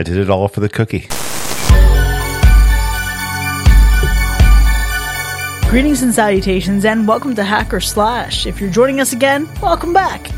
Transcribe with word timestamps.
I 0.00 0.04
did 0.04 0.16
it 0.16 0.30
all 0.30 0.46
for 0.46 0.60
the 0.60 0.68
cookie. 0.68 1.08
Greetings 5.70 6.02
and 6.02 6.14
salutations, 6.14 6.84
and 6.84 7.06
welcome 7.06 7.34
to 7.34 7.42
Hack 7.44 7.74
or 7.74 7.80
Slash. 7.80 8.46
If 8.46 8.60
you're 8.60 8.70
joining 8.70 9.00
us 9.00 9.12
again, 9.12 9.48
welcome 9.60 9.92
back. 9.92 10.30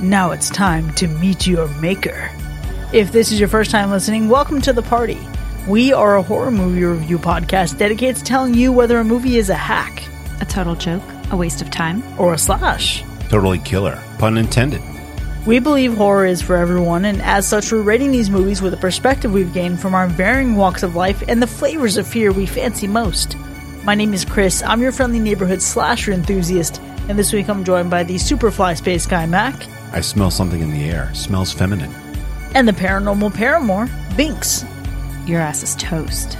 Now 0.00 0.30
it's 0.32 0.48
time 0.48 0.92
to 0.94 1.06
meet 1.06 1.46
your 1.46 1.68
maker. 1.78 2.30
If 2.92 3.12
this 3.12 3.30
is 3.30 3.38
your 3.38 3.48
first 3.50 3.70
time 3.70 3.90
listening, 3.90 4.28
welcome 4.30 4.60
to 4.62 4.72
the 4.72 4.82
party. 4.82 5.18
We 5.68 5.92
are 5.92 6.16
a 6.16 6.22
horror 6.22 6.50
movie 6.50 6.82
review 6.82 7.18
podcast 7.18 7.78
dedicated 7.78 8.16
to 8.16 8.24
telling 8.24 8.54
you 8.54 8.72
whether 8.72 8.98
a 8.98 9.04
movie 9.04 9.36
is 9.36 9.50
a 9.50 9.54
hack, 9.54 10.02
A 10.40 10.46
total 10.46 10.74
joke, 10.74 11.02
a 11.30 11.36
waste 11.36 11.60
of 11.62 11.70
time. 11.70 12.02
or 12.18 12.32
a 12.32 12.38
slash. 12.38 13.04
Totally 13.28 13.58
killer. 13.60 14.02
Pun 14.18 14.36
intended. 14.38 14.80
We 15.44 15.58
believe 15.58 15.94
horror 15.94 16.24
is 16.24 16.40
for 16.40 16.56
everyone, 16.56 17.04
and 17.04 17.20
as 17.20 17.48
such, 17.48 17.72
we're 17.72 17.82
rating 17.82 18.12
these 18.12 18.30
movies 18.30 18.62
with 18.62 18.70
the 18.70 18.76
perspective 18.78 19.32
we've 19.32 19.52
gained 19.52 19.80
from 19.80 19.92
our 19.92 20.06
varying 20.06 20.54
walks 20.54 20.84
of 20.84 20.94
life 20.94 21.20
and 21.26 21.42
the 21.42 21.48
flavors 21.48 21.96
of 21.96 22.06
fear 22.06 22.30
we 22.30 22.46
fancy 22.46 22.86
most. 22.86 23.36
My 23.82 23.96
name 23.96 24.14
is 24.14 24.24
Chris, 24.24 24.62
I'm 24.62 24.80
your 24.80 24.92
friendly 24.92 25.18
neighborhood 25.18 25.60
slasher 25.60 26.12
enthusiast, 26.12 26.80
and 27.08 27.18
this 27.18 27.32
week 27.32 27.48
I'm 27.48 27.64
joined 27.64 27.90
by 27.90 28.04
the 28.04 28.14
Superfly 28.14 28.76
Space 28.76 29.04
Guy 29.04 29.26
Mac 29.26 29.66
I 29.92 30.00
smell 30.00 30.30
something 30.30 30.60
in 30.60 30.70
the 30.70 30.84
air. 30.88 31.12
Smells 31.12 31.52
feminine. 31.52 31.90
and 32.54 32.68
the 32.68 32.72
paranormal 32.72 33.34
paramour, 33.34 33.88
Binks. 34.16 34.64
Your 35.26 35.40
ass 35.40 35.64
is 35.64 35.74
toast. 35.74 36.38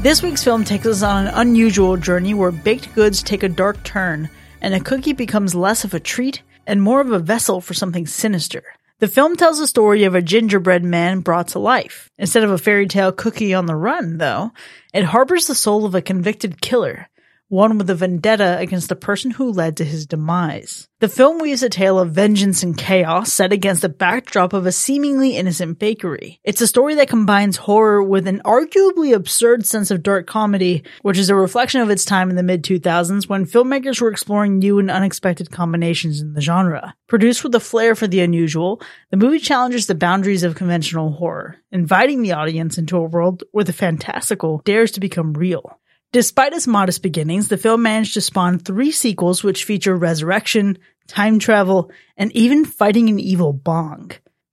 This 0.00 0.20
week's 0.20 0.42
film 0.42 0.64
takes 0.64 0.86
us 0.86 1.02
on 1.04 1.28
an 1.28 1.34
unusual 1.34 1.96
journey 1.96 2.34
where 2.34 2.50
baked 2.50 2.92
goods 2.96 3.22
take 3.22 3.44
a 3.44 3.48
dark 3.48 3.80
turn, 3.84 4.28
and 4.60 4.74
a 4.74 4.80
cookie 4.80 5.12
becomes 5.12 5.54
less 5.54 5.84
of 5.84 5.94
a 5.94 6.00
treat 6.00 6.42
and 6.66 6.82
more 6.82 7.00
of 7.00 7.12
a 7.12 7.18
vessel 7.18 7.60
for 7.60 7.74
something 7.74 8.06
sinister. 8.06 8.62
The 8.98 9.08
film 9.08 9.36
tells 9.36 9.58
the 9.58 9.66
story 9.66 10.04
of 10.04 10.14
a 10.14 10.22
gingerbread 10.22 10.84
man 10.84 11.20
brought 11.20 11.48
to 11.48 11.58
life. 11.58 12.08
Instead 12.18 12.44
of 12.44 12.52
a 12.52 12.58
fairy 12.58 12.86
tale 12.86 13.10
cookie 13.10 13.52
on 13.52 13.66
the 13.66 13.74
run, 13.74 14.18
though, 14.18 14.52
it 14.94 15.02
harbors 15.04 15.48
the 15.48 15.56
soul 15.56 15.84
of 15.84 15.96
a 15.96 16.00
convicted 16.00 16.60
killer, 16.60 17.08
one 17.52 17.76
with 17.76 17.90
a 17.90 17.94
vendetta 17.94 18.56
against 18.58 18.88
the 18.88 18.96
person 18.96 19.30
who 19.30 19.52
led 19.52 19.76
to 19.76 19.84
his 19.84 20.06
demise. 20.06 20.88
The 21.00 21.08
film 21.08 21.38
weaves 21.38 21.62
a 21.62 21.68
tale 21.68 21.98
of 21.98 22.12
vengeance 22.12 22.62
and 22.62 22.78
chaos 22.78 23.30
set 23.30 23.52
against 23.52 23.82
the 23.82 23.90
backdrop 23.90 24.54
of 24.54 24.64
a 24.64 24.72
seemingly 24.72 25.36
innocent 25.36 25.78
bakery. 25.78 26.40
It's 26.44 26.62
a 26.62 26.66
story 26.66 26.94
that 26.94 27.10
combines 27.10 27.58
horror 27.58 28.02
with 28.02 28.26
an 28.26 28.40
arguably 28.42 29.14
absurd 29.14 29.66
sense 29.66 29.90
of 29.90 30.02
dark 30.02 30.26
comedy, 30.26 30.82
which 31.02 31.18
is 31.18 31.28
a 31.28 31.34
reflection 31.34 31.82
of 31.82 31.90
its 31.90 32.06
time 32.06 32.30
in 32.30 32.36
the 32.36 32.42
mid 32.42 32.64
2000s 32.64 33.28
when 33.28 33.44
filmmakers 33.44 34.00
were 34.00 34.10
exploring 34.10 34.58
new 34.58 34.78
and 34.78 34.90
unexpected 34.90 35.50
combinations 35.50 36.22
in 36.22 36.32
the 36.32 36.40
genre. 36.40 36.94
Produced 37.06 37.44
with 37.44 37.54
a 37.54 37.60
flair 37.60 37.94
for 37.94 38.06
the 38.06 38.20
unusual, 38.20 38.80
the 39.10 39.18
movie 39.18 39.40
challenges 39.40 39.86
the 39.86 39.94
boundaries 39.94 40.42
of 40.42 40.54
conventional 40.54 41.10
horror, 41.10 41.58
inviting 41.70 42.22
the 42.22 42.32
audience 42.32 42.78
into 42.78 42.96
a 42.96 43.02
world 43.02 43.44
where 43.52 43.64
the 43.64 43.74
fantastical 43.74 44.62
dares 44.64 44.92
to 44.92 45.00
become 45.00 45.34
real. 45.34 45.78
Despite 46.12 46.52
its 46.52 46.66
modest 46.66 47.02
beginnings, 47.02 47.48
the 47.48 47.56
film 47.56 47.82
managed 47.82 48.12
to 48.14 48.20
spawn 48.20 48.58
three 48.58 48.92
sequels 48.92 49.42
which 49.42 49.64
feature 49.64 49.96
resurrection, 49.96 50.76
time 51.08 51.38
travel, 51.38 51.90
and 52.18 52.30
even 52.32 52.66
fighting 52.66 53.08
an 53.08 53.18
evil 53.18 53.54
bong. 53.54 54.10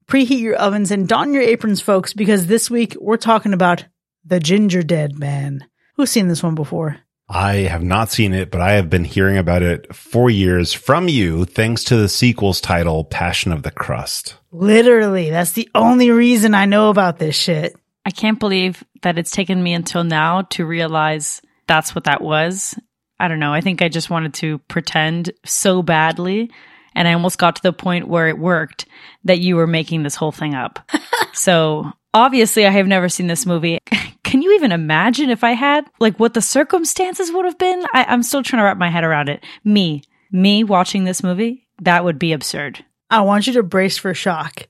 Preheat 0.08 0.40
your 0.40 0.56
ovens 0.56 0.90
and 0.90 1.06
don 1.06 1.34
your 1.34 1.44
aprons, 1.44 1.82
folks, 1.82 2.14
because 2.14 2.48
this 2.48 2.72
week 2.72 2.96
we're 2.98 3.18
talking 3.18 3.54
about 3.54 3.84
The 4.24 4.40
Gingerdead 4.40 5.20
Man. 5.20 5.68
Who's 5.98 6.10
seen 6.10 6.30
this 6.30 6.42
one 6.42 6.56
before? 6.56 6.96
I 7.28 7.56
have 7.56 7.84
not 7.84 8.10
seen 8.10 8.34
it, 8.34 8.52
but 8.52 8.62
I 8.62 8.72
have 8.72 8.90
been 8.90 9.04
hearing 9.04 9.38
about 9.38 9.62
it 9.62 9.94
for 9.94 10.30
years 10.30 10.72
from 10.72 11.10
you 11.10 11.44
thanks 11.44 11.84
to 11.86 11.98
the 11.98 12.08
sequel's 12.08 12.62
title, 12.62 13.04
Passion 13.04 13.52
of 13.52 13.64
the 13.64 13.72
Crust. 13.72 14.36
Literally, 14.54 15.30
that's 15.30 15.52
the 15.52 15.70
only 15.76 16.10
reason 16.10 16.56
I 16.56 16.66
know 16.66 16.90
about 16.90 17.20
this 17.20 17.36
shit. 17.36 17.76
I 18.06 18.12
can't 18.12 18.40
believe 18.40 18.82
that 19.02 19.20
it's 19.20 19.30
taken 19.30 19.62
me 19.62 19.74
until 19.74 20.06
now 20.06 20.44
to 20.52 20.66
realize 20.66 21.42
that's 21.70 21.96
what 21.96 22.04
that 22.06 22.22
was. 22.22 22.78
I 23.20 23.28
don't 23.28 23.40
know. 23.40 23.54
I 23.54 23.62
think 23.62 23.82
I 23.82 23.90
just 23.90 24.10
wanted 24.10 24.34
to 24.36 24.58
pretend 24.68 25.32
so 25.46 25.82
badly. 25.82 26.50
And 26.96 27.08
I 27.08 27.14
almost 27.14 27.38
got 27.38 27.56
to 27.58 27.64
the 27.64 27.72
point 27.72 28.08
where 28.08 28.28
it 28.28 28.40
worked 28.40 28.86
that 29.24 29.40
you 29.40 29.56
were 29.56 29.68
making 29.68 30.04
this 30.04 30.16
whole 30.16 30.32
thing 30.32 30.56
up. 30.56 30.90
so 31.34 31.92
obviously, 32.14 32.66
I 32.66 32.72
have 32.72 32.88
never 32.88 33.08
seen 33.08 33.28
this 33.28 33.46
movie. 33.46 33.78
Can 34.24 34.42
you 34.42 34.56
even 34.56 34.72
imagine 34.72 35.30
if 35.30 35.44
I 35.44 35.52
had? 35.52 35.86
Like 36.00 36.20
what 36.20 36.34
the 36.34 36.42
circumstances 36.42 37.32
would 37.32 37.46
have 37.46 37.58
been? 37.58 37.84
I, 37.94 38.06
I'm 38.06 38.24
still 38.24 38.44
trying 38.44 38.62
to 38.62 38.66
wrap 38.66 38.78
my 38.78 38.90
head 38.90 39.04
around 39.04 39.30
it. 39.30 39.44
Me, 39.64 40.04
me 40.32 40.64
watching 40.64 41.04
this 41.04 41.24
movie, 41.24 41.68
that 41.82 42.04
would 42.04 42.20
be 42.20 42.34
absurd. 42.34 42.84
I 43.10 43.22
want 43.22 43.48
you 43.48 43.54
to 43.54 43.64
brace 43.64 43.98
for 43.98 44.14
shock. 44.14 44.68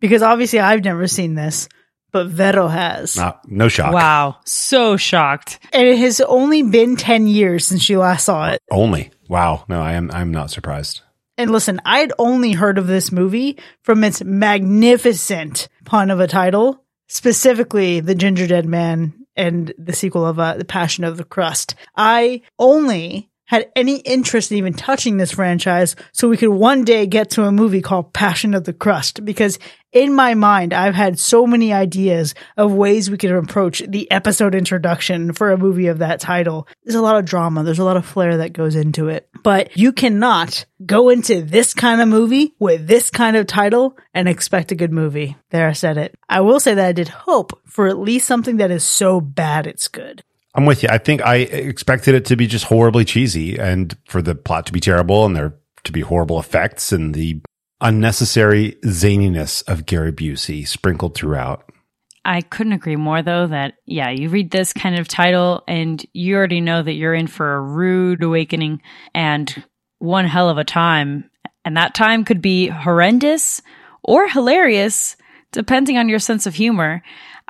Because 0.00 0.22
obviously 0.22 0.60
I've 0.60 0.84
never 0.84 1.06
seen 1.06 1.34
this, 1.34 1.68
but 2.12 2.28
Vero 2.28 2.68
has. 2.68 3.16
Not, 3.16 3.48
no 3.50 3.68
shock. 3.68 3.92
Wow. 3.92 4.36
So 4.44 4.96
shocked. 4.96 5.58
And 5.72 5.86
it 5.86 5.98
has 5.98 6.20
only 6.20 6.62
been 6.62 6.96
10 6.96 7.26
years 7.26 7.66
since 7.66 7.88
you 7.88 7.98
last 7.98 8.24
saw 8.24 8.50
it. 8.50 8.60
Only. 8.70 9.10
Wow. 9.28 9.64
No, 9.68 9.80
I 9.80 9.92
am. 9.92 10.10
I'm 10.12 10.30
not 10.30 10.50
surprised. 10.50 11.02
And 11.36 11.52
listen, 11.52 11.80
I 11.84 12.00
had 12.00 12.12
only 12.18 12.52
heard 12.52 12.78
of 12.78 12.88
this 12.88 13.12
movie 13.12 13.58
from 13.82 14.02
its 14.02 14.24
magnificent 14.24 15.68
pun 15.84 16.10
of 16.10 16.18
a 16.18 16.26
title, 16.26 16.84
specifically 17.06 18.00
The 18.00 18.16
Gingerdead 18.16 18.64
Man 18.64 19.14
and 19.36 19.72
the 19.78 19.92
sequel 19.92 20.26
of 20.26 20.40
uh, 20.40 20.54
The 20.54 20.64
Passion 20.64 21.04
of 21.04 21.16
the 21.16 21.24
Crust. 21.24 21.76
I 21.96 22.42
only 22.58 23.27
had 23.48 23.70
any 23.74 23.96
interest 23.96 24.52
in 24.52 24.58
even 24.58 24.74
touching 24.74 25.16
this 25.16 25.32
franchise 25.32 25.96
so 26.12 26.28
we 26.28 26.36
could 26.36 26.50
one 26.50 26.84
day 26.84 27.06
get 27.06 27.30
to 27.30 27.44
a 27.44 27.52
movie 27.52 27.80
called 27.80 28.12
Passion 28.12 28.54
of 28.54 28.64
the 28.64 28.74
Crust 28.74 29.24
because 29.24 29.58
in 29.90 30.12
my 30.12 30.34
mind, 30.34 30.74
I've 30.74 30.94
had 30.94 31.18
so 31.18 31.46
many 31.46 31.72
ideas 31.72 32.34
of 32.58 32.74
ways 32.74 33.10
we 33.10 33.16
could 33.16 33.32
approach 33.32 33.82
the 33.88 34.10
episode 34.10 34.54
introduction 34.54 35.32
for 35.32 35.50
a 35.50 35.56
movie 35.56 35.86
of 35.86 35.98
that 35.98 36.20
title. 36.20 36.68
There's 36.84 36.94
a 36.94 37.00
lot 37.00 37.16
of 37.16 37.24
drama. 37.24 37.64
There's 37.64 37.78
a 37.78 37.84
lot 37.84 37.96
of 37.96 38.04
flair 38.04 38.36
that 38.36 38.52
goes 38.52 38.76
into 38.76 39.08
it, 39.08 39.30
but 39.42 39.74
you 39.78 39.92
cannot 39.92 40.66
go 40.84 41.08
into 41.08 41.40
this 41.40 41.72
kind 41.72 42.02
of 42.02 42.08
movie 42.08 42.54
with 42.58 42.86
this 42.86 43.08
kind 43.08 43.34
of 43.34 43.46
title 43.46 43.96
and 44.12 44.28
expect 44.28 44.72
a 44.72 44.76
good 44.76 44.92
movie. 44.92 45.36
There, 45.50 45.66
I 45.66 45.72
said 45.72 45.96
it. 45.96 46.14
I 46.28 46.42
will 46.42 46.60
say 46.60 46.74
that 46.74 46.86
I 46.86 46.92
did 46.92 47.08
hope 47.08 47.58
for 47.64 47.88
at 47.88 47.98
least 47.98 48.26
something 48.26 48.58
that 48.58 48.70
is 48.70 48.84
so 48.84 49.22
bad 49.22 49.66
it's 49.66 49.88
good. 49.88 50.22
I'm 50.54 50.66
with 50.66 50.82
you. 50.82 50.88
I 50.90 50.98
think 50.98 51.24
I 51.24 51.36
expected 51.36 52.14
it 52.14 52.24
to 52.26 52.36
be 52.36 52.46
just 52.46 52.64
horribly 52.64 53.04
cheesy 53.04 53.58
and 53.58 53.96
for 54.06 54.22
the 54.22 54.34
plot 54.34 54.66
to 54.66 54.72
be 54.72 54.80
terrible 54.80 55.24
and 55.24 55.36
there 55.36 55.58
to 55.84 55.92
be 55.92 56.00
horrible 56.00 56.40
effects 56.40 56.92
and 56.92 57.14
the 57.14 57.40
unnecessary 57.80 58.76
zaniness 58.84 59.66
of 59.68 59.86
Gary 59.86 60.12
Busey 60.12 60.66
sprinkled 60.66 61.14
throughout. 61.14 61.64
I 62.24 62.42
couldn't 62.42 62.72
agree 62.72 62.96
more 62.96 63.22
though 63.22 63.46
that 63.46 63.74
yeah, 63.86 64.10
you 64.10 64.28
read 64.28 64.50
this 64.50 64.72
kind 64.72 64.98
of 64.98 65.08
title 65.08 65.62
and 65.68 66.04
you 66.12 66.36
already 66.36 66.60
know 66.60 66.82
that 66.82 66.92
you're 66.92 67.14
in 67.14 67.26
for 67.26 67.54
a 67.54 67.60
rude 67.60 68.22
awakening 68.22 68.82
and 69.14 69.64
one 69.98 70.26
hell 70.26 70.50
of 70.50 70.58
a 70.58 70.64
time. 70.64 71.30
And 71.64 71.76
that 71.76 71.94
time 71.94 72.24
could 72.24 72.42
be 72.42 72.68
horrendous 72.68 73.62
or 74.02 74.28
hilarious 74.28 75.16
depending 75.52 75.96
on 75.96 76.08
your 76.08 76.18
sense 76.18 76.46
of 76.46 76.54
humor. 76.54 77.02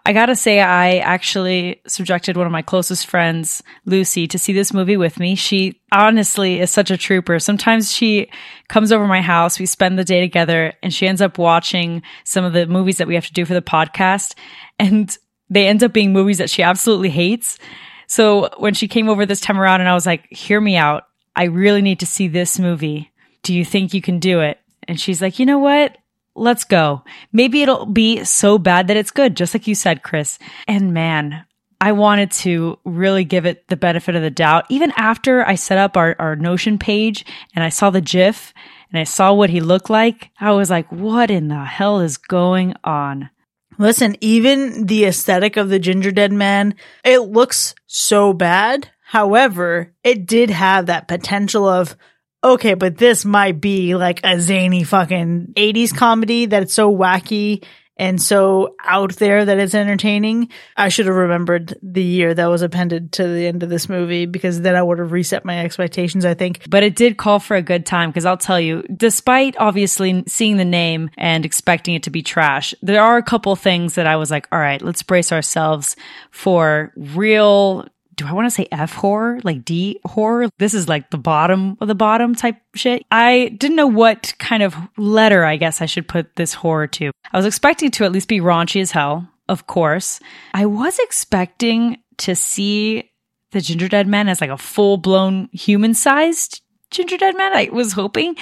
I 0.08 0.14
gotta 0.14 0.34
say, 0.34 0.58
I 0.58 1.00
actually 1.00 1.82
subjected 1.86 2.38
one 2.38 2.46
of 2.46 2.52
my 2.52 2.62
closest 2.62 3.06
friends, 3.06 3.62
Lucy, 3.84 4.26
to 4.28 4.38
see 4.38 4.54
this 4.54 4.72
movie 4.72 4.96
with 4.96 5.20
me. 5.20 5.34
She 5.34 5.82
honestly 5.92 6.60
is 6.60 6.70
such 6.70 6.90
a 6.90 6.96
trooper. 6.96 7.38
Sometimes 7.38 7.92
she 7.92 8.30
comes 8.68 8.90
over 8.90 9.06
my 9.06 9.20
house, 9.20 9.58
we 9.58 9.66
spend 9.66 9.98
the 9.98 10.04
day 10.04 10.22
together, 10.22 10.72
and 10.82 10.94
she 10.94 11.06
ends 11.06 11.20
up 11.20 11.36
watching 11.36 12.00
some 12.24 12.42
of 12.42 12.54
the 12.54 12.66
movies 12.66 12.96
that 12.96 13.06
we 13.06 13.16
have 13.16 13.26
to 13.26 13.34
do 13.34 13.44
for 13.44 13.52
the 13.52 13.60
podcast. 13.60 14.34
And 14.78 15.14
they 15.50 15.66
end 15.66 15.84
up 15.84 15.92
being 15.92 16.14
movies 16.14 16.38
that 16.38 16.48
she 16.48 16.62
absolutely 16.62 17.10
hates. 17.10 17.58
So 18.06 18.48
when 18.56 18.72
she 18.72 18.88
came 18.88 19.10
over 19.10 19.26
this 19.26 19.40
time 19.40 19.60
around 19.60 19.80
and 19.80 19.90
I 19.90 19.94
was 19.94 20.06
like, 20.06 20.26
hear 20.30 20.58
me 20.58 20.78
out. 20.78 21.04
I 21.36 21.44
really 21.44 21.82
need 21.82 22.00
to 22.00 22.06
see 22.06 22.28
this 22.28 22.58
movie. 22.58 23.12
Do 23.42 23.52
you 23.52 23.62
think 23.62 23.92
you 23.92 24.00
can 24.00 24.20
do 24.20 24.40
it? 24.40 24.58
And 24.84 24.98
she's 24.98 25.20
like, 25.20 25.38
you 25.38 25.44
know 25.44 25.58
what? 25.58 25.98
Let's 26.38 26.64
go. 26.64 27.02
Maybe 27.32 27.62
it'll 27.62 27.86
be 27.86 28.24
so 28.24 28.58
bad 28.58 28.88
that 28.88 28.96
it's 28.96 29.10
good, 29.10 29.36
just 29.36 29.54
like 29.54 29.66
you 29.66 29.74
said, 29.74 30.02
Chris. 30.02 30.38
And 30.66 30.94
man, 30.94 31.44
I 31.80 31.92
wanted 31.92 32.30
to 32.32 32.78
really 32.84 33.24
give 33.24 33.46
it 33.46 33.68
the 33.68 33.76
benefit 33.76 34.16
of 34.16 34.22
the 34.22 34.30
doubt. 34.30 34.66
Even 34.68 34.92
after 34.96 35.46
I 35.46 35.54
set 35.54 35.78
up 35.78 35.96
our, 35.96 36.16
our 36.18 36.36
Notion 36.36 36.78
page 36.78 37.24
and 37.54 37.62
I 37.62 37.68
saw 37.68 37.90
the 37.90 38.00
GIF 38.00 38.52
and 38.90 38.98
I 38.98 39.04
saw 39.04 39.32
what 39.32 39.50
he 39.50 39.60
looked 39.60 39.90
like, 39.90 40.30
I 40.40 40.52
was 40.52 40.70
like, 40.70 40.90
what 40.90 41.30
in 41.30 41.48
the 41.48 41.64
hell 41.64 42.00
is 42.00 42.16
going 42.16 42.74
on? 42.82 43.30
Listen, 43.78 44.16
even 44.20 44.86
the 44.86 45.04
aesthetic 45.04 45.56
of 45.56 45.68
the 45.68 45.78
Gingerdead 45.78 46.32
Man, 46.32 46.74
it 47.04 47.20
looks 47.20 47.76
so 47.86 48.32
bad. 48.32 48.90
However, 49.04 49.94
it 50.02 50.26
did 50.26 50.50
have 50.50 50.86
that 50.86 51.06
potential 51.06 51.68
of, 51.68 51.96
okay, 52.42 52.74
but 52.74 52.96
this 52.96 53.24
might 53.24 53.60
be 53.60 53.94
like 53.94 54.20
a 54.24 54.40
zany 54.40 54.84
fucking 54.84 55.54
80s 55.56 55.94
comedy 55.94 56.46
that's 56.46 56.74
so 56.74 56.94
wacky 56.94 57.64
and 57.98 58.22
so 58.22 58.76
out 58.84 59.16
there 59.16 59.44
that 59.44 59.58
it's 59.58 59.74
entertaining. 59.74 60.50
I 60.76 60.88
should 60.88 61.06
have 61.06 61.16
remembered 61.16 61.76
the 61.82 62.02
year 62.02 62.32
that 62.32 62.46
was 62.46 62.62
appended 62.62 63.12
to 63.12 63.26
the 63.26 63.46
end 63.46 63.62
of 63.62 63.70
this 63.70 63.88
movie 63.88 64.26
because 64.26 64.60
then 64.60 64.76
I 64.76 64.82
would 64.82 65.00
have 65.00 65.12
reset 65.12 65.44
my 65.44 65.58
expectations, 65.58 66.24
I 66.24 66.34
think. 66.34 66.62
But 66.70 66.84
it 66.84 66.94
did 66.94 67.16
call 67.16 67.40
for 67.40 67.56
a 67.56 67.62
good 67.62 67.84
time 67.84 68.10
because 68.10 68.24
I'll 68.24 68.36
tell 68.36 68.60
you, 68.60 68.82
despite 68.94 69.56
obviously 69.58 70.22
seeing 70.28 70.56
the 70.58 70.64
name 70.64 71.10
and 71.18 71.44
expecting 71.44 71.94
it 71.94 72.04
to 72.04 72.10
be 72.10 72.22
trash, 72.22 72.72
there 72.82 73.02
are 73.02 73.16
a 73.16 73.22
couple 73.22 73.56
things 73.56 73.96
that 73.96 74.06
I 74.06 74.16
was 74.16 74.30
like, 74.30 74.46
all 74.52 74.60
right, 74.60 74.80
let's 74.80 75.02
brace 75.02 75.32
ourselves 75.32 75.96
for 76.30 76.92
real 76.96 77.88
do 78.18 78.26
I 78.26 78.32
want 78.32 78.46
to 78.46 78.50
say 78.50 78.66
F 78.70 78.92
horror? 78.92 79.40
Like 79.44 79.64
D 79.64 80.00
horror? 80.04 80.48
This 80.58 80.74
is 80.74 80.88
like 80.88 81.10
the 81.10 81.18
bottom 81.18 81.78
of 81.80 81.88
the 81.88 81.94
bottom 81.94 82.34
type 82.34 82.56
shit. 82.74 83.06
I 83.10 83.56
didn't 83.56 83.76
know 83.76 83.86
what 83.86 84.34
kind 84.38 84.62
of 84.62 84.76
letter 84.98 85.44
I 85.44 85.56
guess 85.56 85.80
I 85.80 85.86
should 85.86 86.08
put 86.08 86.34
this 86.36 86.52
horror 86.52 86.88
to. 86.88 87.12
I 87.32 87.36
was 87.36 87.46
expecting 87.46 87.90
to 87.92 88.04
at 88.04 88.12
least 88.12 88.28
be 88.28 88.40
raunchy 88.40 88.80
as 88.80 88.90
hell, 88.90 89.28
of 89.48 89.68
course. 89.68 90.18
I 90.52 90.66
was 90.66 90.98
expecting 90.98 91.98
to 92.18 92.34
see 92.34 93.10
the 93.52 93.60
Gingerdead 93.60 94.06
Man 94.06 94.28
as 94.28 94.40
like 94.40 94.50
a 94.50 94.58
full 94.58 94.96
blown 94.96 95.48
human 95.52 95.94
sized 95.94 96.60
Gingerdead 96.90 97.36
Man. 97.36 97.56
I 97.56 97.68
was 97.72 97.92
hoping 97.92 98.34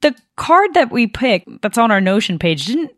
the 0.00 0.14
card 0.36 0.74
that 0.74 0.90
we 0.90 1.06
picked 1.06 1.62
that's 1.62 1.78
on 1.78 1.92
our 1.92 2.00
Notion 2.00 2.38
page 2.38 2.66
didn't 2.66 2.90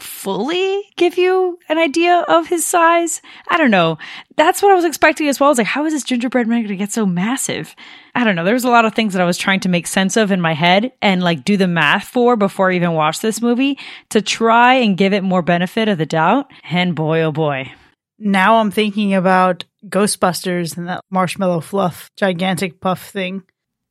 fully 0.00 0.82
give 0.96 1.18
you 1.18 1.58
an 1.68 1.78
idea 1.78 2.24
of 2.28 2.46
his 2.46 2.66
size. 2.66 3.22
I 3.48 3.58
don't 3.58 3.70
know. 3.70 3.98
That's 4.36 4.62
what 4.62 4.72
I 4.72 4.74
was 4.74 4.84
expecting 4.84 5.28
as 5.28 5.38
well. 5.38 5.48
I 5.48 5.50
was 5.50 5.58
like, 5.58 5.66
how 5.66 5.84
is 5.84 5.92
this 5.92 6.04
gingerbread 6.04 6.46
man 6.46 6.60
going 6.60 6.68
to 6.68 6.76
get 6.76 6.92
so 6.92 7.06
massive? 7.06 7.74
I 8.14 8.24
don't 8.24 8.36
know. 8.36 8.44
There 8.44 8.54
was 8.54 8.64
a 8.64 8.70
lot 8.70 8.84
of 8.84 8.94
things 8.94 9.12
that 9.12 9.22
I 9.22 9.26
was 9.26 9.38
trying 9.38 9.60
to 9.60 9.68
make 9.68 9.86
sense 9.86 10.16
of 10.16 10.30
in 10.30 10.40
my 10.40 10.54
head 10.54 10.92
and 11.00 11.22
like 11.22 11.44
do 11.44 11.56
the 11.56 11.68
math 11.68 12.08
for 12.08 12.36
before 12.36 12.70
I 12.70 12.76
even 12.76 12.92
watched 12.92 13.22
this 13.22 13.40
movie 13.40 13.78
to 14.10 14.22
try 14.22 14.74
and 14.74 14.96
give 14.96 15.12
it 15.12 15.22
more 15.22 15.42
benefit 15.42 15.88
of 15.88 15.98
the 15.98 16.06
doubt. 16.06 16.50
And 16.70 16.94
boy, 16.94 17.22
oh 17.22 17.32
boy. 17.32 17.72
Now 18.18 18.56
I'm 18.56 18.70
thinking 18.70 19.14
about 19.14 19.64
Ghostbusters 19.86 20.76
and 20.76 20.88
that 20.88 21.02
marshmallow 21.10 21.60
fluff 21.60 22.10
gigantic 22.16 22.80
puff 22.80 23.10
thing. 23.10 23.42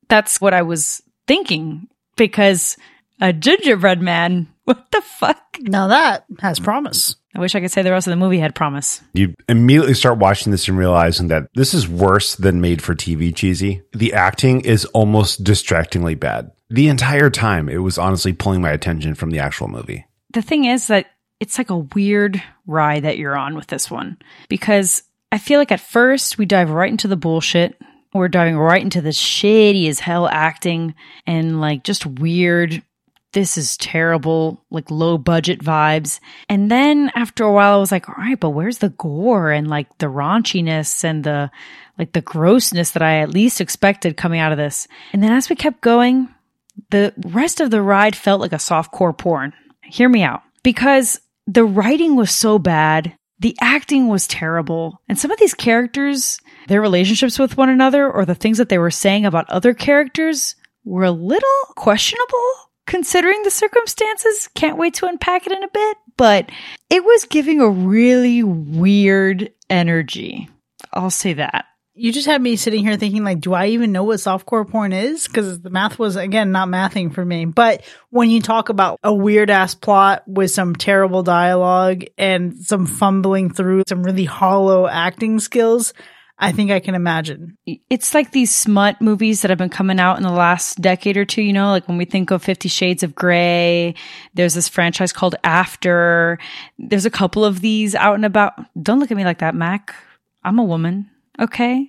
That's 0.08 0.40
what 0.40 0.54
I 0.54 0.62
was 0.62 1.02
thinking 1.26 1.88
because 2.16 2.76
a 3.20 3.32
gingerbread 3.32 4.00
man 4.00 4.48
what 4.76 4.90
the 4.90 5.00
fuck? 5.00 5.58
Now 5.60 5.86
that 5.86 6.24
has 6.40 6.58
promise. 6.58 7.14
I 7.36 7.38
wish 7.38 7.54
I 7.54 7.60
could 7.60 7.70
say 7.70 7.82
the 7.82 7.92
rest 7.92 8.08
of 8.08 8.10
the 8.10 8.16
movie 8.16 8.40
had 8.40 8.54
promise. 8.54 9.00
You 9.14 9.34
immediately 9.48 9.94
start 9.94 10.18
watching 10.18 10.50
this 10.50 10.66
and 10.66 10.76
realizing 10.76 11.28
that 11.28 11.48
this 11.54 11.72
is 11.72 11.88
worse 11.88 12.34
than 12.34 12.60
made 12.60 12.82
for 12.82 12.94
TV 12.94 13.34
cheesy. 13.34 13.82
The 13.92 14.12
acting 14.12 14.62
is 14.62 14.84
almost 14.86 15.44
distractingly 15.44 16.16
bad. 16.16 16.50
The 16.68 16.88
entire 16.88 17.30
time, 17.30 17.68
it 17.68 17.78
was 17.78 17.96
honestly 17.96 18.32
pulling 18.32 18.60
my 18.60 18.70
attention 18.70 19.14
from 19.14 19.30
the 19.30 19.38
actual 19.38 19.68
movie. 19.68 20.04
The 20.32 20.42
thing 20.42 20.64
is 20.64 20.88
that 20.88 21.06
it's 21.38 21.58
like 21.58 21.70
a 21.70 21.76
weird 21.76 22.42
ride 22.66 23.04
that 23.04 23.18
you're 23.18 23.36
on 23.36 23.54
with 23.54 23.68
this 23.68 23.88
one 23.88 24.18
because 24.48 25.04
I 25.30 25.38
feel 25.38 25.60
like 25.60 25.70
at 25.70 25.80
first 25.80 26.38
we 26.38 26.44
dive 26.46 26.70
right 26.70 26.90
into 26.90 27.06
the 27.06 27.16
bullshit. 27.16 27.80
We're 28.12 28.28
diving 28.28 28.56
right 28.56 28.82
into 28.82 29.00
the 29.00 29.12
shady 29.12 29.86
as 29.86 30.00
hell 30.00 30.26
acting 30.26 30.94
and 31.24 31.60
like 31.60 31.84
just 31.84 32.04
weird 32.04 32.82
this 33.36 33.58
is 33.58 33.76
terrible, 33.76 34.64
like 34.70 34.90
low 34.90 35.18
budget 35.18 35.60
vibes. 35.62 36.20
And 36.48 36.70
then 36.70 37.12
after 37.14 37.44
a 37.44 37.52
while, 37.52 37.74
I 37.74 37.76
was 37.76 37.92
like, 37.92 38.08
all 38.08 38.14
right, 38.16 38.40
but 38.40 38.50
where's 38.50 38.78
the 38.78 38.88
gore 38.88 39.50
and 39.50 39.68
like 39.68 39.98
the 39.98 40.06
raunchiness 40.06 41.04
and 41.04 41.22
the 41.22 41.50
like 41.98 42.12
the 42.12 42.22
grossness 42.22 42.92
that 42.92 43.02
I 43.02 43.18
at 43.18 43.28
least 43.28 43.60
expected 43.60 44.16
coming 44.16 44.40
out 44.40 44.52
of 44.52 44.58
this? 44.58 44.88
And 45.12 45.22
then 45.22 45.32
as 45.32 45.50
we 45.50 45.56
kept 45.56 45.82
going, 45.82 46.30
the 46.88 47.12
rest 47.26 47.60
of 47.60 47.70
the 47.70 47.82
ride 47.82 48.16
felt 48.16 48.40
like 48.40 48.54
a 48.54 48.58
soft 48.58 48.90
core 48.90 49.12
porn. 49.12 49.52
Hear 49.84 50.08
me 50.08 50.22
out. 50.22 50.40
Because 50.62 51.20
the 51.46 51.66
writing 51.66 52.16
was 52.16 52.30
so 52.30 52.58
bad, 52.58 53.14
the 53.38 53.54
acting 53.60 54.08
was 54.08 54.26
terrible, 54.26 55.02
and 55.10 55.18
some 55.18 55.30
of 55.30 55.38
these 55.38 55.52
characters, 55.52 56.40
their 56.68 56.80
relationships 56.80 57.38
with 57.38 57.58
one 57.58 57.68
another 57.68 58.10
or 58.10 58.24
the 58.24 58.34
things 58.34 58.56
that 58.56 58.70
they 58.70 58.78
were 58.78 58.90
saying 58.90 59.26
about 59.26 59.50
other 59.50 59.74
characters 59.74 60.56
were 60.86 61.04
a 61.04 61.10
little 61.10 61.60
questionable 61.74 62.65
considering 62.86 63.42
the 63.42 63.50
circumstances. 63.50 64.48
Can't 64.54 64.78
wait 64.78 64.94
to 64.94 65.06
unpack 65.06 65.46
it 65.46 65.52
in 65.52 65.62
a 65.62 65.68
bit, 65.68 65.96
but 66.16 66.50
it 66.88 67.04
was 67.04 67.24
giving 67.24 67.60
a 67.60 67.68
really 67.68 68.42
weird 68.42 69.52
energy. 69.68 70.48
I'll 70.92 71.10
say 71.10 71.34
that. 71.34 71.66
You 71.98 72.12
just 72.12 72.26
had 72.26 72.42
me 72.42 72.56
sitting 72.56 72.84
here 72.84 72.98
thinking, 72.98 73.24
like, 73.24 73.40
do 73.40 73.54
I 73.54 73.68
even 73.68 73.90
know 73.90 74.04
what 74.04 74.18
softcore 74.18 74.68
porn 74.68 74.92
is? 74.92 75.26
Because 75.26 75.60
the 75.60 75.70
math 75.70 75.98
was, 75.98 76.16
again, 76.16 76.52
not 76.52 76.68
mathing 76.68 77.14
for 77.14 77.24
me. 77.24 77.46
But 77.46 77.84
when 78.10 78.28
you 78.28 78.42
talk 78.42 78.68
about 78.68 79.00
a 79.02 79.14
weird 79.14 79.48
ass 79.48 79.74
plot 79.74 80.22
with 80.26 80.50
some 80.50 80.76
terrible 80.76 81.22
dialogue 81.22 82.04
and 82.18 82.58
some 82.58 82.84
fumbling 82.84 83.50
through 83.50 83.84
some 83.88 84.02
really 84.02 84.26
hollow 84.26 84.86
acting 84.86 85.40
skills, 85.40 85.94
I 86.38 86.52
think 86.52 86.70
I 86.70 86.80
can 86.80 86.94
imagine. 86.94 87.56
It's 87.88 88.12
like 88.12 88.32
these 88.32 88.54
smut 88.54 89.00
movies 89.00 89.40
that 89.40 89.50
have 89.50 89.58
been 89.58 89.70
coming 89.70 89.98
out 89.98 90.18
in 90.18 90.22
the 90.22 90.30
last 90.30 90.80
decade 90.82 91.16
or 91.16 91.24
two, 91.24 91.40
you 91.42 91.52
know, 91.52 91.70
like 91.70 91.88
when 91.88 91.96
we 91.96 92.04
think 92.04 92.30
of 92.30 92.42
50 92.42 92.68
Shades 92.68 93.02
of 93.02 93.14
Grey, 93.14 93.94
there's 94.34 94.52
this 94.52 94.68
franchise 94.68 95.14
called 95.14 95.34
After. 95.44 96.38
There's 96.78 97.06
a 97.06 97.10
couple 97.10 97.44
of 97.44 97.62
these 97.62 97.94
out 97.94 98.16
and 98.16 98.24
about. 98.26 98.52
Don't 98.82 99.00
look 99.00 99.10
at 99.10 99.16
me 99.16 99.24
like 99.24 99.38
that, 99.38 99.54
Mac. 99.54 99.94
I'm 100.44 100.58
a 100.58 100.64
woman, 100.64 101.10
okay? 101.40 101.88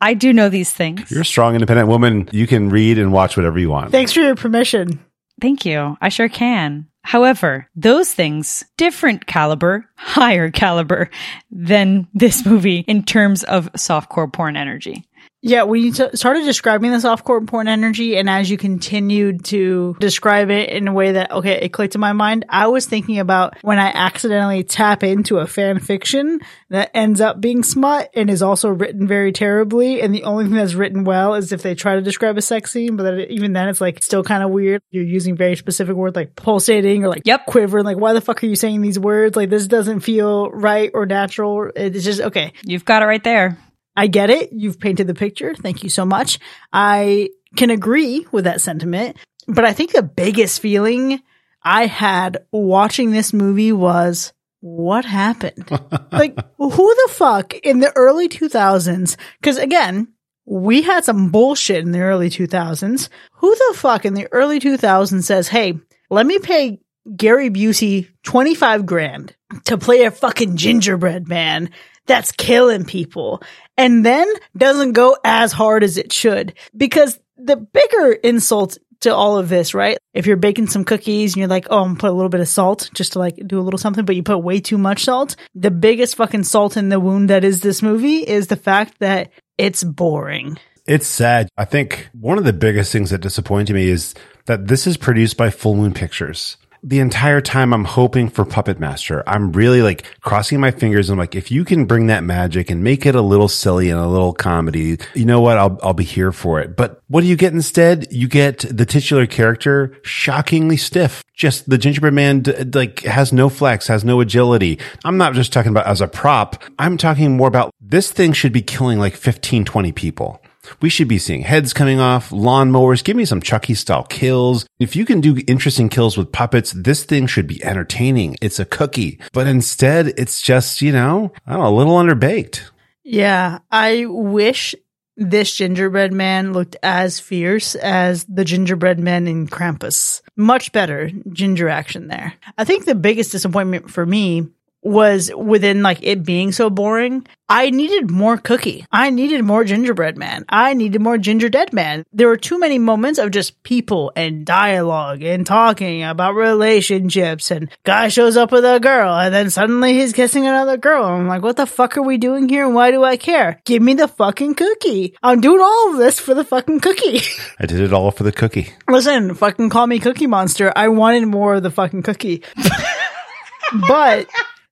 I 0.00 0.14
do 0.14 0.32
know 0.32 0.48
these 0.48 0.72
things. 0.72 1.10
You're 1.10 1.22
a 1.22 1.24
strong, 1.24 1.54
independent 1.54 1.88
woman. 1.88 2.28
You 2.32 2.46
can 2.46 2.70
read 2.70 2.98
and 2.98 3.12
watch 3.12 3.36
whatever 3.36 3.58
you 3.58 3.70
want. 3.70 3.92
Thanks 3.92 4.12
for 4.12 4.20
your 4.20 4.34
permission. 4.34 5.00
Thank 5.40 5.64
you. 5.64 5.96
I 6.00 6.08
sure 6.08 6.28
can. 6.28 6.88
However, 7.06 7.68
those 7.76 8.12
things, 8.12 8.64
different 8.76 9.26
caliber, 9.26 9.88
higher 9.94 10.50
caliber 10.50 11.08
than 11.52 12.08
this 12.12 12.44
movie 12.44 12.80
in 12.88 13.04
terms 13.04 13.44
of 13.44 13.72
softcore 13.74 14.32
porn 14.32 14.56
energy. 14.56 15.04
Yeah, 15.46 15.62
when 15.62 15.80
you 15.80 15.92
t- 15.92 16.08
started 16.14 16.44
describing 16.44 16.90
the 16.90 16.96
softcore 16.96 17.46
porn 17.46 17.68
energy, 17.68 18.16
and 18.16 18.28
as 18.28 18.50
you 18.50 18.58
continued 18.58 19.44
to 19.46 19.96
describe 20.00 20.50
it 20.50 20.70
in 20.70 20.88
a 20.88 20.92
way 20.92 21.12
that 21.12 21.30
okay, 21.30 21.60
it 21.62 21.72
clicked 21.72 21.94
in 21.94 22.00
my 22.00 22.12
mind, 22.12 22.44
I 22.48 22.66
was 22.66 22.86
thinking 22.86 23.20
about 23.20 23.56
when 23.62 23.78
I 23.78 23.92
accidentally 23.94 24.64
tap 24.64 25.04
into 25.04 25.38
a 25.38 25.46
fan 25.46 25.78
fiction 25.78 26.40
that 26.70 26.90
ends 26.94 27.20
up 27.20 27.40
being 27.40 27.62
smut 27.62 28.10
and 28.14 28.28
is 28.28 28.42
also 28.42 28.70
written 28.70 29.06
very 29.06 29.30
terribly, 29.30 30.02
and 30.02 30.12
the 30.12 30.24
only 30.24 30.46
thing 30.46 30.54
that's 30.54 30.74
written 30.74 31.04
well 31.04 31.34
is 31.34 31.52
if 31.52 31.62
they 31.62 31.76
try 31.76 31.94
to 31.94 32.02
describe 32.02 32.36
a 32.36 32.42
sex 32.42 32.72
scene, 32.72 32.96
but 32.96 33.04
then 33.04 33.20
even 33.30 33.52
then 33.52 33.68
it's 33.68 33.80
like 33.80 34.02
still 34.02 34.24
kind 34.24 34.42
of 34.42 34.50
weird. 34.50 34.82
You're 34.90 35.04
using 35.04 35.36
very 35.36 35.54
specific 35.54 35.94
words 35.94 36.16
like 36.16 36.34
pulsating 36.34 37.04
or 37.04 37.08
like 37.08 37.22
yep 37.24 37.46
quiver. 37.46 37.84
Like 37.84 37.98
why 37.98 38.14
the 38.14 38.20
fuck 38.20 38.42
are 38.42 38.46
you 38.46 38.56
saying 38.56 38.82
these 38.82 38.98
words? 38.98 39.36
Like 39.36 39.50
this 39.50 39.68
doesn't 39.68 40.00
feel 40.00 40.50
right 40.50 40.90
or 40.92 41.06
natural. 41.06 41.70
It's 41.76 42.04
just 42.04 42.20
okay. 42.20 42.52
You've 42.64 42.84
got 42.84 43.02
it 43.02 43.06
right 43.06 43.22
there. 43.22 43.58
I 43.96 44.06
get 44.06 44.30
it. 44.30 44.52
You've 44.52 44.78
painted 44.78 45.06
the 45.06 45.14
picture. 45.14 45.54
Thank 45.54 45.82
you 45.82 45.90
so 45.90 46.04
much. 46.04 46.38
I 46.72 47.30
can 47.56 47.70
agree 47.70 48.26
with 48.32 48.44
that 48.44 48.60
sentiment, 48.60 49.16
but 49.48 49.64
I 49.64 49.72
think 49.72 49.92
the 49.92 50.02
biggest 50.02 50.60
feeling 50.60 51.22
I 51.62 51.86
had 51.86 52.44
watching 52.52 53.10
this 53.10 53.32
movie 53.32 53.72
was 53.72 54.32
what 54.60 55.04
happened? 55.04 55.68
like, 56.12 56.36
who 56.58 56.94
the 56.94 57.08
fuck 57.12 57.54
in 57.54 57.80
the 57.80 57.92
early 57.96 58.28
2000s? 58.28 59.16
Cause 59.42 59.58
again, 59.58 60.08
we 60.44 60.82
had 60.82 61.04
some 61.04 61.30
bullshit 61.30 61.84
in 61.84 61.92
the 61.92 62.00
early 62.00 62.30
2000s. 62.30 63.08
Who 63.32 63.54
the 63.54 63.74
fuck 63.76 64.04
in 64.04 64.14
the 64.14 64.28
early 64.32 64.60
2000s 64.60 65.24
says, 65.24 65.48
Hey, 65.48 65.78
let 66.10 66.26
me 66.26 66.38
pay 66.38 66.80
Gary 67.16 67.50
Busey 67.50 68.08
25 68.24 68.86
grand 68.86 69.34
to 69.64 69.78
play 69.78 70.04
a 70.04 70.10
fucking 70.10 70.56
gingerbread 70.56 71.28
man 71.28 71.70
that's 72.06 72.32
killing 72.32 72.84
people 72.84 73.42
and 73.76 74.04
then 74.04 74.26
doesn't 74.56 74.92
go 74.92 75.16
as 75.24 75.52
hard 75.52 75.84
as 75.84 75.96
it 75.96 76.12
should 76.12 76.54
because 76.76 77.18
the 77.36 77.56
bigger 77.56 78.12
insult 78.12 78.78
to 79.00 79.14
all 79.14 79.38
of 79.38 79.48
this, 79.48 79.74
right? 79.74 79.98
If 80.14 80.26
you're 80.26 80.36
baking 80.36 80.68
some 80.68 80.84
cookies 80.84 81.34
and 81.34 81.40
you're 81.40 81.48
like, 81.48 81.66
oh, 81.70 81.80
I'm 81.80 81.88
gonna 81.88 81.98
put 81.98 82.10
a 82.10 82.12
little 82.14 82.30
bit 82.30 82.40
of 82.40 82.48
salt 82.48 82.90
just 82.94 83.12
to 83.12 83.18
like 83.18 83.36
do 83.46 83.58
a 83.58 83.62
little 83.62 83.78
something, 83.78 84.04
but 84.04 84.16
you 84.16 84.22
put 84.22 84.38
way 84.38 84.60
too 84.60 84.78
much 84.78 85.04
salt. 85.04 85.36
The 85.54 85.70
biggest 85.70 86.16
fucking 86.16 86.44
salt 86.44 86.76
in 86.76 86.88
the 86.88 87.00
wound 87.00 87.30
that 87.30 87.44
is 87.44 87.60
this 87.60 87.82
movie 87.82 88.18
is 88.18 88.46
the 88.46 88.56
fact 88.56 88.98
that 89.00 89.30
it's 89.58 89.84
boring. 89.84 90.58
It's 90.86 91.06
sad. 91.06 91.48
I 91.56 91.64
think 91.64 92.08
one 92.12 92.38
of 92.38 92.44
the 92.44 92.52
biggest 92.52 92.92
things 92.92 93.10
that 93.10 93.20
disappointed 93.20 93.74
me 93.74 93.88
is 93.88 94.14
that 94.46 94.68
this 94.68 94.86
is 94.86 94.96
produced 94.96 95.36
by 95.36 95.50
Full 95.50 95.74
Moon 95.74 95.92
Pictures 95.92 96.56
the 96.86 97.00
entire 97.00 97.40
time 97.40 97.74
I'm 97.74 97.84
hoping 97.84 98.28
for 98.28 98.44
Puppet 98.44 98.78
Master. 98.78 99.24
I'm 99.26 99.50
really 99.50 99.82
like 99.82 100.06
crossing 100.20 100.60
my 100.60 100.70
fingers. 100.70 101.10
I'm 101.10 101.18
like, 101.18 101.34
if 101.34 101.50
you 101.50 101.64
can 101.64 101.84
bring 101.84 102.06
that 102.06 102.22
magic 102.22 102.70
and 102.70 102.84
make 102.84 103.04
it 103.04 103.16
a 103.16 103.20
little 103.20 103.48
silly 103.48 103.90
and 103.90 103.98
a 103.98 104.06
little 104.06 104.32
comedy, 104.32 104.96
you 105.12 105.24
know 105.24 105.40
what? 105.40 105.58
I'll, 105.58 105.80
I'll 105.82 105.94
be 105.94 106.04
here 106.04 106.30
for 106.30 106.60
it. 106.60 106.76
But 106.76 107.02
what 107.08 107.22
do 107.22 107.26
you 107.26 107.34
get 107.34 107.52
instead? 107.52 108.06
You 108.12 108.28
get 108.28 108.60
the 108.70 108.86
titular 108.86 109.26
character 109.26 109.98
shockingly 110.02 110.76
stiff. 110.76 111.24
Just 111.34 111.68
the 111.68 111.76
gingerbread 111.76 112.14
man, 112.14 112.44
like 112.72 113.00
has 113.00 113.32
no 113.32 113.48
flex, 113.48 113.88
has 113.88 114.04
no 114.04 114.20
agility. 114.20 114.78
I'm 115.04 115.18
not 115.18 115.34
just 115.34 115.52
talking 115.52 115.70
about 115.70 115.88
as 115.88 116.00
a 116.00 116.06
prop. 116.06 116.62
I'm 116.78 116.96
talking 116.96 117.36
more 117.36 117.48
about 117.48 117.72
this 117.80 118.12
thing 118.12 118.32
should 118.32 118.52
be 118.52 118.62
killing 118.62 119.00
like 119.00 119.16
15, 119.16 119.64
20 119.64 119.90
people. 119.90 120.40
We 120.80 120.88
should 120.88 121.08
be 121.08 121.18
seeing 121.18 121.42
heads 121.42 121.72
coming 121.72 122.00
off, 122.00 122.30
lawnmowers. 122.30 123.04
Give 123.04 123.16
me 123.16 123.24
some 123.24 123.40
Chucky 123.40 123.74
style 123.74 124.04
kills. 124.04 124.66
If 124.78 124.96
you 124.96 125.04
can 125.04 125.20
do 125.20 125.42
interesting 125.46 125.88
kills 125.88 126.16
with 126.16 126.32
puppets, 126.32 126.72
this 126.72 127.04
thing 127.04 127.26
should 127.26 127.46
be 127.46 127.64
entertaining. 127.64 128.36
It's 128.40 128.58
a 128.58 128.64
cookie. 128.64 129.18
But 129.32 129.46
instead, 129.46 130.08
it's 130.16 130.40
just, 130.40 130.82
you 130.82 130.92
know, 130.92 131.32
I 131.46 131.52
don't 131.52 131.62
know, 131.62 131.68
a 131.68 131.76
little 131.76 131.96
underbaked. 131.96 132.62
Yeah, 133.04 133.58
I 133.70 134.06
wish 134.06 134.74
this 135.16 135.54
gingerbread 135.56 136.12
man 136.12 136.52
looked 136.52 136.76
as 136.82 137.20
fierce 137.20 137.74
as 137.76 138.24
the 138.24 138.44
gingerbread 138.44 138.98
men 138.98 139.26
in 139.26 139.46
Krampus. 139.46 140.20
Much 140.36 140.72
better 140.72 141.10
ginger 141.32 141.68
action 141.68 142.08
there. 142.08 142.34
I 142.58 142.64
think 142.64 142.84
the 142.84 142.94
biggest 142.94 143.32
disappointment 143.32 143.90
for 143.90 144.04
me 144.04 144.48
was 144.86 145.32
within 145.36 145.82
like 145.82 145.98
it 146.02 146.24
being 146.24 146.52
so 146.52 146.70
boring. 146.70 147.26
I 147.48 147.70
needed 147.70 148.10
more 148.10 148.38
cookie. 148.38 148.86
I 148.90 149.10
needed 149.10 149.44
more 149.44 149.64
gingerbread 149.64 150.16
man. 150.16 150.44
I 150.48 150.74
needed 150.74 151.00
more 151.00 151.18
ginger 151.18 151.48
dead 151.48 151.72
man. 151.72 152.04
There 152.12 152.28
were 152.28 152.36
too 152.36 152.58
many 152.58 152.78
moments 152.78 153.18
of 153.18 153.30
just 153.30 153.62
people 153.62 154.12
and 154.16 154.44
dialogue 154.44 155.22
and 155.22 155.46
talking 155.46 156.02
about 156.02 156.34
relationships 156.34 157.50
and 157.50 157.70
guy 157.84 158.08
shows 158.08 158.36
up 158.36 158.50
with 158.50 158.64
a 158.64 158.80
girl 158.80 159.14
and 159.14 159.32
then 159.32 159.50
suddenly 159.50 159.94
he's 159.94 160.12
kissing 160.12 160.46
another 160.46 160.76
girl. 160.76 161.04
I'm 161.04 161.28
like, 161.28 161.42
what 161.42 161.56
the 161.56 161.66
fuck 161.66 161.96
are 161.96 162.02
we 162.02 162.16
doing 162.16 162.48
here 162.48 162.64
and 162.64 162.74
why 162.74 162.90
do 162.90 163.04
I 163.04 163.16
care? 163.16 163.60
Give 163.64 163.82
me 163.82 163.94
the 163.94 164.08
fucking 164.08 164.54
cookie. 164.54 165.16
I'm 165.22 165.40
doing 165.40 165.60
all 165.60 165.92
of 165.92 165.98
this 165.98 166.18
for 166.18 166.34
the 166.34 166.44
fucking 166.44 166.80
cookie. 166.80 167.20
I 167.58 167.66
did 167.66 167.80
it 167.80 167.92
all 167.92 168.10
for 168.10 168.24
the 168.24 168.32
cookie. 168.32 168.72
Listen, 168.88 169.34
fucking 169.34 169.70
call 169.70 169.86
me 169.86 169.98
Cookie 169.98 170.26
Monster. 170.26 170.72
I 170.74 170.88
wanted 170.88 171.26
more 171.26 171.54
of 171.54 171.62
the 171.62 171.70
fucking 171.70 172.02
cookie. 172.02 172.42
but 173.88 174.28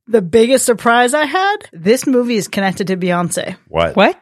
the 0.07 0.23
biggest 0.23 0.65
surprise 0.67 1.15
I 1.15 1.25
had, 1.27 1.57
this 1.73 2.07
movie 2.07 2.37
is 2.37 2.49
connected 2.49 2.89
to 2.89 2.97
Beyonce. 2.97 3.57
What? 3.69 3.97
What? 3.97 4.21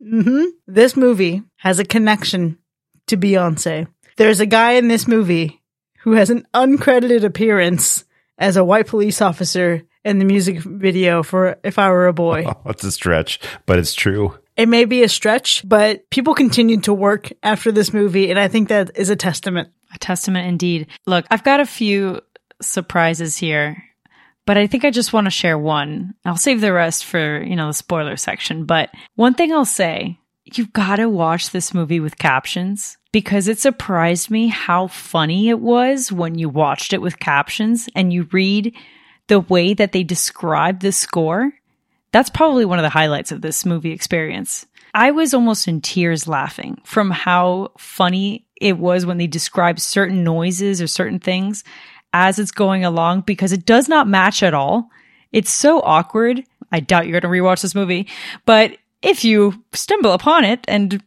hmm 0.00 0.44
This 0.66 0.96
movie 0.96 1.42
has 1.56 1.78
a 1.78 1.84
connection 1.84 2.58
to 3.06 3.16
Beyonce. 3.16 3.86
There's 4.16 4.40
a 4.40 4.46
guy 4.46 4.72
in 4.72 4.88
this 4.88 5.08
movie 5.08 5.62
who 6.00 6.12
has 6.12 6.30
an 6.30 6.46
uncredited 6.54 7.24
appearance 7.24 8.04
as 8.38 8.56
a 8.56 8.64
white 8.64 8.86
police 8.86 9.20
officer 9.22 9.82
in 10.04 10.18
the 10.18 10.24
music 10.24 10.58
video 10.58 11.22
for 11.22 11.56
If 11.64 11.78
I 11.78 11.90
Were 11.90 12.06
a 12.06 12.12
Boy. 12.12 12.44
Oh, 12.66 12.70
it's 12.70 12.84
a 12.84 12.92
stretch, 12.92 13.40
but 13.66 13.78
it's 13.78 13.94
true. 13.94 14.38
It 14.56 14.68
may 14.68 14.84
be 14.84 15.02
a 15.02 15.08
stretch, 15.08 15.66
but 15.68 16.08
people 16.10 16.34
continued 16.34 16.84
to 16.84 16.94
work 16.94 17.32
after 17.42 17.72
this 17.72 17.92
movie, 17.92 18.30
and 18.30 18.38
I 18.38 18.46
think 18.48 18.68
that 18.68 18.92
is 18.96 19.10
a 19.10 19.16
testament. 19.16 19.70
A 19.94 19.98
testament 19.98 20.46
indeed. 20.48 20.88
Look, 21.06 21.24
I've 21.30 21.42
got 21.44 21.60
a 21.60 21.66
few 21.66 22.20
surprises 22.62 23.36
here, 23.36 23.82
but 24.46 24.56
I 24.56 24.66
think 24.66 24.84
I 24.84 24.90
just 24.90 25.12
want 25.12 25.26
to 25.26 25.30
share 25.30 25.58
one. 25.58 26.14
I'll 26.24 26.36
save 26.36 26.60
the 26.60 26.72
rest 26.72 27.04
for, 27.04 27.42
you 27.42 27.56
know, 27.56 27.68
the 27.68 27.74
spoiler 27.74 28.16
section. 28.16 28.64
But 28.64 28.90
one 29.14 29.34
thing 29.34 29.52
I'll 29.52 29.64
say, 29.64 30.18
you've 30.44 30.72
got 30.72 30.96
to 30.96 31.08
watch 31.08 31.50
this 31.50 31.72
movie 31.72 32.00
with 32.00 32.18
captions 32.18 32.98
because 33.12 33.48
it 33.48 33.58
surprised 33.58 34.30
me 34.30 34.48
how 34.48 34.88
funny 34.88 35.48
it 35.48 35.60
was 35.60 36.12
when 36.12 36.36
you 36.36 36.48
watched 36.48 36.92
it 36.92 37.00
with 37.00 37.18
captions 37.18 37.88
and 37.94 38.12
you 38.12 38.28
read 38.32 38.74
the 39.28 39.40
way 39.40 39.72
that 39.72 39.92
they 39.92 40.02
describe 40.02 40.80
the 40.80 40.92
score. 40.92 41.52
That's 42.12 42.30
probably 42.30 42.64
one 42.64 42.78
of 42.78 42.82
the 42.82 42.90
highlights 42.90 43.32
of 43.32 43.40
this 43.40 43.64
movie 43.64 43.92
experience. 43.92 44.66
I 44.92 45.10
was 45.10 45.34
almost 45.34 45.66
in 45.66 45.80
tears 45.80 46.28
laughing 46.28 46.80
from 46.84 47.10
how 47.10 47.72
funny 47.78 48.46
it 48.60 48.78
was 48.78 49.04
when 49.04 49.18
they 49.18 49.26
describe 49.26 49.80
certain 49.80 50.22
noises 50.22 50.80
or 50.80 50.86
certain 50.86 51.18
things 51.18 51.64
as 52.14 52.38
it's 52.38 52.52
going 52.52 52.84
along 52.84 53.22
because 53.22 53.52
it 53.52 53.66
does 53.66 53.88
not 53.88 54.08
match 54.08 54.42
at 54.42 54.54
all. 54.54 54.88
It's 55.32 55.50
so 55.50 55.80
awkward. 55.80 56.44
I 56.72 56.80
doubt 56.80 57.06
you're 57.06 57.20
going 57.20 57.30
to 57.30 57.42
rewatch 57.42 57.60
this 57.60 57.74
movie, 57.74 58.08
but 58.46 58.78
if 59.02 59.24
you 59.24 59.62
stumble 59.74 60.12
upon 60.12 60.44
it 60.44 60.64
and 60.66 61.02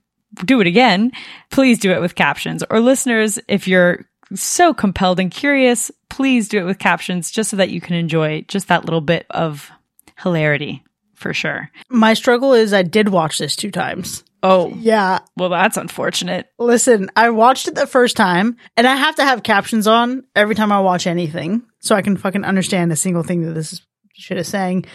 do 0.46 0.62
it 0.62 0.68
again, 0.68 1.12
please 1.50 1.80
do 1.80 1.92
it 1.92 2.02
with 2.02 2.14
captions. 2.14 2.64
Or 2.70 2.80
listeners, 2.80 3.40
if 3.48 3.68
you're 3.68 4.06
so 4.36 4.74
compelled 4.74 5.20
and 5.20 5.32
curious, 5.32 5.90
please 6.10 6.50
do 6.50 6.60
it 6.60 6.66
with 6.66 6.78
captions 6.78 7.32
just 7.32 7.50
so 7.50 7.58
that 7.58 7.70
you 7.70 7.82
can 7.82 7.96
enjoy 7.96 8.42
just 8.42 8.68
that 8.68 8.86
little 8.86 9.02
bit 9.02 9.26
of 9.30 9.72
hilarity 10.20 10.84
for 11.16 11.34
sure. 11.34 11.72
My 11.90 12.14
struggle 12.14 12.54
is 12.54 12.74
I 12.74 12.84
did 12.84 13.10
watch 13.10 13.38
this 13.40 13.56
two 13.56 13.72
times. 13.72 14.24
Oh, 14.44 14.72
Yeah. 14.77 15.20
well, 15.36 15.50
that's 15.50 15.77
unfortunate. 15.77 16.48
Listen, 16.60 17.10
I 17.15 17.29
watched 17.32 17.67
it 17.67 17.75
the 17.75 17.88
first 17.88 18.15
time 18.17 18.58
and 18.75 18.86
I 18.88 18.96
have 18.96 19.15
to 19.15 19.24
have 19.24 19.44
captions 19.44 19.88
on 19.88 20.24
every 20.36 20.56
time 20.56 20.72
I 20.72 20.79
watch 20.79 21.08
anything 21.08 21.63
so 21.79 21.96
I 21.96 22.01
can 22.01 22.17
fucking 22.17 22.44
understand 22.46 22.91
a 22.91 22.96
single 22.96 23.24
thing 23.24 23.41
that 23.44 23.53
this 23.53 23.82
shit 24.13 24.38
is 24.38 24.48
saying. 24.48 24.86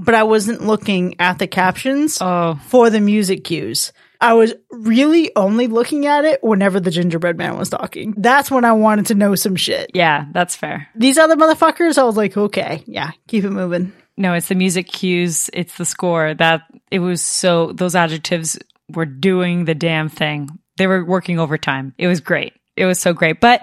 But 0.00 0.14
I 0.14 0.22
wasn't 0.22 0.64
looking 0.64 1.16
at 1.20 1.38
the 1.38 1.46
captions 1.48 2.18
Oh, 2.20 2.58
for 2.68 2.88
the 2.90 3.00
music 3.00 3.44
cues. 3.44 3.92
I 4.20 4.34
was 4.34 4.52
really 4.70 5.30
only 5.36 5.68
looking 5.68 6.06
at 6.06 6.24
it 6.24 6.42
whenever 6.42 6.80
the 6.80 6.90
gingerbread 6.90 7.36
man 7.38 7.56
was 7.56 7.68
talking. 7.70 8.14
That's 8.16 8.50
when 8.50 8.64
I 8.64 8.72
wanted 8.72 9.06
to 9.06 9.14
know 9.14 9.34
some 9.36 9.54
shit. 9.56 9.92
yeah, 9.94 10.26
that's 10.32 10.56
fair. 10.56 10.88
These 10.96 11.18
other 11.18 11.36
motherfuckers, 11.36 11.98
I 11.98 12.02
was 12.04 12.16
like, 12.16 12.36
okay, 12.36 12.82
yeah, 12.86 13.12
keep 13.28 13.44
it 13.44 13.50
moving. 13.50 13.92
No, 14.16 14.34
it's 14.34 14.48
the 14.48 14.56
music 14.56 14.88
cues, 14.88 15.48
it's 15.52 15.76
the 15.78 15.84
score. 15.84 16.34
That 16.34 16.62
it 16.90 16.98
was 16.98 17.22
so 17.22 17.70
those 17.72 17.94
adjectives 17.94 18.58
were 18.94 19.06
doing 19.06 19.64
the 19.64 19.74
damn 19.74 20.08
thing. 20.08 20.58
They 20.76 20.86
were 20.86 21.04
working 21.04 21.38
overtime. 21.38 21.94
It 21.98 22.06
was 22.06 22.20
great. 22.20 22.54
It 22.76 22.86
was 22.86 23.00
so 23.00 23.12
great. 23.12 23.40
But 23.40 23.62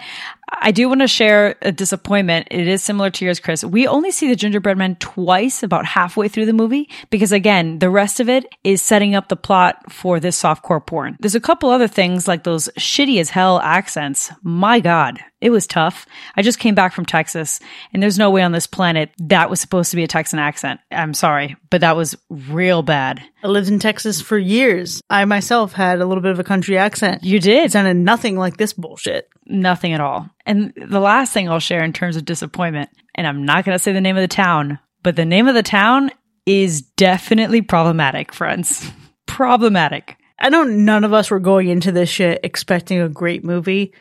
I 0.50 0.72
do 0.72 0.90
want 0.90 1.00
to 1.00 1.08
share 1.08 1.56
a 1.62 1.72
disappointment. 1.72 2.50
It 2.52 2.68
is 2.68 2.84
similar 2.84 3.10
to 3.12 3.26
yours, 3.26 3.40
Chris. 3.40 3.64
We 3.64 3.88
only 3.88 4.12
see 4.12 4.28
the 4.28 4.36
gingerbread 4.36 4.78
man 4.78 4.98
twice, 4.98 5.64
about 5.64 5.86
halfway 5.86 6.28
through 6.28 6.48
the 6.48 6.54
movie, 6.54 6.90
because 7.10 7.32
again, 7.32 7.80
the 7.80 7.90
rest 7.90 8.20
of 8.20 8.28
it 8.28 8.46
is 8.66 8.82
setting 8.82 9.16
up 9.16 9.30
the 9.30 9.38
plot 9.38 9.92
for 9.92 10.20
this 10.20 10.42
softcore 10.42 10.86
porn. 10.86 11.16
There's 11.22 11.34
a 11.34 11.40
couple 11.40 11.70
other 11.70 11.88
things 11.88 12.28
like 12.28 12.44
those 12.44 12.68
shitty 12.78 13.20
as 13.20 13.30
hell 13.30 13.60
accents. 13.60 14.32
My 14.44 14.82
God, 14.82 15.20
it 15.46 15.52
was 15.52 15.68
tough. 15.68 16.08
I 16.36 16.42
just 16.42 16.58
came 16.58 16.74
back 16.74 16.92
from 16.92 17.06
Texas, 17.06 17.60
and 17.94 18.02
there's 18.02 18.18
no 18.18 18.32
way 18.32 18.42
on 18.42 18.52
this 18.52 18.66
planet 18.66 19.12
that 19.20 19.48
was 19.48 19.62
supposed 19.62 19.92
to 19.92 19.96
be 19.96 20.04
a 20.04 20.08
Texan 20.08 20.40
accent. 20.40 20.80
I'm 20.92 21.14
sorry, 21.14 21.56
but 21.70 21.82
that 21.82 21.96
was 21.96 22.16
real 22.30 22.82
bad. 22.82 23.22
I 23.44 23.48
lived 23.48 23.70
in 23.70 23.78
Texas 23.78 24.22
for 24.22 24.40
years. 24.40 25.02
I 25.08 25.24
myself 25.26 25.74
had 25.74 26.02
a 26.02 26.06
little 26.08 26.24
bit 26.24 26.32
of 26.32 26.40
a 26.40 26.44
country 26.44 26.80
accent. 26.80 27.24
You 27.24 27.38
It 27.38 27.44
did 27.44 27.72
sounded 27.72 27.96
nothing 27.96 28.38
like 28.38 28.58
this 28.58 28.74
bullshit. 28.74 29.30
nothing 29.46 29.94
at 29.94 30.02
all. 30.02 30.28
And 30.48 30.74
the 30.76 31.00
last 31.00 31.32
thing 31.32 31.48
I'll 31.48 31.60
share 31.60 31.84
in 31.84 31.94
terms 31.94 32.16
of 32.16 32.26
disappointment, 32.26 32.90
and 33.14 33.28
I'm 33.28 33.46
not 33.46 33.66
going 33.66 33.76
to 33.78 33.84
say 33.84 33.94
the 33.94 34.02
name 34.02 34.18
of 34.18 34.22
the 34.22 34.28
town, 34.28 34.80
but 35.04 35.16
the 35.16 35.26
name 35.26 35.48
of 35.48 35.54
the 35.54 35.62
town 35.62 36.10
is 36.48 36.82
definitely 36.82 37.62
problematic, 37.62 38.34
friends. 38.34 38.90
problematic. 39.28 40.18
I 40.40 40.50
know 40.50 40.64
none 40.64 41.04
of 41.04 41.14
us 41.14 41.30
were 41.30 41.40
going 41.40 41.70
into 41.70 41.92
this 41.92 42.10
shit 42.10 42.40
expecting 42.44 43.00
a 43.00 43.08
great 43.08 43.44
movie. 43.44 43.94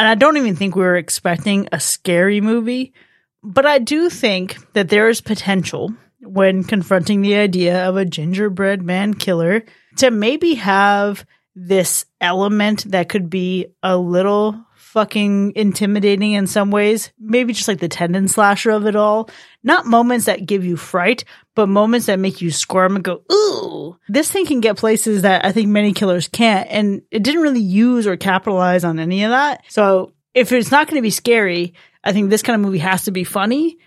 And 0.00 0.08
I 0.08 0.14
don't 0.14 0.38
even 0.38 0.56
think 0.56 0.74
we 0.74 0.82
were 0.82 0.96
expecting 0.96 1.68
a 1.72 1.78
scary 1.78 2.40
movie. 2.40 2.94
But 3.42 3.66
I 3.66 3.78
do 3.78 4.08
think 4.08 4.56
that 4.72 4.88
there 4.88 5.10
is 5.10 5.20
potential 5.20 5.92
when 6.22 6.64
confronting 6.64 7.20
the 7.20 7.34
idea 7.34 7.86
of 7.86 7.98
a 7.98 8.06
gingerbread 8.06 8.80
man 8.80 9.12
killer 9.12 9.62
to 9.98 10.10
maybe 10.10 10.54
have 10.54 11.26
this 11.54 12.06
element 12.18 12.90
that 12.92 13.10
could 13.10 13.28
be 13.28 13.74
a 13.82 13.98
little 13.98 14.64
fucking 14.92 15.52
intimidating 15.54 16.32
in 16.32 16.48
some 16.48 16.72
ways. 16.72 17.12
Maybe 17.18 17.52
just 17.52 17.68
like 17.68 17.78
the 17.78 17.88
tendon 17.88 18.26
slasher 18.26 18.70
of 18.70 18.86
it 18.86 18.96
all. 18.96 19.30
Not 19.62 19.86
moments 19.86 20.26
that 20.26 20.46
give 20.46 20.64
you 20.64 20.76
fright, 20.76 21.24
but 21.54 21.68
moments 21.68 22.06
that 22.06 22.18
make 22.18 22.40
you 22.40 22.50
squirm 22.50 22.96
and 22.96 23.04
go, 23.04 23.22
ooh. 23.32 23.96
This 24.08 24.30
thing 24.30 24.46
can 24.46 24.60
get 24.60 24.76
places 24.76 25.22
that 25.22 25.44
I 25.44 25.52
think 25.52 25.68
many 25.68 25.92
killers 25.92 26.26
can't. 26.26 26.68
And 26.70 27.02
it 27.12 27.22
didn't 27.22 27.42
really 27.42 27.60
use 27.60 28.06
or 28.06 28.16
capitalize 28.16 28.82
on 28.82 28.98
any 28.98 29.22
of 29.22 29.30
that. 29.30 29.62
So 29.68 30.12
if 30.34 30.50
it's 30.50 30.72
not 30.72 30.88
going 30.88 30.96
to 30.96 31.02
be 31.02 31.10
scary, 31.10 31.74
I 32.02 32.12
think 32.12 32.30
this 32.30 32.42
kind 32.42 32.60
of 32.60 32.66
movie 32.66 32.78
has 32.78 33.04
to 33.04 33.12
be 33.12 33.24
funny. 33.24 33.78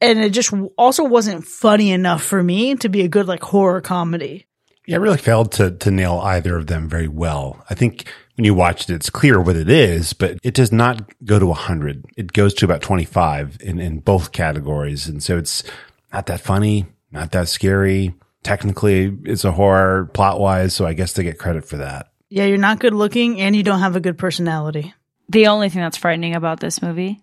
And 0.00 0.18
it 0.18 0.30
just 0.30 0.52
also 0.76 1.04
wasn't 1.04 1.46
funny 1.46 1.92
enough 1.92 2.24
for 2.24 2.42
me 2.42 2.74
to 2.76 2.88
be 2.88 3.02
a 3.02 3.08
good 3.08 3.28
like 3.28 3.42
horror 3.42 3.80
comedy. 3.80 4.46
Yeah, 4.86 4.96
it 4.96 5.00
really 5.00 5.18
failed 5.18 5.52
to 5.52 5.70
to 5.70 5.90
nail 5.92 6.20
either 6.24 6.56
of 6.56 6.66
them 6.66 6.88
very 6.88 7.06
well. 7.06 7.64
I 7.70 7.74
think 7.74 8.06
when 8.40 8.46
you 8.46 8.54
watch 8.54 8.88
it, 8.88 8.94
it's 8.94 9.10
clear 9.10 9.38
what 9.38 9.54
it 9.54 9.68
is, 9.68 10.14
but 10.14 10.38
it 10.42 10.54
does 10.54 10.72
not 10.72 11.12
go 11.26 11.38
to 11.38 11.44
100. 11.44 12.06
It 12.16 12.32
goes 12.32 12.54
to 12.54 12.64
about 12.64 12.80
25 12.80 13.58
in, 13.60 13.78
in 13.78 13.98
both 13.98 14.32
categories. 14.32 15.06
And 15.06 15.22
so 15.22 15.36
it's 15.36 15.62
not 16.10 16.24
that 16.24 16.40
funny, 16.40 16.86
not 17.12 17.32
that 17.32 17.48
scary. 17.48 18.14
Technically, 18.42 19.14
it's 19.24 19.44
a 19.44 19.52
horror 19.52 20.06
plot 20.14 20.40
wise. 20.40 20.72
So 20.72 20.86
I 20.86 20.94
guess 20.94 21.12
they 21.12 21.22
get 21.22 21.38
credit 21.38 21.66
for 21.66 21.76
that. 21.76 22.12
Yeah, 22.30 22.46
you're 22.46 22.56
not 22.56 22.78
good 22.78 22.94
looking 22.94 23.38
and 23.42 23.54
you 23.54 23.62
don't 23.62 23.80
have 23.80 23.94
a 23.94 24.00
good 24.00 24.16
personality. 24.16 24.94
The 25.28 25.48
only 25.48 25.68
thing 25.68 25.82
that's 25.82 25.98
frightening 25.98 26.34
about 26.34 26.60
this 26.60 26.80
movie 26.80 27.20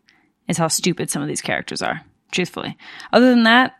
is 0.47 0.59
how 0.59 0.67
stupid 0.67 1.09
some 1.09 1.23
of 1.23 1.27
these 1.27 1.41
characters 1.41 1.81
are, 1.81 2.01
truthfully. 2.31 2.77
Other 3.11 3.31
than 3.31 3.41
that, 3.45 3.73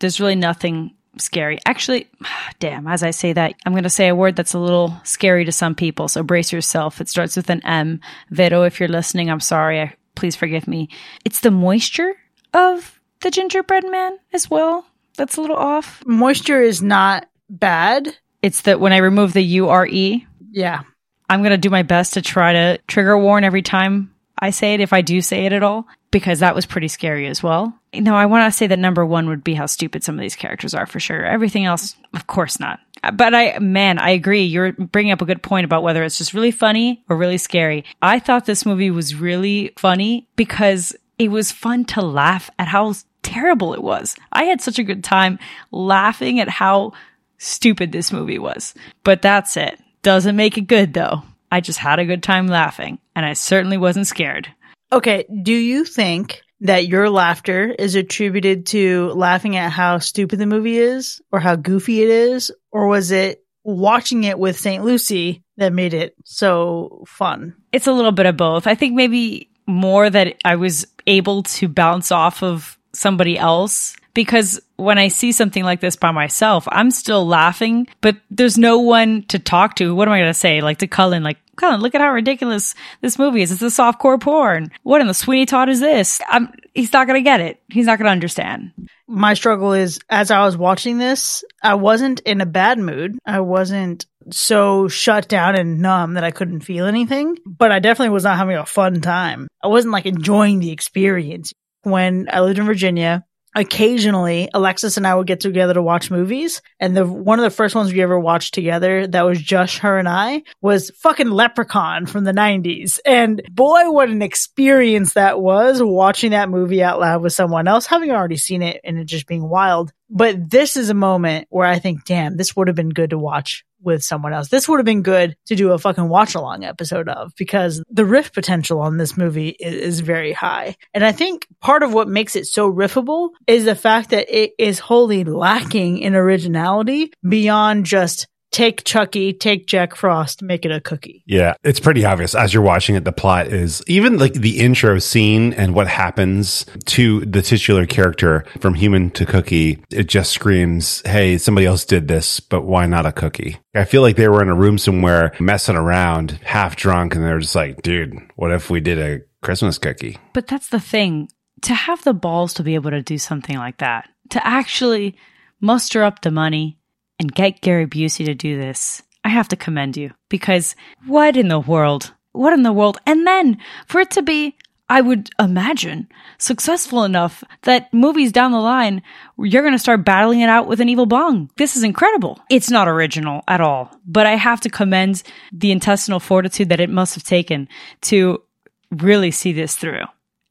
there's 0.00 0.18
really 0.18 0.34
nothing 0.34 0.96
scary. 1.18 1.58
Actually, 1.66 2.08
damn, 2.58 2.86
as 2.86 3.02
I 3.02 3.10
say 3.10 3.32
that, 3.32 3.54
I'm 3.64 3.72
going 3.72 3.84
to 3.84 3.90
say 3.90 4.08
a 4.08 4.14
word 4.14 4.36
that's 4.36 4.54
a 4.54 4.58
little 4.58 4.94
scary 5.04 5.44
to 5.44 5.52
some 5.52 5.74
people. 5.74 6.08
So 6.08 6.22
brace 6.22 6.52
yourself. 6.52 7.00
It 7.00 7.08
starts 7.08 7.36
with 7.36 7.50
an 7.50 7.64
M. 7.64 8.00
Vero, 8.30 8.62
if 8.62 8.80
you're 8.80 8.88
listening, 8.88 9.30
I'm 9.30 9.40
sorry. 9.40 9.80
I, 9.80 9.94
please 10.14 10.36
forgive 10.36 10.66
me. 10.68 10.88
It's 11.24 11.40
the 11.40 11.50
moisture 11.50 12.14
of 12.54 13.00
the 13.20 13.30
gingerbread 13.30 13.88
man 13.90 14.18
as 14.32 14.50
well. 14.50 14.86
That's 15.16 15.36
a 15.36 15.40
little 15.40 15.56
off. 15.56 16.02
Moisture 16.06 16.62
is 16.62 16.82
not 16.82 17.28
bad. 17.48 18.16
It's 18.42 18.62
that 18.62 18.80
when 18.80 18.92
I 18.92 18.98
remove 18.98 19.32
the 19.32 19.42
U 19.42 19.68
R 19.68 19.86
E, 19.86 20.26
Yeah. 20.50 20.82
I'm 21.28 21.42
going 21.42 21.50
to 21.52 21.58
do 21.58 21.70
my 21.70 21.82
best 21.82 22.14
to 22.14 22.22
try 22.22 22.52
to 22.54 22.78
trigger 22.88 23.16
warn 23.16 23.44
every 23.44 23.62
time 23.62 24.12
I 24.36 24.50
say 24.50 24.74
it, 24.74 24.80
if 24.80 24.92
I 24.92 25.02
do 25.02 25.20
say 25.20 25.46
it 25.46 25.52
at 25.52 25.62
all, 25.62 25.86
because 26.10 26.40
that 26.40 26.54
was 26.54 26.66
pretty 26.66 26.88
scary 26.88 27.26
as 27.26 27.42
well. 27.42 27.74
No, 27.94 28.14
I 28.14 28.26
want 28.26 28.50
to 28.50 28.56
say 28.56 28.66
that 28.66 28.78
number 28.78 29.04
one 29.04 29.28
would 29.28 29.44
be 29.44 29.54
how 29.54 29.66
stupid 29.66 30.02
some 30.02 30.16
of 30.16 30.20
these 30.20 30.36
characters 30.36 30.74
are 30.74 30.86
for 30.86 31.00
sure. 31.00 31.24
Everything 31.24 31.64
else, 31.64 31.96
of 32.14 32.26
course 32.26 32.60
not. 32.60 32.80
But 33.14 33.34
I, 33.34 33.58
man, 33.58 33.98
I 33.98 34.10
agree. 34.10 34.44
You're 34.44 34.72
bringing 34.72 35.12
up 35.12 35.22
a 35.22 35.26
good 35.26 35.42
point 35.42 35.64
about 35.64 35.82
whether 35.82 36.04
it's 36.04 36.18
just 36.18 36.34
really 36.34 36.50
funny 36.50 37.02
or 37.08 37.16
really 37.16 37.38
scary. 37.38 37.84
I 38.02 38.18
thought 38.18 38.44
this 38.46 38.66
movie 38.66 38.90
was 38.90 39.14
really 39.14 39.72
funny 39.76 40.28
because 40.36 40.94
it 41.18 41.30
was 41.30 41.52
fun 41.52 41.84
to 41.86 42.02
laugh 42.02 42.50
at 42.58 42.68
how 42.68 42.94
terrible 43.22 43.74
it 43.74 43.82
was. 43.82 44.16
I 44.32 44.44
had 44.44 44.60
such 44.60 44.78
a 44.78 44.84
good 44.84 45.02
time 45.02 45.38
laughing 45.70 46.40
at 46.40 46.48
how 46.48 46.92
stupid 47.38 47.92
this 47.92 48.12
movie 48.12 48.38
was. 48.38 48.74
But 49.02 49.22
that's 49.22 49.56
it. 49.56 49.80
Doesn't 50.02 50.36
make 50.36 50.58
it 50.58 50.62
good 50.62 50.94
though. 50.94 51.22
I 51.52 51.60
just 51.60 51.78
had 51.80 51.98
a 51.98 52.04
good 52.04 52.22
time 52.22 52.46
laughing, 52.46 53.00
and 53.16 53.26
I 53.26 53.32
certainly 53.32 53.76
wasn't 53.76 54.06
scared. 54.06 54.48
Okay, 54.92 55.24
do 55.42 55.52
you 55.52 55.84
think 55.84 56.42
that 56.60 56.88
your 56.88 57.08
laughter 57.08 57.74
is 57.78 57.94
attributed 57.94 58.66
to 58.66 59.08
laughing 59.10 59.56
at 59.56 59.72
how 59.72 59.98
stupid 59.98 60.38
the 60.38 60.46
movie 60.46 60.78
is 60.78 61.22
or 61.32 61.40
how 61.40 61.56
goofy 61.56 62.02
it 62.02 62.10
is? 62.10 62.50
Or 62.70 62.86
was 62.86 63.10
it 63.10 63.44
watching 63.64 64.24
it 64.24 64.38
with 64.38 64.58
St. 64.58 64.84
Lucie 64.84 65.42
that 65.56 65.72
made 65.72 65.94
it 65.94 66.14
so 66.24 67.04
fun? 67.06 67.54
It's 67.72 67.86
a 67.86 67.92
little 67.92 68.12
bit 68.12 68.26
of 68.26 68.36
both. 68.36 68.66
I 68.66 68.74
think 68.74 68.94
maybe 68.94 69.50
more 69.66 70.10
that 70.10 70.36
I 70.44 70.56
was 70.56 70.86
able 71.06 71.44
to 71.44 71.68
bounce 71.68 72.12
off 72.12 72.42
of 72.42 72.78
somebody 72.92 73.38
else 73.38 73.96
because 74.12 74.60
when 74.76 74.98
I 74.98 75.08
see 75.08 75.32
something 75.32 75.62
like 75.62 75.80
this 75.80 75.96
by 75.96 76.10
myself, 76.10 76.66
I'm 76.70 76.90
still 76.90 77.26
laughing, 77.26 77.86
but 78.00 78.16
there's 78.30 78.58
no 78.58 78.80
one 78.80 79.22
to 79.28 79.38
talk 79.38 79.76
to. 79.76 79.94
What 79.94 80.08
am 80.08 80.14
I 80.14 80.18
going 80.18 80.30
to 80.30 80.34
say? 80.34 80.60
Like 80.60 80.78
to 80.78 80.88
Cullen, 80.88 81.22
like, 81.22 81.38
Cullen, 81.60 81.80
look 81.80 81.94
at 81.94 82.00
how 82.00 82.12
ridiculous 82.12 82.74
this 83.00 83.18
movie 83.18 83.42
is. 83.42 83.52
It's 83.52 83.62
a 83.62 83.66
softcore 83.66 84.20
porn. 84.20 84.70
What 84.82 85.00
in 85.00 85.06
the 85.06 85.14
Sweeney 85.14 85.46
Todd 85.46 85.68
is 85.68 85.80
this? 85.80 86.20
I'm, 86.28 86.52
he's 86.74 86.92
not 86.92 87.06
going 87.06 87.18
to 87.18 87.24
get 87.24 87.40
it. 87.40 87.62
He's 87.68 87.86
not 87.86 87.98
going 87.98 88.06
to 88.06 88.12
understand. 88.12 88.72
My 89.06 89.34
struggle 89.34 89.72
is 89.72 90.00
as 90.08 90.30
I 90.30 90.44
was 90.44 90.56
watching 90.56 90.98
this, 90.98 91.44
I 91.62 91.74
wasn't 91.74 92.20
in 92.20 92.40
a 92.40 92.46
bad 92.46 92.78
mood. 92.78 93.18
I 93.26 93.40
wasn't 93.40 94.06
so 94.30 94.88
shut 94.88 95.28
down 95.28 95.56
and 95.56 95.80
numb 95.80 96.14
that 96.14 96.24
I 96.24 96.30
couldn't 96.30 96.60
feel 96.60 96.86
anything, 96.86 97.36
but 97.44 97.72
I 97.72 97.78
definitely 97.78 98.14
was 98.14 98.24
not 98.24 98.38
having 98.38 98.56
a 98.56 98.66
fun 98.66 99.00
time. 99.00 99.48
I 99.62 99.68
wasn't 99.68 99.92
like 99.92 100.06
enjoying 100.06 100.60
the 100.60 100.70
experience. 100.70 101.52
When 101.82 102.28
I 102.30 102.40
lived 102.40 102.58
in 102.58 102.66
Virginia, 102.66 103.24
occasionally 103.54 104.48
Alexis 104.54 104.96
and 104.96 105.06
I 105.06 105.14
would 105.14 105.26
get 105.26 105.40
together 105.40 105.74
to 105.74 105.82
watch 105.82 106.10
movies. 106.10 106.62
And 106.78 106.96
the 106.96 107.06
one 107.06 107.38
of 107.38 107.42
the 107.42 107.50
first 107.50 107.74
ones 107.74 107.92
we 107.92 108.02
ever 108.02 108.18
watched 108.18 108.54
together 108.54 109.06
that 109.06 109.24
was 109.24 109.40
just 109.40 109.78
her 109.78 109.98
and 109.98 110.08
I 110.08 110.42
was 110.60 110.90
fucking 110.96 111.30
Leprechaun 111.30 112.06
from 112.06 112.24
the 112.24 112.32
90s. 112.32 112.98
And 113.04 113.42
boy, 113.50 113.90
what 113.90 114.08
an 114.08 114.22
experience 114.22 115.14
that 115.14 115.40
was 115.40 115.82
watching 115.82 116.30
that 116.32 116.48
movie 116.48 116.82
out 116.82 117.00
loud 117.00 117.22
with 117.22 117.32
someone 117.32 117.68
else, 117.68 117.86
having 117.86 118.10
already 118.10 118.36
seen 118.36 118.62
it 118.62 118.80
and 118.84 118.98
it 118.98 119.04
just 119.04 119.26
being 119.26 119.48
wild. 119.48 119.92
But 120.08 120.50
this 120.50 120.76
is 120.76 120.90
a 120.90 120.94
moment 120.94 121.46
where 121.50 121.66
I 121.66 121.78
think, 121.78 122.04
damn, 122.04 122.36
this 122.36 122.56
would 122.56 122.68
have 122.68 122.76
been 122.76 122.90
good 122.90 123.10
to 123.10 123.18
watch 123.18 123.64
with 123.82 124.02
someone 124.02 124.32
else. 124.32 124.48
This 124.48 124.68
would 124.68 124.78
have 124.78 124.86
been 124.86 125.02
good 125.02 125.36
to 125.46 125.56
do 125.56 125.72
a 125.72 125.78
fucking 125.78 126.08
watch 126.08 126.34
along 126.34 126.64
episode 126.64 127.08
of 127.08 127.32
because 127.36 127.82
the 127.90 128.04
riff 128.04 128.32
potential 128.32 128.80
on 128.80 128.96
this 128.96 129.16
movie 129.16 129.48
is, 129.48 129.74
is, 129.74 130.00
very 130.00 130.32
high. 130.32 130.76
And 130.94 131.04
I 131.04 131.12
think 131.12 131.46
part 131.60 131.82
of 131.82 131.92
what 131.92 132.08
makes 132.08 132.34
it 132.34 132.46
so 132.46 132.72
riffable 132.72 133.30
is 133.46 133.64
the 133.64 133.74
fact 133.74 134.10
that 134.10 134.26
it 134.30 134.52
is 134.58 134.78
wholly 134.78 135.24
lacking 135.24 135.98
in 135.98 136.14
originality 136.14 137.12
beyond 137.26 137.84
just 137.84 138.26
take 138.50 138.84
Chucky, 138.84 139.32
take 139.32 139.66
Jack 139.66 139.94
Frost, 139.94 140.42
make 140.42 140.64
it 140.64 140.70
a 140.70 140.80
cookie. 140.80 141.22
Yeah, 141.26 141.54
it's 141.62 141.80
pretty 141.80 142.04
obvious 142.04 142.34
as 142.34 142.52
you're 142.52 142.62
watching 142.62 142.96
it. 142.96 143.04
The 143.04 143.12
plot 143.12 143.48
is 143.48 143.82
even 143.86 144.18
like 144.18 144.34
the 144.34 144.58
intro 144.60 144.98
scene 144.98 145.52
and 145.52 145.74
what 145.74 145.88
happens 145.88 146.66
to 146.86 147.20
the 147.20 147.42
titular 147.42 147.86
character 147.86 148.44
from 148.58 148.74
human 148.74 149.10
to 149.12 149.26
cookie. 149.26 149.82
It 149.90 150.08
just 150.08 150.32
screams, 150.32 151.02
Hey, 151.06 151.38
somebody 151.38 151.66
else 151.66 151.84
did 151.84 152.08
this, 152.08 152.40
but 152.40 152.62
why 152.62 152.86
not 152.86 153.06
a 153.06 153.12
cookie? 153.12 153.58
I 153.74 153.84
feel 153.84 154.02
like 154.02 154.16
they 154.16 154.28
were 154.28 154.42
in 154.42 154.48
a 154.48 154.54
room 154.54 154.78
somewhere 154.78 155.34
messing 155.38 155.76
around, 155.76 156.32
half 156.42 156.76
drunk, 156.76 157.14
and 157.14 157.24
they're 157.24 157.38
just 157.38 157.54
like, 157.54 157.82
dude, 157.82 158.18
what 158.36 158.52
if 158.52 158.70
we 158.70 158.80
did 158.80 158.98
a 158.98 159.20
Christmas 159.42 159.78
cookie? 159.78 160.18
But 160.32 160.46
that's 160.48 160.68
the 160.68 160.80
thing. 160.80 161.28
To 161.62 161.74
have 161.74 162.02
the 162.04 162.14
balls 162.14 162.54
to 162.54 162.62
be 162.62 162.74
able 162.74 162.90
to 162.90 163.02
do 163.02 163.18
something 163.18 163.56
like 163.56 163.78
that, 163.78 164.08
to 164.30 164.44
actually 164.46 165.16
muster 165.60 166.02
up 166.02 166.22
the 166.22 166.30
money, 166.30 166.78
and 167.20 167.32
get 167.32 167.60
Gary 167.60 167.86
Busey 167.86 168.24
to 168.24 168.34
do 168.34 168.58
this, 168.58 169.02
I 169.22 169.28
have 169.28 169.48
to 169.48 169.56
commend 169.56 169.96
you 169.96 170.12
because 170.30 170.74
what 171.06 171.36
in 171.36 171.48
the 171.48 171.60
world? 171.60 172.14
What 172.32 172.54
in 172.54 172.62
the 172.62 172.72
world? 172.72 172.98
And 173.06 173.26
then 173.26 173.58
for 173.86 174.00
it 174.00 174.10
to 174.12 174.22
be, 174.22 174.56
I 174.88 175.02
would 175.02 175.28
imagine, 175.38 176.08
successful 176.38 177.04
enough 177.04 177.44
that 177.62 177.92
movies 177.92 178.32
down 178.32 178.52
the 178.52 178.58
line, 178.58 179.02
you're 179.38 179.62
going 179.62 179.74
to 179.74 179.78
start 179.78 180.04
battling 180.04 180.40
it 180.40 180.48
out 180.48 180.66
with 180.66 180.80
an 180.80 180.88
evil 180.88 181.06
bong. 181.06 181.50
This 181.58 181.76
is 181.76 181.84
incredible. 181.84 182.40
It's 182.50 182.70
not 182.70 182.88
original 182.88 183.42
at 183.46 183.60
all, 183.60 183.94
but 184.06 184.26
I 184.26 184.36
have 184.36 184.62
to 184.62 184.70
commend 184.70 185.22
the 185.52 185.70
intestinal 185.70 186.18
fortitude 186.20 186.70
that 186.70 186.80
it 186.80 186.90
must 186.90 187.14
have 187.14 187.22
taken 187.22 187.68
to 188.02 188.42
really 188.90 189.30
see 189.30 189.52
this 189.52 189.76
through 189.76 190.04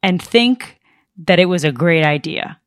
and 0.03 0.21
think 0.21 0.79
that 1.17 1.39
it 1.39 1.47
was 1.47 1.63
a 1.63 1.71
great 1.71 2.05
idea. 2.05 2.59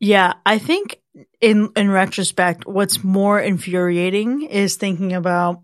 Yeah, 0.00 0.34
I 0.46 0.58
think 0.58 1.00
in 1.40 1.70
in 1.76 1.90
retrospect, 1.90 2.66
what's 2.66 3.02
more 3.02 3.40
infuriating 3.40 4.42
is 4.42 4.76
thinking 4.76 5.12
about 5.12 5.62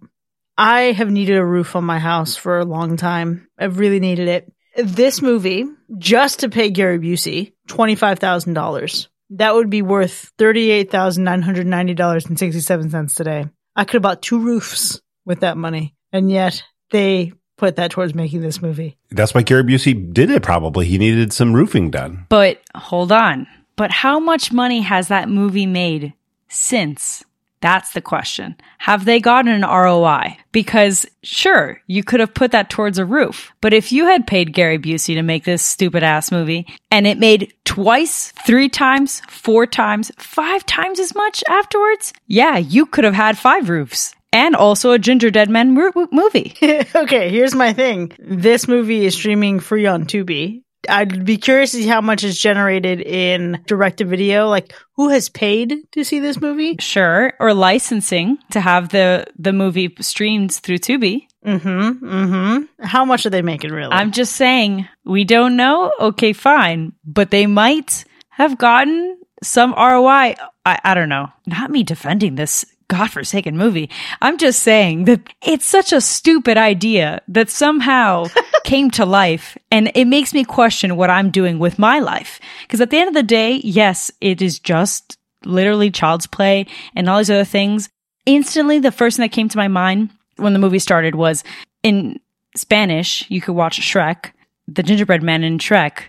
I 0.56 0.92
have 0.92 1.10
needed 1.10 1.36
a 1.36 1.44
roof 1.44 1.74
on 1.74 1.84
my 1.84 1.98
house 1.98 2.36
for 2.36 2.58
a 2.58 2.64
long 2.64 2.96
time. 2.96 3.48
I've 3.58 3.78
really 3.78 4.00
needed 4.00 4.28
it. 4.28 4.52
This 4.76 5.22
movie, 5.22 5.64
just 5.98 6.40
to 6.40 6.48
pay 6.48 6.70
Gary 6.70 6.98
Busey 6.98 7.52
twenty 7.66 7.94
five 7.94 8.18
thousand 8.18 8.54
dollars, 8.54 9.08
that 9.30 9.54
would 9.54 9.70
be 9.70 9.82
worth 9.82 10.32
thirty 10.38 10.70
eight 10.70 10.90
thousand 10.90 11.24
nine 11.24 11.42
hundred 11.42 11.66
ninety 11.66 11.94
dollars 11.94 12.26
and 12.26 12.38
sixty 12.38 12.60
seven 12.60 12.90
cents 12.90 13.14
today. 13.14 13.46
I 13.76 13.84
could 13.84 13.94
have 13.94 14.02
bought 14.02 14.22
two 14.22 14.40
roofs 14.40 15.00
with 15.24 15.40
that 15.40 15.56
money, 15.56 15.94
and 16.12 16.30
yet 16.30 16.62
they 16.90 17.32
put 17.56 17.76
that 17.76 17.92
towards 17.92 18.14
making 18.14 18.40
this 18.40 18.60
movie. 18.60 18.96
That's 19.10 19.32
why 19.32 19.42
Gary 19.42 19.62
Busey 19.62 20.12
did 20.12 20.30
it. 20.30 20.42
Probably 20.42 20.86
he 20.86 20.98
needed 20.98 21.32
some 21.32 21.52
roofing 21.52 21.90
done. 21.90 22.26
But 22.28 22.60
hold 22.74 23.12
on 23.12 23.46
but 23.76 23.90
how 23.90 24.18
much 24.18 24.52
money 24.52 24.82
has 24.82 25.08
that 25.08 25.28
movie 25.28 25.66
made 25.66 26.14
since? 26.48 27.24
That's 27.64 27.92
the 27.94 28.02
question. 28.02 28.56
Have 28.76 29.06
they 29.06 29.20
gotten 29.20 29.50
an 29.50 29.62
ROI? 29.62 30.36
Because 30.52 31.06
sure, 31.22 31.80
you 31.86 32.04
could 32.04 32.20
have 32.20 32.34
put 32.34 32.50
that 32.50 32.68
towards 32.68 32.98
a 32.98 33.06
roof. 33.06 33.54
But 33.62 33.72
if 33.72 33.90
you 33.90 34.04
had 34.04 34.26
paid 34.26 34.52
Gary 34.52 34.78
Busey 34.78 35.14
to 35.14 35.22
make 35.22 35.44
this 35.44 35.62
stupid 35.62 36.02
ass 36.02 36.30
movie 36.30 36.66
and 36.90 37.06
it 37.06 37.16
made 37.16 37.54
twice, 37.64 38.32
three 38.44 38.68
times, 38.68 39.22
four 39.30 39.66
times, 39.66 40.12
five 40.18 40.66
times 40.66 41.00
as 41.00 41.14
much 41.14 41.42
afterwards, 41.48 42.12
yeah, 42.26 42.58
you 42.58 42.84
could 42.84 43.04
have 43.04 43.14
had 43.14 43.38
five 43.38 43.70
roofs 43.70 44.14
and 44.30 44.54
also 44.54 44.92
a 44.92 44.98
Gingerdead 44.98 45.48
Man 45.48 45.72
movie. 45.72 46.54
okay, 46.94 47.30
here's 47.30 47.54
my 47.54 47.72
thing. 47.72 48.12
This 48.18 48.68
movie 48.68 49.06
is 49.06 49.14
streaming 49.14 49.58
free 49.60 49.86
on 49.86 50.04
Tubi. 50.04 50.63
I'd 50.88 51.24
be 51.24 51.36
curious 51.36 51.72
to 51.72 51.78
see 51.78 51.86
how 51.86 52.00
much 52.00 52.24
is 52.24 52.38
generated 52.38 53.00
in 53.00 53.62
direct 53.66 53.98
to 53.98 54.04
video. 54.04 54.48
Like, 54.48 54.72
who 54.96 55.08
has 55.08 55.28
paid 55.28 55.74
to 55.92 56.04
see 56.04 56.20
this 56.20 56.40
movie? 56.40 56.76
Sure, 56.80 57.32
or 57.40 57.54
licensing 57.54 58.38
to 58.50 58.60
have 58.60 58.90
the 58.90 59.26
the 59.38 59.52
movie 59.52 59.94
streamed 60.00 60.52
through 60.52 60.78
Tubi. 60.78 61.26
Mm-hmm. 61.44 62.04
Mm-hmm. 62.04 62.84
How 62.84 63.04
much 63.04 63.26
are 63.26 63.30
they 63.30 63.42
making, 63.42 63.70
really? 63.70 63.92
I'm 63.92 64.12
just 64.12 64.34
saying 64.36 64.88
we 65.04 65.24
don't 65.24 65.56
know. 65.56 65.92
Okay, 66.00 66.32
fine, 66.32 66.92
but 67.04 67.30
they 67.30 67.46
might 67.46 68.04
have 68.30 68.56
gotten 68.58 69.18
some 69.42 69.72
ROI. 69.72 70.34
I, 70.66 70.80
I 70.82 70.94
don't 70.94 71.10
know. 71.10 71.28
Not 71.46 71.70
me 71.70 71.82
defending 71.82 72.36
this 72.36 72.64
godforsaken 72.94 73.56
movie. 73.56 73.90
I'm 74.22 74.38
just 74.38 74.62
saying 74.62 75.04
that 75.04 75.20
it's 75.42 75.66
such 75.66 75.92
a 75.92 76.00
stupid 76.00 76.56
idea 76.56 77.20
that 77.28 77.50
somehow 77.50 78.26
came 78.64 78.90
to 78.92 79.04
life 79.04 79.58
and 79.70 79.90
it 79.94 80.06
makes 80.06 80.32
me 80.32 80.44
question 80.44 80.96
what 80.96 81.10
I'm 81.10 81.30
doing 81.30 81.58
with 81.58 81.78
my 81.78 81.98
life. 81.98 82.40
Because 82.62 82.80
at 82.80 82.90
the 82.90 82.98
end 82.98 83.08
of 83.08 83.14
the 83.14 83.22
day, 83.22 83.56
yes, 83.56 84.10
it 84.20 84.40
is 84.40 84.58
just 84.58 85.18
literally 85.44 85.90
child's 85.90 86.26
play 86.26 86.66
and 86.94 87.08
all 87.08 87.18
these 87.18 87.30
other 87.30 87.44
things. 87.44 87.88
Instantly, 88.26 88.78
the 88.78 88.92
first 88.92 89.16
thing 89.16 89.24
that 89.24 89.34
came 89.34 89.48
to 89.48 89.58
my 89.58 89.68
mind 89.68 90.10
when 90.36 90.52
the 90.52 90.58
movie 90.58 90.78
started 90.78 91.14
was 91.14 91.44
in 91.82 92.18
Spanish, 92.56 93.28
you 93.30 93.40
could 93.40 93.54
watch 93.54 93.80
Shrek, 93.80 94.32
the 94.68 94.82
gingerbread 94.82 95.22
man 95.22 95.44
in 95.44 95.58
Shrek 95.58 96.04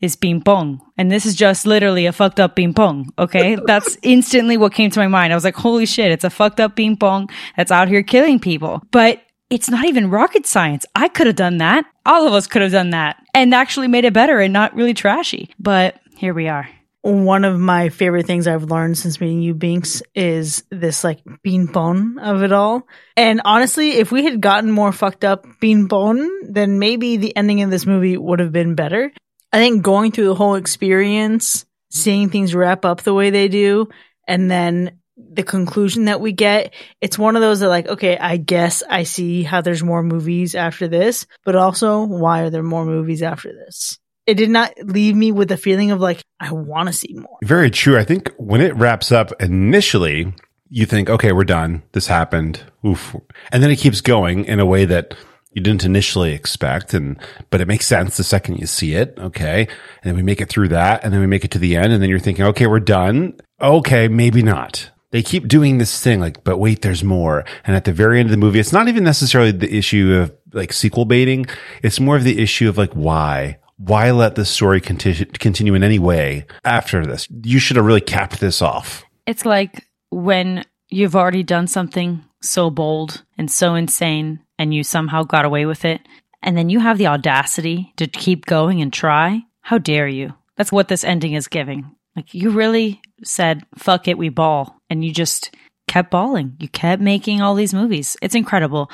is 0.00 0.16
ping 0.16 0.40
pong. 0.40 0.80
And 0.96 1.10
this 1.10 1.26
is 1.26 1.34
just 1.34 1.66
literally 1.66 2.06
a 2.06 2.12
fucked 2.12 2.40
up 2.40 2.56
ping 2.56 2.74
pong. 2.74 3.12
Okay. 3.18 3.56
That's 3.66 3.96
instantly 4.02 4.56
what 4.56 4.72
came 4.72 4.90
to 4.90 4.98
my 4.98 5.08
mind. 5.08 5.32
I 5.32 5.36
was 5.36 5.44
like, 5.44 5.56
holy 5.56 5.86
shit, 5.86 6.10
it's 6.10 6.24
a 6.24 6.30
fucked 6.30 6.60
up 6.60 6.76
ping 6.76 6.96
pong 6.96 7.28
that's 7.56 7.70
out 7.70 7.88
here 7.88 8.02
killing 8.02 8.38
people. 8.38 8.82
But 8.90 9.22
it's 9.50 9.68
not 9.68 9.84
even 9.86 10.10
rocket 10.10 10.46
science. 10.46 10.86
I 10.94 11.08
could 11.08 11.26
have 11.26 11.36
done 11.36 11.58
that. 11.58 11.84
All 12.06 12.26
of 12.26 12.32
us 12.32 12.46
could 12.46 12.62
have 12.62 12.72
done 12.72 12.90
that 12.90 13.16
and 13.34 13.54
actually 13.54 13.88
made 13.88 14.04
it 14.04 14.12
better 14.12 14.38
and 14.40 14.52
not 14.52 14.74
really 14.74 14.94
trashy. 14.94 15.50
But 15.58 16.00
here 16.16 16.32
we 16.34 16.48
are. 16.48 16.68
one 17.02 17.44
of 17.44 17.58
my 17.58 17.88
favorite 17.88 18.26
things 18.26 18.46
I've 18.46 18.64
learned 18.64 18.98
since 18.98 19.20
meeting 19.20 19.40
you, 19.42 19.54
Binks, 19.54 20.02
is 20.14 20.64
this 20.70 21.02
like 21.02 21.20
bean 21.42 21.66
bone 21.66 22.18
of 22.18 22.42
it 22.42 22.52
all. 22.52 22.86
And 23.16 23.40
honestly, 23.44 23.92
if 23.92 24.12
we 24.12 24.24
had 24.24 24.40
gotten 24.40 24.70
more 24.70 24.92
fucked 24.92 25.24
up 25.24 25.46
bean 25.60 25.86
bone, 25.86 26.28
then 26.52 26.78
maybe 26.78 27.16
the 27.16 27.34
ending 27.36 27.62
of 27.62 27.70
this 27.70 27.86
movie 27.86 28.16
would 28.16 28.38
have 28.38 28.52
been 28.52 28.74
better. 28.74 29.12
I 29.52 29.58
think 29.58 29.82
going 29.82 30.12
through 30.12 30.26
the 30.26 30.34
whole 30.34 30.54
experience, 30.54 31.64
seeing 31.90 32.30
things 32.30 32.54
wrap 32.54 32.84
up 32.84 33.02
the 33.02 33.14
way 33.14 33.30
they 33.30 33.48
do, 33.48 33.88
and 34.28 34.50
then 34.50 34.98
the 35.32 35.42
conclusion 35.42 36.06
that 36.06 36.20
we 36.20 36.32
get, 36.32 36.72
it's 37.00 37.18
one 37.18 37.36
of 37.36 37.42
those 37.42 37.60
that 37.60 37.68
like, 37.68 37.88
okay, 37.88 38.16
I 38.16 38.36
guess 38.36 38.82
I 38.88 39.02
see 39.02 39.42
how 39.42 39.60
there's 39.60 39.82
more 39.82 40.02
movies 40.02 40.54
after 40.54 40.88
this, 40.88 41.26
but 41.44 41.56
also 41.56 42.04
why 42.04 42.42
are 42.42 42.50
there 42.50 42.62
more 42.62 42.84
movies 42.84 43.22
after 43.22 43.52
this? 43.52 43.98
It 44.26 44.34
did 44.34 44.50
not 44.50 44.72
leave 44.82 45.16
me 45.16 45.32
with 45.32 45.48
the 45.48 45.56
feeling 45.56 45.90
of 45.90 46.00
like, 46.00 46.22
I 46.38 46.52
want 46.52 46.88
to 46.88 46.92
see 46.92 47.14
more. 47.14 47.38
Very 47.42 47.70
true. 47.70 47.98
I 47.98 48.04
think 48.04 48.32
when 48.36 48.60
it 48.60 48.74
wraps 48.76 49.10
up 49.12 49.32
initially, 49.40 50.32
you 50.68 50.86
think, 50.86 51.10
okay, 51.10 51.32
we're 51.32 51.44
done. 51.44 51.82
This 51.92 52.06
happened. 52.06 52.62
Oof. 52.86 53.16
And 53.50 53.62
then 53.62 53.70
it 53.70 53.78
keeps 53.78 54.00
going 54.00 54.44
in 54.44 54.60
a 54.60 54.66
way 54.66 54.84
that 54.84 55.14
you 55.52 55.62
didn't 55.62 55.84
initially 55.84 56.32
expect. 56.32 56.94
And, 56.94 57.18
but 57.50 57.60
it 57.60 57.68
makes 57.68 57.86
sense 57.86 58.16
the 58.16 58.24
second 58.24 58.58
you 58.58 58.66
see 58.66 58.94
it. 58.94 59.14
Okay. 59.18 59.62
And 59.62 60.04
then 60.04 60.16
we 60.16 60.22
make 60.22 60.40
it 60.40 60.48
through 60.48 60.68
that 60.68 61.04
and 61.04 61.12
then 61.12 61.20
we 61.20 61.26
make 61.26 61.44
it 61.44 61.50
to 61.52 61.58
the 61.58 61.76
end 61.76 61.92
and 61.92 62.02
then 62.02 62.10
you're 62.10 62.18
thinking, 62.18 62.44
okay, 62.46 62.66
we're 62.66 62.80
done. 62.80 63.38
Okay. 63.60 64.08
Maybe 64.08 64.42
not. 64.42 64.90
They 65.10 65.22
keep 65.22 65.48
doing 65.48 65.78
this 65.78 66.00
thing 66.00 66.20
like, 66.20 66.44
but 66.44 66.58
wait, 66.58 66.82
there's 66.82 67.02
more. 67.02 67.44
And 67.64 67.74
at 67.74 67.84
the 67.84 67.92
very 67.92 68.20
end 68.20 68.28
of 68.28 68.30
the 68.30 68.36
movie, 68.36 68.60
it's 68.60 68.72
not 68.72 68.86
even 68.86 69.02
necessarily 69.02 69.50
the 69.50 69.74
issue 69.74 70.14
of 70.14 70.32
like 70.52 70.72
sequel 70.72 71.04
baiting. 71.04 71.46
It's 71.82 71.98
more 71.98 72.16
of 72.16 72.22
the 72.22 72.40
issue 72.40 72.68
of 72.68 72.78
like, 72.78 72.92
why? 72.92 73.58
Why 73.76 74.12
let 74.12 74.36
this 74.36 74.50
story 74.50 74.80
continue, 74.80 75.24
continue 75.24 75.74
in 75.74 75.82
any 75.82 75.98
way 75.98 76.46
after 76.64 77.04
this? 77.04 77.26
You 77.42 77.58
should 77.58 77.76
have 77.76 77.86
really 77.86 78.00
capped 78.00 78.38
this 78.38 78.62
off. 78.62 79.04
It's 79.26 79.44
like 79.44 79.88
when 80.10 80.64
you've 80.90 81.16
already 81.16 81.42
done 81.42 81.66
something 81.66 82.24
so 82.42 82.70
bold 82.70 83.24
and 83.36 83.50
so 83.50 83.74
insane 83.74 84.40
and 84.60 84.74
you 84.74 84.84
somehow 84.84 85.22
got 85.22 85.46
away 85.46 85.64
with 85.64 85.86
it, 85.86 86.02
and 86.42 86.54
then 86.54 86.68
you 86.68 86.80
have 86.80 86.98
the 86.98 87.06
audacity 87.06 87.94
to 87.96 88.06
keep 88.06 88.44
going 88.44 88.82
and 88.82 88.92
try. 88.92 89.40
How 89.62 89.78
dare 89.78 90.06
you? 90.06 90.34
That's 90.58 90.70
what 90.70 90.88
this 90.88 91.02
ending 91.02 91.32
is 91.32 91.48
giving. 91.48 91.90
Like 92.14 92.34
you 92.34 92.50
really 92.50 93.00
said, 93.24 93.64
fuck 93.78 94.06
it, 94.06 94.18
we 94.18 94.28
ball. 94.28 94.76
And 94.90 95.02
you 95.02 95.14
just 95.14 95.56
kept 95.88 96.10
balling. 96.10 96.58
You 96.60 96.68
kept 96.68 97.00
making 97.00 97.40
all 97.40 97.54
these 97.54 97.72
movies. 97.72 98.18
It's 98.20 98.34
incredible. 98.34 98.90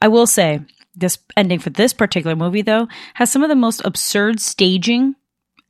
I 0.00 0.08
will 0.08 0.26
say, 0.26 0.60
this 0.94 1.18
ending 1.36 1.58
for 1.58 1.68
this 1.68 1.92
particular 1.92 2.34
movie, 2.34 2.62
though, 2.62 2.88
has 3.12 3.30
some 3.30 3.42
of 3.42 3.50
the 3.50 3.54
most 3.54 3.82
absurd 3.84 4.40
staging 4.40 5.16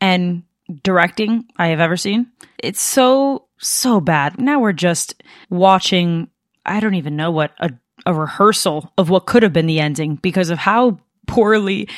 and 0.01 0.45
directing 0.85 1.47
I 1.57 1.69
have 1.69 1.81
ever 1.81 1.97
seen. 1.97 2.29
It's 2.57 2.81
so, 2.81 3.47
so 3.59 4.01
bad. 4.01 4.39
Now 4.39 4.61
we're 4.61 4.73
just 4.73 5.23
watching, 5.49 6.31
I 6.65 6.79
don't 6.79 6.95
even 6.95 7.17
know 7.17 7.33
what, 7.33 7.51
a, 7.59 7.71
a 8.07 8.15
rehearsal 8.15 8.93
of 8.97 9.11
what 9.11 9.27
could 9.27 9.43
have 9.43 9.53
been 9.53 9.67
the 9.67 9.81
ending 9.81 10.17
because 10.17 10.51
of 10.51 10.59
how 10.59 10.99
poorly 11.27 11.89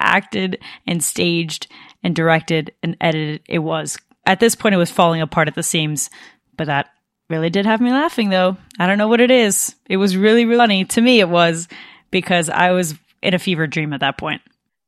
acted 0.00 0.58
and 0.86 1.02
staged 1.02 1.66
and 2.02 2.14
directed 2.14 2.72
and 2.82 2.96
edited 3.00 3.42
it 3.48 3.60
was. 3.60 3.96
At 4.26 4.40
this 4.40 4.54
point, 4.54 4.74
it 4.74 4.78
was 4.78 4.90
falling 4.90 5.20
apart 5.20 5.48
at 5.48 5.54
the 5.54 5.62
seams, 5.62 6.10
but 6.56 6.66
that 6.66 6.90
really 7.28 7.50
did 7.50 7.66
have 7.66 7.80
me 7.80 7.90
laughing 7.90 8.28
though. 8.28 8.56
I 8.78 8.86
don't 8.86 8.98
know 8.98 9.08
what 9.08 9.20
it 9.20 9.30
is. 9.30 9.74
It 9.88 9.96
was 9.96 10.16
really, 10.16 10.44
really 10.44 10.58
funny. 10.58 10.84
To 10.84 11.00
me, 11.00 11.20
it 11.20 11.28
was 11.28 11.68
because 12.10 12.48
I 12.48 12.72
was 12.72 12.94
in 13.22 13.34
a 13.34 13.38
fever 13.38 13.66
dream 13.66 13.92
at 13.92 14.00
that 14.00 14.18
point. 14.18 14.42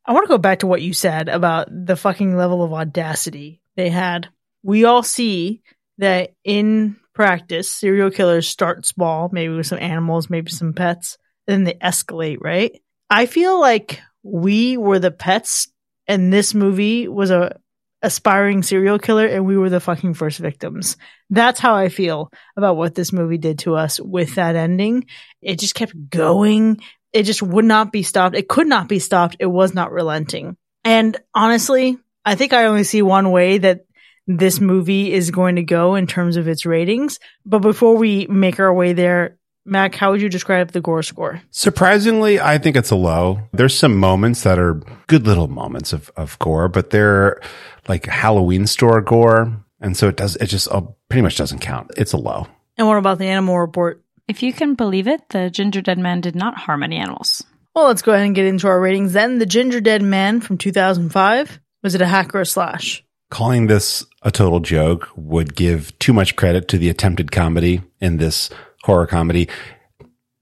I 0.06 0.12
want 0.12 0.24
to 0.24 0.32
go 0.32 0.38
back 0.38 0.58
to 0.58 0.66
what 0.66 0.82
you 0.82 0.92
said 0.92 1.28
about 1.28 1.68
the 1.70 1.96
fucking 1.96 2.36
level 2.36 2.62
of 2.62 2.72
audacity 2.72 3.62
they 3.76 3.88
had. 3.88 4.28
We 4.62 4.84
all 4.84 5.02
see 5.02 5.62
that 5.98 6.34
in 6.44 6.96
practice, 7.14 7.70
serial 7.70 8.10
killers 8.10 8.48
start 8.48 8.84
small, 8.86 9.28
maybe 9.32 9.54
with 9.54 9.66
some 9.66 9.78
animals, 9.78 10.28
maybe 10.28 10.50
some 10.50 10.72
pets, 10.72 11.16
and 11.46 11.54
then 11.54 11.64
they 11.64 11.74
escalate, 11.74 12.38
right? 12.40 12.80
I 13.08 13.26
feel 13.26 13.60
like 13.60 14.00
we 14.22 14.76
were 14.76 14.98
the 14.98 15.10
pets 15.10 15.68
and 16.06 16.32
this 16.32 16.54
movie 16.54 17.08
was 17.08 17.30
a 17.30 17.56
aspiring 18.02 18.62
serial 18.62 18.98
killer 18.98 19.26
and 19.26 19.46
we 19.46 19.56
were 19.56 19.70
the 19.70 19.80
fucking 19.80 20.14
first 20.14 20.38
victims. 20.38 20.96
That's 21.30 21.58
how 21.58 21.74
I 21.74 21.88
feel 21.88 22.30
about 22.56 22.76
what 22.76 22.94
this 22.94 23.12
movie 23.12 23.38
did 23.38 23.60
to 23.60 23.76
us 23.76 23.98
with 23.98 24.34
that 24.34 24.56
ending. 24.56 25.06
It 25.40 25.58
just 25.58 25.74
kept 25.74 25.94
going. 26.10 26.80
It 27.12 27.22
just 27.22 27.42
would 27.42 27.64
not 27.64 27.92
be 27.92 28.02
stopped. 28.02 28.36
It 28.36 28.48
could 28.48 28.66
not 28.66 28.88
be 28.88 28.98
stopped. 28.98 29.36
It 29.40 29.46
was 29.46 29.74
not 29.74 29.90
relenting. 29.90 30.56
And 30.84 31.16
honestly, 31.34 31.96
I 32.24 32.34
think 32.34 32.52
I 32.52 32.66
only 32.66 32.84
see 32.84 33.00
one 33.00 33.30
way 33.30 33.58
that 33.58 33.86
this 34.26 34.60
movie 34.60 35.12
is 35.12 35.30
going 35.30 35.56
to 35.56 35.62
go 35.62 35.94
in 35.94 36.06
terms 36.06 36.36
of 36.36 36.48
its 36.48 36.64
ratings. 36.64 37.18
But 37.44 37.60
before 37.60 37.96
we 37.96 38.26
make 38.26 38.58
our 38.60 38.72
way 38.72 38.92
there, 38.92 39.38
Mac, 39.66 39.94
how 39.94 40.10
would 40.10 40.20
you 40.20 40.28
describe 40.28 40.72
the 40.72 40.80
gore 40.80 41.02
score? 41.02 41.40
Surprisingly, 41.50 42.38
I 42.38 42.58
think 42.58 42.76
it's 42.76 42.90
a 42.90 42.96
low. 42.96 43.40
There's 43.52 43.76
some 43.76 43.96
moments 43.96 44.42
that 44.42 44.58
are 44.58 44.80
good 45.06 45.26
little 45.26 45.48
moments 45.48 45.92
of, 45.92 46.10
of 46.16 46.38
gore, 46.38 46.68
but 46.68 46.90
they're 46.90 47.40
like 47.88 48.06
Halloween 48.06 48.66
store 48.66 49.00
gore. 49.00 49.52
And 49.80 49.96
so 49.96 50.08
it 50.08 50.16
does, 50.16 50.36
it 50.36 50.46
just 50.46 50.68
uh, 50.70 50.82
pretty 51.08 51.22
much 51.22 51.36
doesn't 51.36 51.60
count. 51.60 51.92
It's 51.96 52.12
a 52.12 52.18
low. 52.18 52.46
And 52.76 52.86
what 52.86 52.98
about 52.98 53.18
the 53.18 53.26
animal 53.26 53.58
report? 53.58 54.02
If 54.28 54.42
you 54.42 54.52
can 54.52 54.74
believe 54.74 55.06
it, 55.06 55.28
the 55.30 55.50
Gingerdead 55.50 55.98
Man 55.98 56.20
did 56.20 56.34
not 56.34 56.56
harm 56.56 56.82
any 56.82 56.96
animals. 56.96 57.44
Well, 57.74 57.86
let's 57.86 58.02
go 58.02 58.12
ahead 58.12 58.26
and 58.26 58.34
get 58.34 58.46
into 58.46 58.68
our 58.68 58.80
ratings 58.80 59.12
then. 59.12 59.38
The 59.38 59.46
Gingerdead 59.46 60.00
Man 60.00 60.40
from 60.40 60.58
2005. 60.58 61.60
Was 61.82 61.94
it 61.94 62.00
a 62.00 62.06
hack 62.06 62.34
or 62.34 62.40
a 62.40 62.46
slash? 62.46 63.04
Calling 63.34 63.66
this 63.66 64.06
a 64.22 64.30
total 64.30 64.60
joke 64.60 65.08
would 65.16 65.56
give 65.56 65.98
too 65.98 66.12
much 66.12 66.36
credit 66.36 66.68
to 66.68 66.78
the 66.78 66.88
attempted 66.88 67.32
comedy 67.32 67.82
in 68.00 68.18
this 68.18 68.48
horror 68.84 69.08
comedy. 69.08 69.48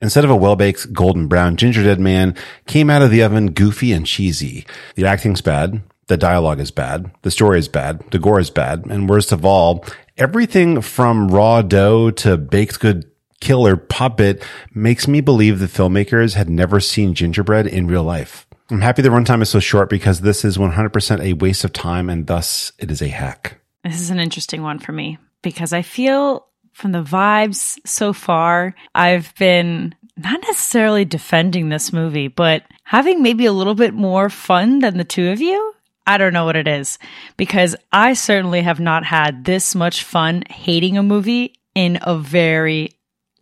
Instead 0.03 0.25
of 0.25 0.31
a 0.31 0.37
well-baked 0.37 0.93
golden 0.93 1.27
brown 1.27 1.57
ginger 1.57 1.83
dead 1.83 1.99
man 1.99 2.37
came 2.67 2.91
out 2.91 3.01
of 3.01 3.11
the 3.11 3.23
oven 3.23 3.53
goofy 3.53 3.93
and 3.93 4.05
cheesy. 4.05 4.67
The 4.95 5.07
acting's 5.07 5.41
bad. 5.41 5.81
The 6.09 6.19
dialogue 6.19 6.61
is 6.61 6.71
bad. 6.71 7.11
The 7.23 7.31
story 7.31 7.59
is 7.59 7.67
bad. 7.67 8.05
The 8.11 8.19
gore 8.19 8.39
is 8.39 8.51
bad. 8.51 8.85
And 8.85 9.09
worst 9.09 9.33
of 9.33 9.43
all, 9.43 9.87
everything 10.19 10.83
from 10.83 11.29
raw 11.29 11.63
dough 11.63 12.11
to 12.11 12.37
baked 12.37 12.79
good 12.79 13.11
killer 13.41 13.79
puppet 13.79 14.45
makes 14.75 15.09
me 15.09 15.23
believe 15.23 15.61
the 15.61 15.67
filmmakers 15.67 16.35
had 16.35 16.51
never 16.51 16.79
seen 16.79 17.15
gingerbread 17.15 17.67
in 17.67 17.87
real 17.87 18.05
life. 18.05 18.47
I'm 18.71 18.81
happy 18.81 19.03
the 19.03 19.09
runtime 19.11 19.43
is 19.43 19.51
so 19.51 19.61
short 19.61 19.91
because 19.91 20.21
this 20.21 20.45
is 20.45 20.57
100% 20.57 21.21
a 21.21 21.33
waste 21.35 21.65
of 21.65 21.73
time 21.73 22.09
and 22.09 22.27
thus 22.27 22.73
it 22.79 22.91
is 22.91 23.03
a 23.03 23.09
hack. 23.09 23.61
This 23.85 24.01
is 24.01 24.11
an 24.11 24.21
interesting 24.21 24.63
one 24.63 24.79
for 24.79 24.93
me 24.93 25.19
because 25.43 25.73
I 25.73 25.83
feel 25.83 26.47
from 26.73 26.93
the 26.93 27.03
vibes 27.03 27.79
so 27.85 28.13
far, 28.13 28.75
I've 28.95 29.35
been 29.37 29.95
not 30.17 30.41
necessarily 30.43 31.05
defending 31.05 31.69
this 31.69 31.93
movie, 31.93 32.29
but 32.29 32.65
having 32.85 33.23
maybe 33.23 33.47
a 33.47 33.53
little 33.53 33.75
bit 33.75 33.95
more 33.95 34.31
fun 34.31 34.81
than 34.81 34.99
the 34.99 35.05
two 35.05 35.31
of 35.31 35.41
you. 35.41 35.75
I 36.07 36.19
don't 36.19 36.33
know 36.33 36.45
what 36.45 36.57
it 36.57 36.67
is 36.67 36.99
because 37.37 37.77
I 37.93 38.15
certainly 38.15 38.63
have 38.63 38.81
not 38.81 39.05
had 39.05 39.45
this 39.45 39.75
much 39.75 40.03
fun 40.03 40.43
hating 40.51 40.99
a 40.99 41.03
movie 41.03 41.55
in 41.75 41.99
a 42.03 42.19
very 42.19 42.91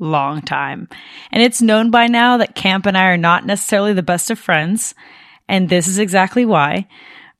long 0.01 0.43
time. 0.43 0.89
And 1.31 1.43
it's 1.43 1.63
known 1.63 1.91
by 1.91 2.09
now 2.09 2.39
that 2.39 2.55
Camp 2.55 2.87
and 2.87 2.99
I 2.99 3.05
are 3.05 3.17
not 3.17 3.47
necessarily 3.47 3.93
the 3.93 4.03
best 4.03 4.31
of 4.31 4.39
friends. 4.39 4.95
And 5.49 5.69
this 5.69 5.87
is 5.87 5.99
exactly 5.99 6.45
why. 6.45 6.89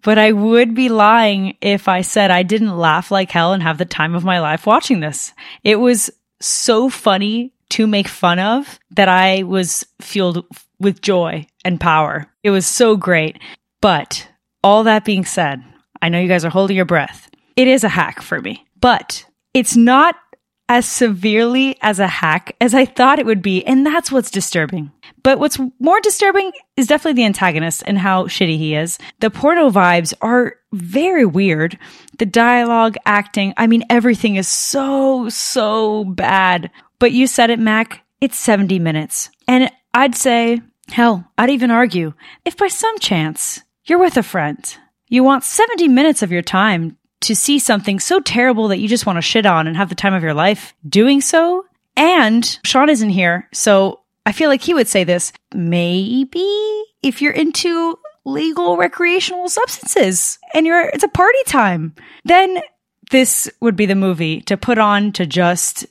But 0.03 0.19
I 0.19 0.33
would 0.33 0.75
be 0.75 0.89
lying 0.89 1.57
if 1.61 1.89
I 1.89 2.03
said 2.03 2.31
I 2.31 2.43
didn't 2.43 2.79
laugh 2.79 3.11
like 3.11 3.31
hell 3.31 3.53
and 3.53 3.63
have 3.63 3.79
the 3.79 3.85
time 3.85 4.15
of 4.15 4.25
my 4.25 4.41
life 4.41 4.67
watching 4.67 5.01
this. 5.01 5.33
It 5.65 5.77
was 5.77 6.11
so 6.41 6.89
funny 6.89 7.53
to 7.71 7.87
make 7.87 8.09
fun 8.09 8.39
of 8.39 8.79
that 8.93 9.09
I 9.09 9.43
was 9.43 9.87
fueled 10.01 10.45
with 10.79 11.03
joy 11.03 11.47
and 11.65 11.81
power. 11.81 12.27
It 12.43 12.51
was 12.51 12.67
so 12.67 12.97
great. 12.97 13.39
But 13.81 14.29
all 14.65 14.85
that 14.85 15.05
being 15.05 15.25
said, 15.25 15.63
I 16.03 16.09
know 16.09 16.21
you 16.21 16.29
guys 16.29 16.45
are 16.45 16.51
holding 16.51 16.77
your 16.77 16.87
breath. 16.87 17.31
It 17.57 17.69
is 17.69 17.85
a 17.85 17.89
hack 17.89 18.23
for 18.23 18.41
me, 18.41 18.67
but 18.81 19.27
it's 19.53 19.77
not 19.77 20.17
as 20.71 20.87
severely 20.87 21.77
as 21.83 21.99
a 21.99 22.07
hack 22.07 22.55
as 22.61 22.75
I 22.75 22.85
thought 22.85 23.19
it 23.19 23.27
would 23.27 23.43
be. 23.43 23.67
And 23.67 23.85
that's 23.85 24.13
what's 24.13 24.31
disturbing. 24.31 24.93
But 25.25 25.41
what's 25.41 25.59
more 25.81 26.01
disturbing 26.01 26.53
is 26.77 26.87
definitely 26.87 27.21
the 27.21 27.27
antagonist 27.27 27.83
and 27.87 27.99
how 27.99 28.27
shitty 28.27 28.57
he 28.57 28.77
is. 28.77 28.97
The 29.19 29.31
Porno 29.31 29.71
vibes 29.71 30.15
are 30.23 30.55
very 30.73 31.27
weird. 31.27 31.77
The 32.19 32.25
dialogue, 32.25 32.95
acting, 33.05 33.53
I 33.57 33.67
mean, 33.67 33.83
everything 33.91 34.37
is 34.37 34.47
so, 34.47 35.29
so 35.29 36.05
bad. 36.05 36.71
But 37.01 37.11
you 37.11 37.27
said 37.27 37.51
it, 37.51 37.59
Mac. 37.59 38.05
It's 38.21 38.37
70 38.37 38.79
minutes. 38.79 39.29
And 39.49 39.73
I'd 39.93 40.15
say, 40.15 40.61
hell, 40.89 41.29
I'd 41.37 41.51
even 41.51 41.73
argue, 41.73 42.15
if 42.45 42.57
by 42.57 42.69
some 42.69 42.97
chance 43.01 43.61
you're 43.87 43.99
with 43.99 44.17
a 44.17 44.23
friend, 44.23 44.77
you 45.09 45.25
want 45.25 45.43
70 45.43 45.89
minutes 45.89 46.23
of 46.23 46.31
your 46.31 46.43
time 46.43 46.97
to 47.23 47.37
see 47.37 47.59
something 47.59 48.01
so 48.01 48.21
terrible 48.21 48.69
that 48.69 48.79
you 48.79 48.89
just 48.89 49.07
want 49.07 49.17
to 49.17 49.23
shit 49.23 49.47
on 49.47 49.67
and 49.67 49.77
have 49.77 49.89
the 49.89 49.95
time 49.95 50.15
of 50.15 50.23
your 50.23 50.35
life 50.35 50.75
doing 50.89 51.21
so. 51.21 51.65
And 51.97 52.59
Sean 52.65 52.89
isn't 52.89 53.11
here, 53.11 53.49
so 53.53 54.01
I 54.25 54.33
feel 54.33 54.49
like 54.49 54.63
he 54.63 54.75
would 54.75 54.89
say 54.89 55.05
this. 55.05 55.33
Maybe 55.55 56.85
if 57.03 57.21
you're 57.21 57.33
into 57.33 57.99
legal 58.25 58.77
recreational 58.77 59.49
substances 59.49 60.39
and 60.55 60.67
you're 60.67 60.89
it's 60.89 61.05
a 61.05 61.09
party 61.09 61.39
time, 61.47 61.95
then 62.25 62.61
this 63.11 63.51
would 63.61 63.77
be 63.77 63.87
the 63.87 63.95
movie 63.95 64.41
to 64.43 64.57
put 64.57 64.79
on 64.79 65.13
to 65.13 65.27
just 65.27 65.87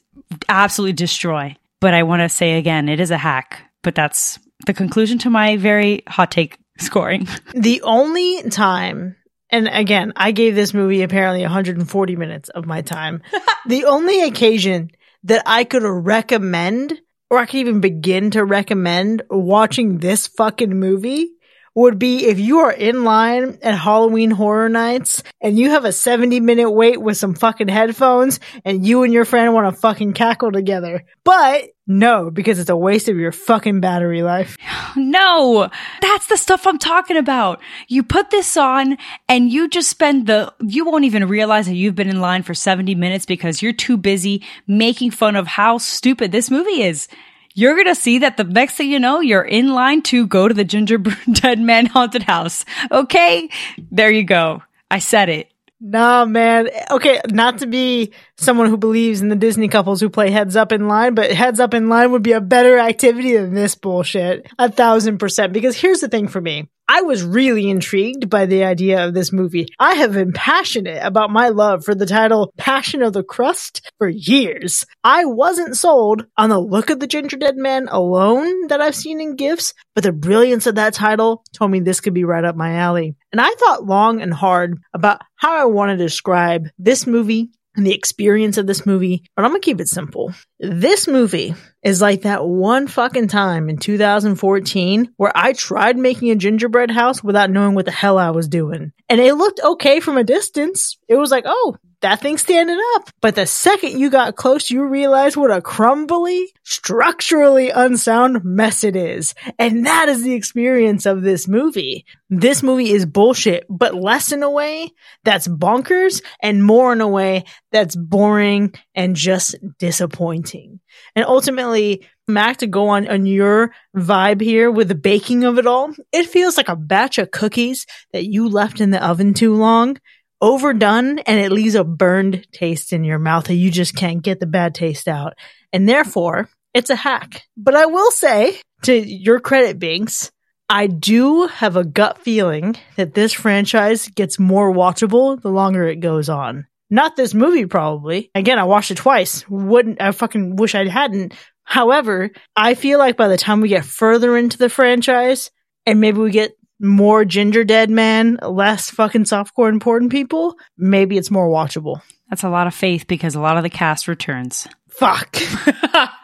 absolutely 0.47 0.93
destroy. 0.93 1.55
But 1.79 1.93
I 1.93 2.03
want 2.03 2.21
to 2.21 2.29
say 2.29 2.57
again, 2.57 2.89
it 2.89 2.99
is 2.99 3.11
a 3.11 3.17
hack, 3.17 3.61
but 3.83 3.95
that's 3.95 4.39
the 4.65 4.73
conclusion 4.73 5.17
to 5.19 5.29
my 5.29 5.57
very 5.57 6.03
hot 6.07 6.31
take 6.31 6.57
scoring. 6.77 7.27
The 7.53 7.81
only 7.81 8.43
time, 8.49 9.15
and 9.49 9.67
again, 9.67 10.13
I 10.15 10.31
gave 10.31 10.55
this 10.55 10.73
movie 10.73 11.01
apparently 11.01 11.41
140 11.41 12.15
minutes 12.15 12.49
of 12.49 12.65
my 12.65 12.81
time. 12.81 13.21
the 13.67 13.85
only 13.85 14.23
occasion 14.23 14.91
that 15.23 15.43
I 15.45 15.63
could 15.63 15.83
recommend, 15.83 16.99
or 17.29 17.37
I 17.37 17.45
could 17.45 17.55
even 17.55 17.81
begin 17.81 18.31
to 18.31 18.43
recommend 18.43 19.23
watching 19.29 19.97
this 19.97 20.27
fucking 20.27 20.77
movie 20.77 21.31
would 21.79 21.97
be 21.97 22.25
if 22.25 22.39
you 22.39 22.59
are 22.59 22.71
in 22.71 23.03
line 23.03 23.57
at 23.61 23.77
Halloween 23.77 24.31
Horror 24.31 24.69
Nights 24.69 25.23
and 25.39 25.57
you 25.57 25.69
have 25.69 25.85
a 25.85 25.91
70 25.91 26.39
minute 26.41 26.69
wait 26.69 27.01
with 27.01 27.17
some 27.17 27.33
fucking 27.33 27.69
headphones 27.69 28.39
and 28.65 28.85
you 28.85 29.03
and 29.03 29.13
your 29.13 29.25
friend 29.25 29.53
want 29.53 29.73
to 29.73 29.79
fucking 29.79 30.13
cackle 30.13 30.51
together. 30.51 31.05
But 31.23 31.69
no, 31.87 32.29
because 32.29 32.59
it's 32.59 32.69
a 32.69 32.75
waste 32.75 33.07
of 33.07 33.17
your 33.17 33.31
fucking 33.31 33.79
battery 33.79 34.21
life. 34.21 34.57
No, 34.95 35.69
that's 36.01 36.25
the 36.27 36.35
stuff 36.35 36.65
I'm 36.65 36.79
talking 36.79 37.15
about. 37.15 37.61
You 37.87 38.01
put 38.01 38.31
this 38.31 38.57
on 38.57 38.97
and 39.27 39.51
you 39.51 39.69
just 39.69 39.87
spend 39.87 40.25
the, 40.25 40.51
you 40.65 40.83
won't 40.83 41.05
even 41.05 41.27
realize 41.27 41.67
that 41.67 41.75
you've 41.75 41.93
been 41.93 42.09
in 42.09 42.21
line 42.21 42.41
for 42.41 42.55
70 42.55 42.95
minutes 42.95 43.27
because 43.27 43.61
you're 43.61 43.71
too 43.71 43.97
busy 43.97 44.43
making 44.65 45.11
fun 45.11 45.35
of 45.35 45.45
how 45.45 45.77
stupid 45.77 46.31
this 46.31 46.49
movie 46.49 46.81
is 46.81 47.07
you're 47.53 47.75
going 47.75 47.87
to 47.87 47.95
see 47.95 48.19
that 48.19 48.37
the 48.37 48.43
next 48.43 48.75
thing 48.75 48.89
you 48.89 48.99
know, 48.99 49.19
you're 49.19 49.41
in 49.41 49.69
line 49.69 50.01
to 50.03 50.27
go 50.27 50.47
to 50.47 50.53
the 50.53 50.63
gingerbread 50.63 51.17
dead 51.33 51.59
man 51.59 51.85
haunted 51.85 52.23
house. 52.23 52.65
Okay. 52.91 53.49
There 53.91 54.11
you 54.11 54.23
go. 54.23 54.63
I 54.91 54.99
said 54.99 55.29
it. 55.29 55.51
Nah, 55.81 56.25
man. 56.25 56.69
Okay, 56.91 57.21
not 57.29 57.59
to 57.59 57.67
be 57.67 58.11
someone 58.35 58.67
who 58.67 58.75
believes 58.75 59.21
in 59.21 59.29
the 59.29 59.35
Disney 59.35 59.69
couples 59.69 60.01
who 60.01 60.09
play 60.09 60.29
heads 60.29 60.57
up 60.57 60.73
in 60.73 60.89
line, 60.89 61.15
but 61.15 61.31
heads 61.31 61.61
up 61.61 61.73
in 61.73 61.87
line 61.87 62.11
would 62.11 62.23
be 62.23 62.33
a 62.33 62.41
better 62.41 62.77
activity 62.77 63.37
than 63.37 63.53
this 63.53 63.75
bullshit. 63.75 64.51
A 64.59 64.69
thousand 64.69 65.19
percent. 65.19 65.53
Because 65.53 65.77
here's 65.77 66.01
the 66.01 66.09
thing 66.09 66.27
for 66.27 66.41
me. 66.41 66.67
I 66.91 67.01
was 67.01 67.21
really 67.21 67.69
intrigued 67.69 68.31
by 68.31 68.47
the 68.47 68.63
idea 68.63 69.05
of 69.05 69.13
this 69.13 69.31
movie. 69.31 69.67
I 69.77 69.93
have 69.93 70.13
been 70.13 70.33
passionate 70.33 71.05
about 71.05 71.29
my 71.29 71.49
love 71.49 71.85
for 71.85 71.93
the 71.93 72.07
title 72.07 72.51
Passion 72.57 73.03
of 73.03 73.13
the 73.13 73.21
Crust 73.21 73.87
for 73.99 74.09
years. 74.09 74.87
I 75.03 75.25
wasn't 75.25 75.77
sold 75.77 76.25
on 76.35 76.49
the 76.49 76.57
look 76.57 76.89
of 76.89 76.99
the 76.99 77.07
Gingerdead 77.07 77.57
Man 77.57 77.87
alone 77.91 78.69
that 78.69 78.81
I've 78.81 78.95
seen 78.95 79.21
in 79.21 79.35
GIFs, 79.35 79.75
but 79.93 80.03
the 80.03 80.11
brilliance 80.11 80.65
of 80.65 80.75
that 80.75 80.95
title 80.95 81.43
told 81.53 81.69
me 81.69 81.79
this 81.79 82.01
could 82.01 82.15
be 82.15 82.23
right 82.23 82.43
up 82.43 82.55
my 82.55 82.73
alley. 82.73 83.15
And 83.31 83.39
I 83.39 83.53
thought 83.59 83.85
long 83.85 84.19
and 84.19 84.33
hard 84.33 84.79
about 84.91 85.21
how 85.35 85.55
I 85.61 85.65
want 85.65 85.91
to 85.91 85.97
describe 85.97 86.69
this 86.79 87.05
movie 87.05 87.51
and 87.75 87.85
the 87.85 87.93
experience 87.93 88.57
of 88.57 88.67
this 88.67 88.85
movie, 88.85 89.23
but 89.35 89.45
I'm 89.45 89.51
gonna 89.51 89.59
keep 89.59 89.79
it 89.79 89.87
simple. 89.87 90.33
This 90.59 91.07
movie 91.07 91.55
is 91.83 92.01
like 92.01 92.23
that 92.23 92.45
one 92.45 92.87
fucking 92.87 93.27
time 93.27 93.69
in 93.69 93.77
2014 93.77 95.13
where 95.17 95.31
I 95.35 95.53
tried 95.53 95.97
making 95.97 96.31
a 96.31 96.35
gingerbread 96.35 96.91
house 96.91 97.23
without 97.23 97.49
knowing 97.49 97.75
what 97.75 97.85
the 97.85 97.91
hell 97.91 98.17
I 98.17 98.31
was 98.31 98.47
doing. 98.47 98.91
And 99.07 99.21
it 99.21 99.35
looked 99.35 99.61
okay 99.63 99.99
from 99.99 100.17
a 100.17 100.23
distance. 100.23 100.97
It 101.07 101.15
was 101.15 101.31
like, 101.31 101.45
oh, 101.47 101.77
that 102.01 102.21
thing's 102.21 102.41
standing 102.41 102.79
up. 102.95 103.09
But 103.21 103.35
the 103.35 103.45
second 103.45 103.99
you 103.99 104.09
got 104.09 104.35
close, 104.35 104.69
you 104.69 104.85
realized 104.85 105.35
what 105.35 105.51
a 105.51 105.61
crumbly, 105.61 106.53
structurally 106.63 107.69
unsound 107.69 108.43
mess 108.43 108.83
it 108.83 108.95
is. 108.95 109.35
And 109.57 109.85
that 109.85 110.09
is 110.09 110.23
the 110.23 110.33
experience 110.33 111.05
of 111.05 111.21
this 111.21 111.47
movie. 111.47 112.05
This 112.29 112.63
movie 112.63 112.91
is 112.91 113.05
bullshit, 113.05 113.65
but 113.69 113.95
less 113.95 114.31
in 114.31 114.43
a 114.43 114.49
way 114.49 114.91
that's 115.23 115.47
bonkers 115.47 116.21
and 116.41 116.63
more 116.63 116.93
in 116.93 117.01
a 117.01 117.07
way 117.07 117.45
that's 117.71 117.95
boring 117.95 118.73
and 118.95 119.15
just 119.15 119.55
disappointing. 119.77 120.79
And 121.15 121.25
ultimately, 121.25 122.07
Mac, 122.27 122.57
to 122.57 122.67
go 122.67 122.89
on, 122.89 123.07
on 123.07 123.25
your 123.25 123.73
vibe 123.95 124.41
here 124.41 124.69
with 124.69 124.87
the 124.87 124.95
baking 124.95 125.43
of 125.43 125.57
it 125.57 125.65
all, 125.65 125.93
it 126.11 126.27
feels 126.27 126.57
like 126.57 126.69
a 126.69 126.75
batch 126.75 127.17
of 127.17 127.31
cookies 127.31 127.85
that 128.13 128.25
you 128.25 128.47
left 128.47 128.79
in 128.79 128.91
the 128.91 129.05
oven 129.05 129.33
too 129.33 129.55
long, 129.55 129.97
overdone, 130.41 131.19
and 131.19 131.39
it 131.39 131.51
leaves 131.51 131.75
a 131.75 131.83
burned 131.83 132.45
taste 132.51 132.93
in 132.93 133.03
your 133.03 133.19
mouth 133.19 133.45
that 133.45 133.55
you 133.55 133.71
just 133.71 133.95
can't 133.95 134.21
get 134.21 134.39
the 134.39 134.45
bad 134.45 134.75
taste 134.75 135.07
out. 135.07 135.33
And 135.73 135.87
therefore, 135.87 136.49
it's 136.73 136.89
a 136.89 136.95
hack. 136.95 137.43
But 137.57 137.75
I 137.75 137.85
will 137.87 138.11
say, 138.11 138.59
to 138.83 138.93
your 138.93 139.39
credit, 139.39 139.79
Binks, 139.79 140.31
I 140.69 140.87
do 140.87 141.47
have 141.47 141.75
a 141.75 141.83
gut 141.83 142.19
feeling 142.19 142.75
that 142.95 143.13
this 143.13 143.33
franchise 143.33 144.07
gets 144.09 144.37
more 144.37 144.71
watchable 144.71 145.41
the 145.41 145.49
longer 145.49 145.87
it 145.87 145.99
goes 145.99 146.29
on. 146.29 146.67
Not 146.91 147.15
this 147.15 147.33
movie, 147.33 147.65
probably. 147.65 148.31
Again, 148.33 148.59
I 148.59 148.63
watched 148.63 148.91
it 148.91 148.97
twice. 148.97 149.47
Wouldn't, 149.49 150.01
I 150.01 150.11
fucking 150.11 150.55
wish 150.55 150.75
I 150.75 150.87
hadn't. 150.87 151.33
However, 151.63 152.31
I 152.55 152.73
feel 152.73 152.97
like 152.97 153.15
by 153.15 153.27
the 153.27 153.37
time 153.37 153.61
we 153.61 153.69
get 153.69 153.85
further 153.85 154.35
into 154.35 154.57
the 154.57 154.69
franchise 154.69 155.51
and 155.85 156.01
maybe 156.01 156.19
we 156.19 156.31
get 156.31 156.53
more 156.79 157.25
Gingerdead 157.25 157.89
Man, 157.89 158.39
less 158.41 158.89
fucking 158.89 159.25
softcore 159.25 159.69
important 159.69 160.11
people, 160.11 160.55
maybe 160.77 161.17
it's 161.17 161.31
more 161.31 161.49
watchable. 161.49 162.01
That's 162.29 162.43
a 162.43 162.49
lot 162.49 162.67
of 162.67 162.75
faith 162.75 163.07
because 163.07 163.35
a 163.35 163.41
lot 163.41 163.57
of 163.57 163.63
the 163.63 163.69
cast 163.69 164.07
returns. 164.07 164.67
Fuck. 164.89 165.37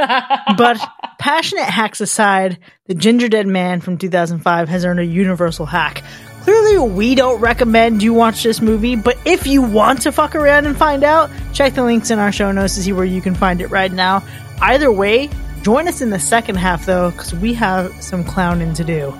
but 0.57 0.79
passionate 1.19 1.65
hacks 1.65 2.01
aside, 2.01 2.59
the 2.87 2.93
Gingerdead 2.93 3.45
Man 3.45 3.81
from 3.81 3.97
2005 3.97 4.69
has 4.69 4.85
earned 4.85 4.99
a 4.99 5.05
universal 5.05 5.65
hack. 5.65 6.03
Clearly, 6.41 6.77
we 6.77 7.15
don't 7.15 7.41
recommend 7.41 8.03
you 8.03 8.13
watch 8.13 8.43
this 8.43 8.61
movie, 8.61 8.95
but 8.95 9.17
if 9.25 9.47
you 9.47 9.63
want 9.63 10.03
to 10.03 10.11
fuck 10.11 10.35
around 10.35 10.67
and 10.67 10.77
find 10.77 11.03
out, 11.03 11.31
check 11.53 11.73
the 11.73 11.83
links 11.83 12.11
in 12.11 12.19
our 12.19 12.31
show 12.31 12.51
notes 12.51 12.75
to 12.75 12.83
see 12.83 12.93
where 12.93 13.05
you 13.05 13.21
can 13.21 13.33
find 13.33 13.61
it 13.61 13.67
right 13.67 13.91
now. 13.91 14.23
Either 14.61 14.91
way, 14.91 15.29
join 15.63 15.87
us 15.87 16.01
in 16.01 16.11
the 16.11 16.19
second 16.19 16.55
half 16.57 16.85
though, 16.85 17.09
because 17.09 17.33
we 17.33 17.53
have 17.55 17.91
some 18.03 18.23
clowning 18.23 18.75
to 18.75 18.83
do. 18.83 19.11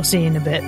We'll 0.00 0.06
see 0.06 0.22
you 0.22 0.28
in 0.28 0.36
a 0.36 0.40
bit. 0.40 0.62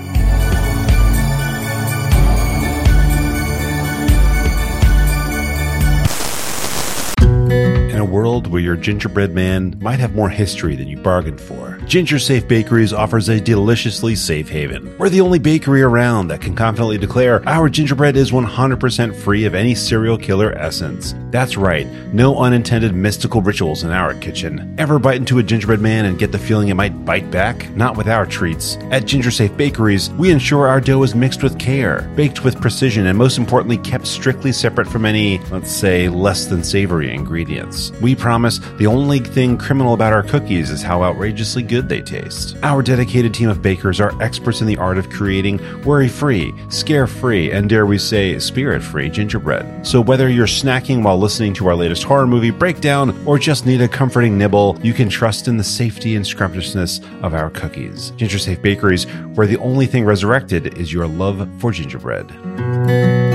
In 7.90 7.98
a 7.98 8.04
world 8.04 8.48
where 8.48 8.60
your 8.60 8.76
gingerbread 8.76 9.32
man 9.32 9.78
might 9.80 10.00
have 10.00 10.14
more 10.14 10.28
history 10.28 10.76
than 10.76 10.86
you 10.86 10.98
bargained 10.98 11.40
for, 11.40 11.78
Ginger 11.92 12.18
Safe 12.18 12.48
Bakeries 12.48 12.94
offers 12.94 13.28
a 13.28 13.38
deliciously 13.38 14.16
safe 14.16 14.48
haven. 14.48 14.96
We're 14.96 15.10
the 15.10 15.20
only 15.20 15.38
bakery 15.38 15.82
around 15.82 16.28
that 16.28 16.40
can 16.40 16.54
confidently 16.54 16.96
declare 16.96 17.46
our 17.46 17.68
gingerbread 17.68 18.16
is 18.16 18.30
100% 18.30 19.14
free 19.14 19.44
of 19.44 19.54
any 19.54 19.74
serial 19.74 20.16
killer 20.16 20.56
essence. 20.56 21.14
That's 21.30 21.58
right, 21.58 21.86
no 22.14 22.38
unintended 22.38 22.94
mystical 22.94 23.42
rituals 23.42 23.84
in 23.84 23.90
our 23.90 24.14
kitchen. 24.14 24.74
Ever 24.78 24.98
bite 24.98 25.16
into 25.16 25.38
a 25.38 25.42
gingerbread 25.42 25.82
man 25.82 26.06
and 26.06 26.18
get 26.18 26.32
the 26.32 26.38
feeling 26.38 26.68
it 26.68 26.74
might 26.74 27.04
bite 27.04 27.30
back? 27.30 27.70
Not 27.76 27.98
with 27.98 28.08
our 28.08 28.24
treats. 28.24 28.76
At 28.90 29.04
Ginger 29.04 29.30
Safe 29.30 29.54
Bakeries, 29.54 30.08
we 30.12 30.30
ensure 30.30 30.68
our 30.68 30.80
dough 30.80 31.02
is 31.02 31.14
mixed 31.14 31.42
with 31.42 31.58
care, 31.58 32.10
baked 32.16 32.42
with 32.42 32.58
precision, 32.58 33.06
and 33.06 33.18
most 33.18 33.36
importantly, 33.36 33.76
kept 33.76 34.06
strictly 34.06 34.52
separate 34.52 34.88
from 34.88 35.04
any, 35.04 35.40
let's 35.50 35.70
say, 35.70 36.08
less 36.08 36.46
than 36.46 36.64
savory 36.64 37.12
ingredients. 37.12 37.92
We 38.00 38.14
promise 38.14 38.60
the 38.78 38.86
only 38.86 39.18
thing 39.18 39.58
criminal 39.58 39.92
about 39.92 40.14
our 40.14 40.22
cookies 40.22 40.70
is 40.70 40.82
how 40.82 41.02
outrageously 41.02 41.62
good 41.82 41.88
they 41.88 42.02
taste. 42.02 42.56
Our 42.62 42.82
dedicated 42.82 43.34
team 43.34 43.48
of 43.48 43.62
bakers 43.62 44.00
are 44.00 44.20
experts 44.22 44.60
in 44.60 44.66
the 44.66 44.76
art 44.76 44.98
of 44.98 45.10
creating 45.10 45.60
worry 45.82 46.08
free, 46.08 46.54
scare 46.68 47.06
free, 47.06 47.50
and 47.50 47.68
dare 47.68 47.86
we 47.86 47.98
say, 47.98 48.38
spirit 48.38 48.82
free 48.82 49.08
gingerbread. 49.08 49.86
So 49.86 50.00
whether 50.00 50.28
you're 50.28 50.46
snacking 50.46 51.02
while 51.02 51.18
listening 51.18 51.54
to 51.54 51.68
our 51.68 51.74
latest 51.74 52.02
horror 52.02 52.26
movie 52.26 52.50
breakdown 52.50 53.20
or 53.26 53.38
just 53.38 53.66
need 53.66 53.80
a 53.80 53.88
comforting 53.88 54.38
nibble, 54.38 54.78
you 54.82 54.92
can 54.92 55.08
trust 55.08 55.48
in 55.48 55.56
the 55.56 55.64
safety 55.64 56.16
and 56.16 56.26
scrumptiousness 56.26 57.00
of 57.22 57.34
our 57.34 57.50
cookies. 57.50 58.10
Ginger 58.16 58.38
Safe 58.38 58.60
Bakeries, 58.62 59.04
where 59.34 59.46
the 59.46 59.58
only 59.58 59.86
thing 59.86 60.04
resurrected 60.04 60.78
is 60.78 60.92
your 60.92 61.06
love 61.06 61.48
for 61.58 61.72
gingerbread. 61.72 63.31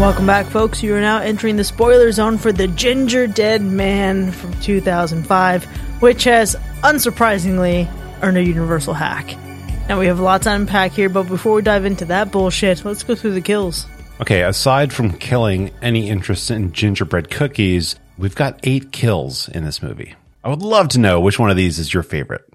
Welcome 0.00 0.24
back, 0.24 0.46
folks. 0.46 0.82
You 0.82 0.94
are 0.94 1.00
now 1.02 1.20
entering 1.20 1.56
the 1.56 1.62
spoiler 1.62 2.10
zone 2.10 2.38
for 2.38 2.52
The 2.52 2.68
Gingerdead 2.68 3.60
Man 3.60 4.32
from 4.32 4.58
2005, 4.62 5.64
which 6.00 6.24
has, 6.24 6.56
unsurprisingly, 6.82 7.86
earned 8.22 8.38
a 8.38 8.42
universal 8.42 8.94
hack. 8.94 9.36
Now, 9.90 10.00
we 10.00 10.06
have 10.06 10.18
lots 10.18 10.44
to 10.44 10.54
unpack 10.54 10.92
here, 10.92 11.10
but 11.10 11.24
before 11.24 11.52
we 11.52 11.60
dive 11.60 11.84
into 11.84 12.06
that 12.06 12.32
bullshit, 12.32 12.82
let's 12.82 13.02
go 13.02 13.14
through 13.14 13.34
the 13.34 13.42
kills. 13.42 13.84
Okay, 14.22 14.40
aside 14.40 14.90
from 14.90 15.18
killing 15.18 15.70
any 15.82 16.08
interest 16.08 16.50
in 16.50 16.72
gingerbread 16.72 17.30
cookies, 17.30 17.96
we've 18.16 18.34
got 18.34 18.58
eight 18.62 18.92
kills 18.92 19.50
in 19.50 19.64
this 19.64 19.82
movie. 19.82 20.14
I 20.42 20.48
would 20.48 20.62
love 20.62 20.88
to 20.88 20.98
know 20.98 21.20
which 21.20 21.38
one 21.38 21.50
of 21.50 21.58
these 21.58 21.78
is 21.78 21.92
your 21.92 22.04
favorite. 22.04 22.50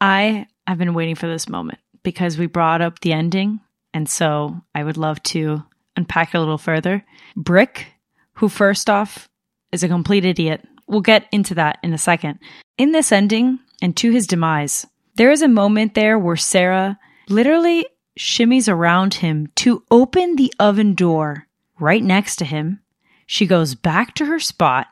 I 0.00 0.46
have 0.64 0.78
been 0.78 0.94
waiting 0.94 1.16
for 1.16 1.26
this 1.26 1.48
moment 1.48 1.80
because 2.04 2.38
we 2.38 2.46
brought 2.46 2.82
up 2.82 3.00
the 3.00 3.12
ending. 3.12 3.58
And 3.92 4.08
so 4.08 4.60
I 4.76 4.84
would 4.84 4.96
love 4.96 5.20
to 5.24 5.64
unpack 5.96 6.34
a 6.34 6.38
little 6.38 6.58
further. 6.58 7.04
Brick, 7.36 7.86
who 8.34 8.48
first 8.48 8.90
off 8.90 9.28
is 9.72 9.82
a 9.82 9.88
complete 9.88 10.24
idiot. 10.24 10.66
We'll 10.86 11.00
get 11.00 11.26
into 11.32 11.54
that 11.54 11.78
in 11.82 11.92
a 11.92 11.98
second. 11.98 12.38
In 12.76 12.92
this 12.92 13.12
ending, 13.12 13.58
and 13.80 13.96
to 13.96 14.10
his 14.10 14.26
demise, 14.26 14.86
there 15.16 15.30
is 15.30 15.42
a 15.42 15.48
moment 15.48 15.94
there 15.94 16.18
where 16.18 16.36
Sarah 16.36 16.98
literally 17.28 17.86
shimmies 18.18 18.68
around 18.68 19.14
him 19.14 19.48
to 19.56 19.82
open 19.90 20.36
the 20.36 20.52
oven 20.58 20.94
door 20.94 21.46
right 21.78 22.02
next 22.02 22.36
to 22.36 22.44
him. 22.44 22.80
She 23.26 23.46
goes 23.46 23.74
back 23.74 24.14
to 24.14 24.26
her 24.26 24.38
spot 24.38 24.86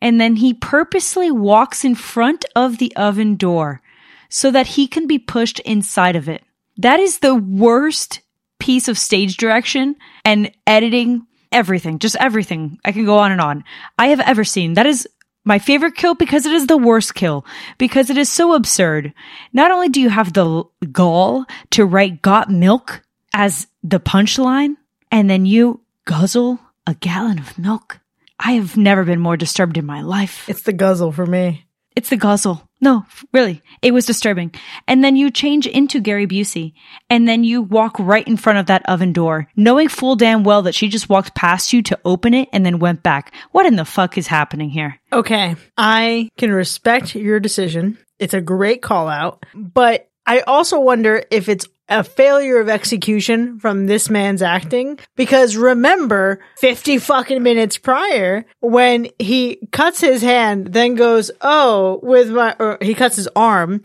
and 0.00 0.20
then 0.20 0.36
he 0.36 0.54
purposely 0.54 1.30
walks 1.30 1.84
in 1.84 1.94
front 1.94 2.44
of 2.54 2.78
the 2.78 2.94
oven 2.96 3.36
door 3.36 3.82
so 4.28 4.50
that 4.50 4.68
he 4.68 4.86
can 4.86 5.06
be 5.06 5.18
pushed 5.18 5.60
inside 5.60 6.16
of 6.16 6.28
it. 6.28 6.42
That 6.76 7.00
is 7.00 7.20
the 7.20 7.34
worst 7.34 8.20
piece 8.66 8.88
of 8.88 8.98
stage 8.98 9.36
direction 9.36 9.94
and 10.24 10.50
editing, 10.66 11.24
everything, 11.52 12.00
just 12.00 12.16
everything. 12.16 12.80
I 12.84 12.90
can 12.90 13.04
go 13.04 13.18
on 13.18 13.30
and 13.30 13.40
on. 13.40 13.62
I 13.96 14.08
have 14.08 14.18
ever 14.18 14.42
seen. 14.42 14.74
That 14.74 14.86
is 14.86 15.06
my 15.44 15.60
favorite 15.60 15.94
kill 15.94 16.16
because 16.16 16.46
it 16.46 16.52
is 16.52 16.66
the 16.66 16.76
worst 16.76 17.14
kill 17.14 17.46
because 17.78 18.10
it 18.10 18.18
is 18.18 18.28
so 18.28 18.54
absurd. 18.54 19.14
Not 19.52 19.70
only 19.70 19.88
do 19.88 20.00
you 20.00 20.08
have 20.08 20.32
the 20.32 20.64
gall 20.90 21.44
to 21.70 21.86
write 21.86 22.22
got 22.22 22.50
milk 22.50 23.02
as 23.32 23.68
the 23.84 24.00
punchline 24.00 24.74
and 25.12 25.30
then 25.30 25.46
you 25.46 25.82
guzzle 26.04 26.58
a 26.88 26.94
gallon 26.94 27.38
of 27.38 27.56
milk. 27.56 28.00
I 28.40 28.52
have 28.54 28.76
never 28.76 29.04
been 29.04 29.20
more 29.20 29.36
disturbed 29.36 29.78
in 29.78 29.86
my 29.86 30.02
life. 30.02 30.48
It's 30.48 30.62
the 30.62 30.72
guzzle 30.72 31.12
for 31.12 31.24
me. 31.24 31.65
It's 31.96 32.10
the 32.10 32.16
guzzle. 32.16 32.62
No, 32.78 33.06
really. 33.32 33.62
It 33.80 33.92
was 33.92 34.04
disturbing. 34.04 34.52
And 34.86 35.02
then 35.02 35.16
you 35.16 35.30
change 35.30 35.66
into 35.66 35.98
Gary 35.98 36.26
Busey 36.26 36.74
and 37.08 37.26
then 37.26 37.42
you 37.42 37.62
walk 37.62 37.98
right 37.98 38.26
in 38.28 38.36
front 38.36 38.58
of 38.58 38.66
that 38.66 38.86
oven 38.86 39.14
door, 39.14 39.48
knowing 39.56 39.88
full 39.88 40.14
damn 40.14 40.44
well 40.44 40.62
that 40.62 40.74
she 40.74 40.88
just 40.88 41.08
walked 41.08 41.34
past 41.34 41.72
you 41.72 41.82
to 41.84 41.98
open 42.04 42.34
it 42.34 42.50
and 42.52 42.66
then 42.66 42.78
went 42.78 43.02
back. 43.02 43.32
What 43.52 43.64
in 43.64 43.76
the 43.76 43.86
fuck 43.86 44.18
is 44.18 44.26
happening 44.26 44.68
here? 44.68 45.00
Okay. 45.10 45.56
I 45.78 46.28
can 46.36 46.52
respect 46.52 47.14
your 47.14 47.40
decision. 47.40 47.96
It's 48.18 48.34
a 48.34 48.42
great 48.42 48.82
call 48.82 49.08
out, 49.08 49.46
but 49.54 50.10
I 50.26 50.40
also 50.40 50.80
wonder 50.80 51.24
if 51.30 51.48
it's 51.48 51.66
a 51.88 52.02
failure 52.02 52.60
of 52.60 52.68
execution 52.68 53.58
from 53.58 53.86
this 53.86 54.10
man's 54.10 54.42
acting. 54.42 54.98
Because 55.14 55.56
remember 55.56 56.40
50 56.58 56.98
fucking 56.98 57.42
minutes 57.42 57.78
prior 57.78 58.44
when 58.60 59.08
he 59.18 59.60
cuts 59.72 60.00
his 60.00 60.22
hand 60.22 60.68
then 60.68 60.94
goes 60.94 61.30
oh 61.40 62.00
with 62.02 62.30
my 62.30 62.54
or 62.58 62.78
he 62.80 62.94
cuts 62.94 63.16
his 63.16 63.28
arm 63.36 63.80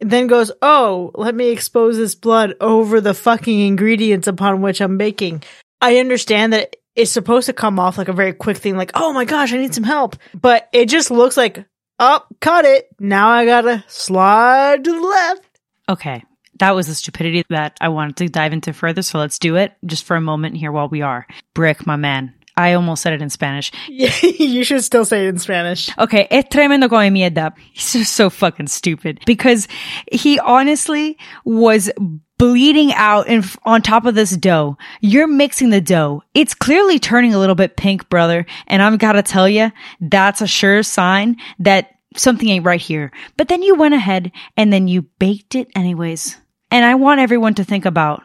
then 0.00 0.26
goes 0.26 0.50
oh 0.62 1.10
let 1.14 1.34
me 1.34 1.50
expose 1.50 1.96
this 1.96 2.14
blood 2.14 2.54
over 2.60 3.00
the 3.00 3.14
fucking 3.14 3.60
ingredients 3.60 4.26
upon 4.26 4.62
which 4.62 4.80
I'm 4.80 4.98
baking. 4.98 5.42
I 5.80 5.98
understand 5.98 6.52
that 6.52 6.76
it's 6.94 7.10
supposed 7.10 7.46
to 7.46 7.52
come 7.52 7.80
off 7.80 7.98
like 7.98 8.08
a 8.08 8.12
very 8.12 8.32
quick 8.32 8.56
thing 8.56 8.76
like 8.76 8.92
oh 8.94 9.12
my 9.12 9.24
gosh 9.24 9.52
I 9.52 9.58
need 9.58 9.74
some 9.74 9.84
help. 9.84 10.16
But 10.34 10.68
it 10.72 10.86
just 10.86 11.10
looks 11.10 11.36
like 11.36 11.64
oh, 11.98 12.24
cut 12.40 12.64
it. 12.64 12.88
Now 12.98 13.28
I 13.28 13.44
gotta 13.44 13.84
slide 13.88 14.84
to 14.84 14.92
the 14.92 15.06
left. 15.06 15.60
Okay 15.88 16.24
that 16.62 16.76
was 16.76 16.86
the 16.86 16.94
stupidity 16.94 17.42
that 17.50 17.76
I 17.80 17.88
wanted 17.88 18.16
to 18.18 18.28
dive 18.28 18.52
into 18.52 18.72
further. 18.72 19.02
So 19.02 19.18
let's 19.18 19.40
do 19.40 19.56
it 19.56 19.72
just 19.84 20.04
for 20.04 20.14
a 20.14 20.20
moment 20.20 20.56
here 20.56 20.70
while 20.70 20.88
we 20.88 21.02
are. 21.02 21.26
Brick, 21.54 21.88
my 21.88 21.96
man. 21.96 22.34
I 22.56 22.74
almost 22.74 23.02
said 23.02 23.14
it 23.14 23.20
in 23.20 23.30
Spanish. 23.30 23.72
Yeah, 23.88 24.14
you 24.22 24.62
should 24.62 24.84
still 24.84 25.04
say 25.04 25.26
it 25.26 25.30
in 25.30 25.38
Spanish. 25.38 25.90
Okay, 25.98 26.28
es 26.30 26.44
tremendo 26.44 26.88
con 26.88 27.12
mierda. 27.12 27.52
He's 27.72 27.92
just 27.94 28.12
so 28.12 28.30
fucking 28.30 28.68
stupid 28.68 29.20
because 29.26 29.66
he 30.12 30.38
honestly 30.38 31.18
was 31.44 31.90
bleeding 32.38 32.92
out 32.92 33.26
in, 33.26 33.42
on 33.64 33.82
top 33.82 34.04
of 34.04 34.14
this 34.14 34.36
dough. 34.36 34.78
You're 35.00 35.26
mixing 35.26 35.70
the 35.70 35.80
dough. 35.80 36.22
It's 36.32 36.54
clearly 36.54 37.00
turning 37.00 37.34
a 37.34 37.40
little 37.40 37.56
bit 37.56 37.76
pink, 37.76 38.08
brother. 38.08 38.46
And 38.68 38.82
I've 38.82 39.00
got 39.00 39.14
to 39.14 39.22
tell 39.22 39.48
you, 39.48 39.72
that's 40.00 40.40
a 40.40 40.46
sure 40.46 40.84
sign 40.84 41.38
that 41.58 41.90
something 42.16 42.48
ain't 42.48 42.64
right 42.64 42.80
here. 42.80 43.10
But 43.36 43.48
then 43.48 43.62
you 43.62 43.74
went 43.74 43.94
ahead 43.94 44.30
and 44.56 44.72
then 44.72 44.86
you 44.86 45.02
baked 45.18 45.56
it 45.56 45.68
anyways. 45.74 46.36
And 46.72 46.86
I 46.86 46.94
want 46.94 47.20
everyone 47.20 47.52
to 47.56 47.64
think 47.64 47.84
about 47.84 48.22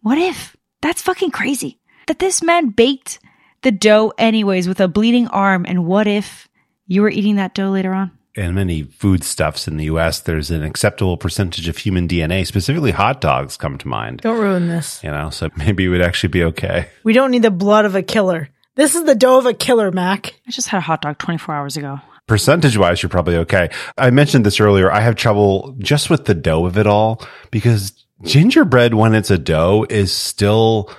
what 0.00 0.16
if 0.16 0.56
that's 0.80 1.02
fucking 1.02 1.32
crazy 1.32 1.78
that 2.06 2.18
this 2.18 2.42
man 2.42 2.70
baked 2.70 3.18
the 3.60 3.70
dough 3.70 4.14
anyways 4.16 4.66
with 4.66 4.80
a 4.80 4.88
bleeding 4.88 5.28
arm. 5.28 5.66
And 5.68 5.84
what 5.84 6.06
if 6.06 6.48
you 6.86 7.02
were 7.02 7.10
eating 7.10 7.36
that 7.36 7.54
dough 7.54 7.68
later 7.68 7.92
on? 7.92 8.10
In 8.34 8.54
many 8.54 8.84
foodstuffs 8.84 9.68
in 9.68 9.76
the 9.76 9.84
US, 9.84 10.20
there's 10.20 10.50
an 10.50 10.62
acceptable 10.62 11.18
percentage 11.18 11.68
of 11.68 11.76
human 11.76 12.08
DNA, 12.08 12.46
specifically 12.46 12.92
hot 12.92 13.20
dogs 13.20 13.58
come 13.58 13.76
to 13.76 13.86
mind. 13.86 14.22
Don't 14.22 14.40
ruin 14.40 14.68
this. 14.68 15.04
You 15.04 15.10
know, 15.10 15.28
so 15.28 15.50
maybe 15.56 15.84
it 15.84 15.88
would 15.88 16.00
actually 16.00 16.30
be 16.30 16.44
okay. 16.44 16.88
We 17.04 17.12
don't 17.12 17.30
need 17.30 17.42
the 17.42 17.50
blood 17.50 17.84
of 17.84 17.96
a 17.96 18.02
killer. 18.02 18.48
This 18.76 18.94
is 18.94 19.04
the 19.04 19.14
dough 19.14 19.36
of 19.36 19.44
a 19.44 19.52
killer, 19.52 19.90
Mac. 19.90 20.40
I 20.48 20.52
just 20.52 20.68
had 20.68 20.78
a 20.78 20.80
hot 20.80 21.02
dog 21.02 21.18
24 21.18 21.54
hours 21.54 21.76
ago 21.76 22.00
percentage 22.30 22.76
wise, 22.76 23.02
you're 23.02 23.10
probably 23.10 23.36
okay. 23.38 23.70
I 23.98 24.10
mentioned 24.10 24.46
this 24.46 24.60
earlier. 24.60 24.88
I 24.88 25.00
have 25.00 25.16
trouble 25.16 25.74
just 25.78 26.08
with 26.08 26.26
the 26.26 26.34
dough 26.34 26.64
of 26.64 26.78
it 26.78 26.86
all 26.86 27.26
because 27.50 27.92
gingerbread, 28.22 28.94
when 28.94 29.16
it's 29.16 29.32
a 29.32 29.36
dough, 29.36 29.84
is 29.90 30.12
still 30.12 30.92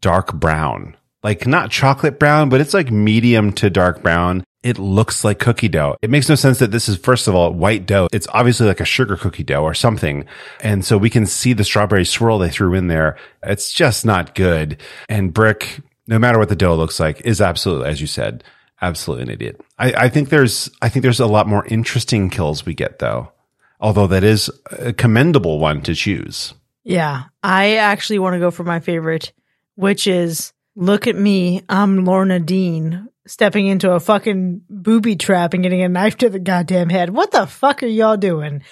dark 0.00 0.34
brown. 0.34 0.96
Like 1.22 1.46
not 1.46 1.70
chocolate 1.70 2.18
brown, 2.18 2.48
but 2.48 2.60
it's 2.60 2.74
like 2.74 2.90
medium 2.90 3.52
to 3.52 3.70
dark 3.70 4.02
brown. 4.02 4.42
It 4.64 4.76
looks 4.76 5.22
like 5.22 5.38
cookie 5.38 5.68
dough. 5.68 5.94
It 6.02 6.10
makes 6.10 6.28
no 6.28 6.34
sense 6.34 6.58
that 6.58 6.72
this 6.72 6.88
is, 6.88 6.96
first 6.96 7.28
of 7.28 7.36
all, 7.36 7.52
white 7.52 7.86
dough. 7.86 8.08
It's 8.10 8.26
obviously 8.30 8.66
like 8.66 8.80
a 8.80 8.84
sugar 8.84 9.16
cookie 9.16 9.44
dough 9.44 9.62
or 9.62 9.74
something. 9.74 10.24
And 10.62 10.84
so 10.84 10.98
we 10.98 11.10
can 11.10 11.26
see 11.26 11.52
the 11.52 11.62
strawberry 11.62 12.04
swirl 12.04 12.40
they 12.40 12.50
threw 12.50 12.74
in 12.74 12.88
there. 12.88 13.16
It's 13.44 13.72
just 13.72 14.04
not 14.04 14.34
good. 14.34 14.78
And 15.08 15.32
Brick, 15.32 15.78
no 16.08 16.18
matter 16.18 16.40
what 16.40 16.48
the 16.48 16.56
dough 16.56 16.74
looks 16.74 16.98
like, 16.98 17.20
is 17.20 17.40
absolutely, 17.40 17.88
as 17.88 18.00
you 18.00 18.08
said, 18.08 18.42
absolutely 18.82 19.22
an 19.22 19.30
idiot. 19.30 19.60
I, 19.78 19.92
I 19.92 20.08
think 20.08 20.28
there's, 20.28 20.70
I 20.82 20.88
think 20.88 21.02
there's 21.02 21.20
a 21.20 21.26
lot 21.26 21.46
more 21.46 21.64
interesting 21.66 22.28
kills 22.28 22.66
we 22.66 22.74
get 22.74 22.98
though. 22.98 23.32
Although 23.80 24.06
that 24.08 24.22
is 24.22 24.50
a 24.70 24.92
commendable 24.92 25.58
one 25.58 25.82
to 25.82 25.94
choose. 25.94 26.54
Yeah. 26.84 27.24
I 27.42 27.76
actually 27.76 28.18
want 28.18 28.34
to 28.34 28.40
go 28.40 28.50
for 28.50 28.64
my 28.64 28.80
favorite, 28.80 29.32
which 29.76 30.06
is 30.06 30.52
look 30.76 31.06
at 31.06 31.16
me. 31.16 31.62
I'm 31.68 32.04
Lorna 32.04 32.38
Dean 32.38 33.08
stepping 33.26 33.66
into 33.66 33.92
a 33.92 34.00
fucking 34.00 34.62
booby 34.68 35.16
trap 35.16 35.54
and 35.54 35.62
getting 35.62 35.82
a 35.82 35.88
knife 35.88 36.16
to 36.18 36.28
the 36.28 36.38
goddamn 36.38 36.88
head. 36.90 37.10
What 37.10 37.30
the 37.30 37.46
fuck 37.46 37.82
are 37.82 37.86
y'all 37.86 38.16
doing? 38.16 38.62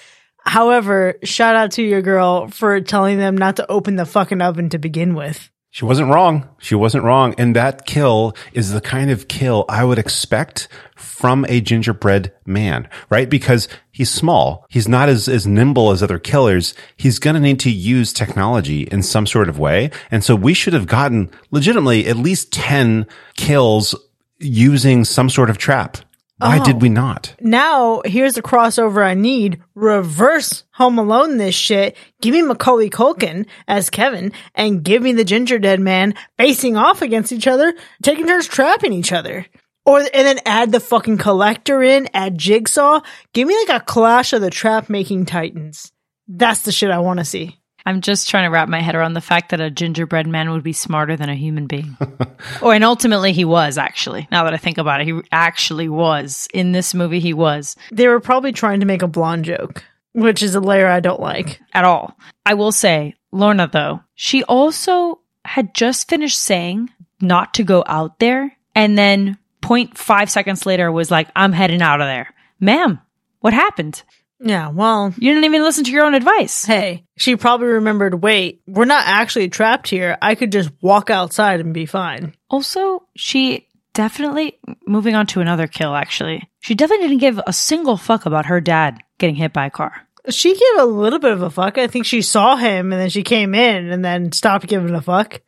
However, 0.44 1.16
shout 1.22 1.56
out 1.56 1.72
to 1.72 1.82
your 1.82 2.02
girl 2.02 2.48
for 2.48 2.80
telling 2.80 3.18
them 3.18 3.36
not 3.36 3.56
to 3.56 3.70
open 3.70 3.96
the 3.96 4.06
fucking 4.06 4.40
oven 4.40 4.70
to 4.70 4.78
begin 4.78 5.14
with. 5.14 5.50
She 5.72 5.84
wasn't 5.84 6.10
wrong. 6.10 6.48
She 6.58 6.74
wasn't 6.74 7.04
wrong. 7.04 7.34
And 7.38 7.54
that 7.54 7.86
kill 7.86 8.34
is 8.52 8.72
the 8.72 8.80
kind 8.80 9.10
of 9.10 9.28
kill 9.28 9.64
I 9.68 9.84
would 9.84 9.98
expect 9.98 10.66
from 10.96 11.46
a 11.48 11.60
gingerbread 11.60 12.32
man, 12.44 12.88
right? 13.08 13.30
Because 13.30 13.68
he's 13.92 14.10
small. 14.10 14.66
He's 14.68 14.88
not 14.88 15.08
as, 15.08 15.28
as 15.28 15.46
nimble 15.46 15.92
as 15.92 16.02
other 16.02 16.18
killers. 16.18 16.74
He's 16.96 17.20
going 17.20 17.34
to 17.34 17.40
need 17.40 17.60
to 17.60 17.70
use 17.70 18.12
technology 18.12 18.82
in 18.82 19.04
some 19.04 19.26
sort 19.26 19.48
of 19.48 19.60
way. 19.60 19.92
And 20.10 20.24
so 20.24 20.34
we 20.34 20.54
should 20.54 20.72
have 20.72 20.86
gotten 20.86 21.30
legitimately 21.52 22.06
at 22.08 22.16
least 22.16 22.52
10 22.52 23.06
kills 23.36 23.94
using 24.40 25.04
some 25.04 25.30
sort 25.30 25.50
of 25.50 25.58
trap. 25.58 25.98
Why 26.40 26.58
oh, 26.58 26.64
did 26.64 26.80
we 26.80 26.88
not? 26.88 27.34
Now, 27.40 28.00
here's 28.02 28.32
the 28.32 28.40
crossover 28.40 29.04
I 29.04 29.12
need. 29.12 29.62
Reverse 29.74 30.64
Home 30.72 30.98
Alone 30.98 31.36
this 31.36 31.54
shit. 31.54 31.98
Give 32.22 32.32
me 32.32 32.40
Macaulay 32.40 32.88
Culkin 32.88 33.46
as 33.68 33.90
Kevin 33.90 34.32
and 34.54 34.82
give 34.82 35.02
me 35.02 35.12
the 35.12 35.24
Gingerdead 35.24 35.80
Man 35.80 36.14
facing 36.38 36.78
off 36.78 37.02
against 37.02 37.30
each 37.30 37.46
other, 37.46 37.74
taking 38.02 38.26
turns 38.26 38.48
trapping 38.48 38.94
each 38.94 39.12
other. 39.12 39.44
Or, 39.84 39.98
and 39.98 40.08
then 40.12 40.38
add 40.46 40.72
the 40.72 40.80
fucking 40.80 41.18
collector 41.18 41.82
in, 41.82 42.08
add 42.14 42.38
Jigsaw. 42.38 43.00
Give 43.34 43.46
me 43.46 43.54
like 43.66 43.82
a 43.82 43.84
clash 43.84 44.32
of 44.32 44.40
the 44.40 44.48
trap 44.48 44.88
making 44.88 45.26
titans. 45.26 45.92
That's 46.26 46.62
the 46.62 46.72
shit 46.72 46.90
I 46.90 47.00
want 47.00 47.18
to 47.18 47.24
see. 47.26 47.59
I'm 47.86 48.00
just 48.00 48.28
trying 48.28 48.44
to 48.44 48.50
wrap 48.50 48.68
my 48.68 48.80
head 48.80 48.94
around 48.94 49.14
the 49.14 49.20
fact 49.20 49.50
that 49.50 49.60
a 49.60 49.70
gingerbread 49.70 50.26
man 50.26 50.50
would 50.50 50.62
be 50.62 50.72
smarter 50.72 51.16
than 51.16 51.28
a 51.28 51.34
human 51.34 51.66
being. 51.66 51.96
oh, 52.62 52.70
and 52.70 52.84
ultimately 52.84 53.32
he 53.32 53.44
was 53.44 53.78
actually. 53.78 54.28
Now 54.30 54.44
that 54.44 54.54
I 54.54 54.58
think 54.58 54.78
about 54.78 55.00
it, 55.00 55.06
he 55.06 55.20
actually 55.32 55.88
was. 55.88 56.48
In 56.52 56.72
this 56.72 56.94
movie, 56.94 57.20
he 57.20 57.32
was. 57.32 57.76
They 57.90 58.08
were 58.08 58.20
probably 58.20 58.52
trying 58.52 58.80
to 58.80 58.86
make 58.86 59.02
a 59.02 59.08
blonde 59.08 59.44
joke, 59.44 59.84
which 60.12 60.42
is 60.42 60.54
a 60.54 60.60
layer 60.60 60.86
I 60.86 61.00
don't 61.00 61.20
like 61.20 61.60
at 61.72 61.84
all. 61.84 62.16
I 62.44 62.54
will 62.54 62.72
say, 62.72 63.14
Lorna, 63.32 63.68
though, 63.72 64.02
she 64.14 64.44
also 64.44 65.20
had 65.44 65.74
just 65.74 66.08
finished 66.08 66.40
saying 66.40 66.90
not 67.20 67.54
to 67.54 67.64
go 67.64 67.82
out 67.86 68.18
there. 68.18 68.56
And 68.74 68.96
then 68.96 69.38
0.5 69.62 70.28
seconds 70.28 70.66
later 70.66 70.90
was 70.90 71.10
like, 71.10 71.28
I'm 71.34 71.52
heading 71.52 71.82
out 71.82 72.00
of 72.00 72.06
there. 72.06 72.32
Ma'am, 72.60 73.00
what 73.40 73.52
happened? 73.52 74.02
Yeah, 74.42 74.68
well, 74.68 75.12
you 75.18 75.34
didn't 75.34 75.44
even 75.44 75.62
listen 75.62 75.84
to 75.84 75.90
your 75.90 76.06
own 76.06 76.14
advice. 76.14 76.64
Hey, 76.64 77.04
she 77.18 77.36
probably 77.36 77.68
remembered, 77.68 78.22
wait, 78.22 78.62
we're 78.66 78.86
not 78.86 79.04
actually 79.06 79.50
trapped 79.50 79.88
here. 79.88 80.16
I 80.22 80.34
could 80.34 80.50
just 80.50 80.70
walk 80.80 81.10
outside 81.10 81.60
and 81.60 81.74
be 81.74 81.84
fine. 81.84 82.34
Also, 82.48 83.06
she 83.14 83.68
definitely, 83.92 84.58
moving 84.86 85.14
on 85.14 85.26
to 85.26 85.42
another 85.42 85.66
kill, 85.66 85.94
actually, 85.94 86.48
she 86.60 86.74
definitely 86.74 87.08
didn't 87.08 87.20
give 87.20 87.40
a 87.46 87.52
single 87.52 87.98
fuck 87.98 88.24
about 88.24 88.46
her 88.46 88.60
dad 88.62 88.98
getting 89.18 89.36
hit 89.36 89.52
by 89.52 89.66
a 89.66 89.70
car. 89.70 90.06
She 90.30 90.54
gave 90.54 90.78
a 90.78 90.86
little 90.86 91.18
bit 91.18 91.32
of 91.32 91.42
a 91.42 91.50
fuck. 91.50 91.76
I 91.76 91.86
think 91.86 92.06
she 92.06 92.22
saw 92.22 92.56
him 92.56 92.92
and 92.92 93.00
then 93.00 93.10
she 93.10 93.22
came 93.22 93.54
in 93.54 93.90
and 93.90 94.04
then 94.04 94.32
stopped 94.32 94.66
giving 94.66 94.94
a 94.94 95.02
fuck. 95.02 95.40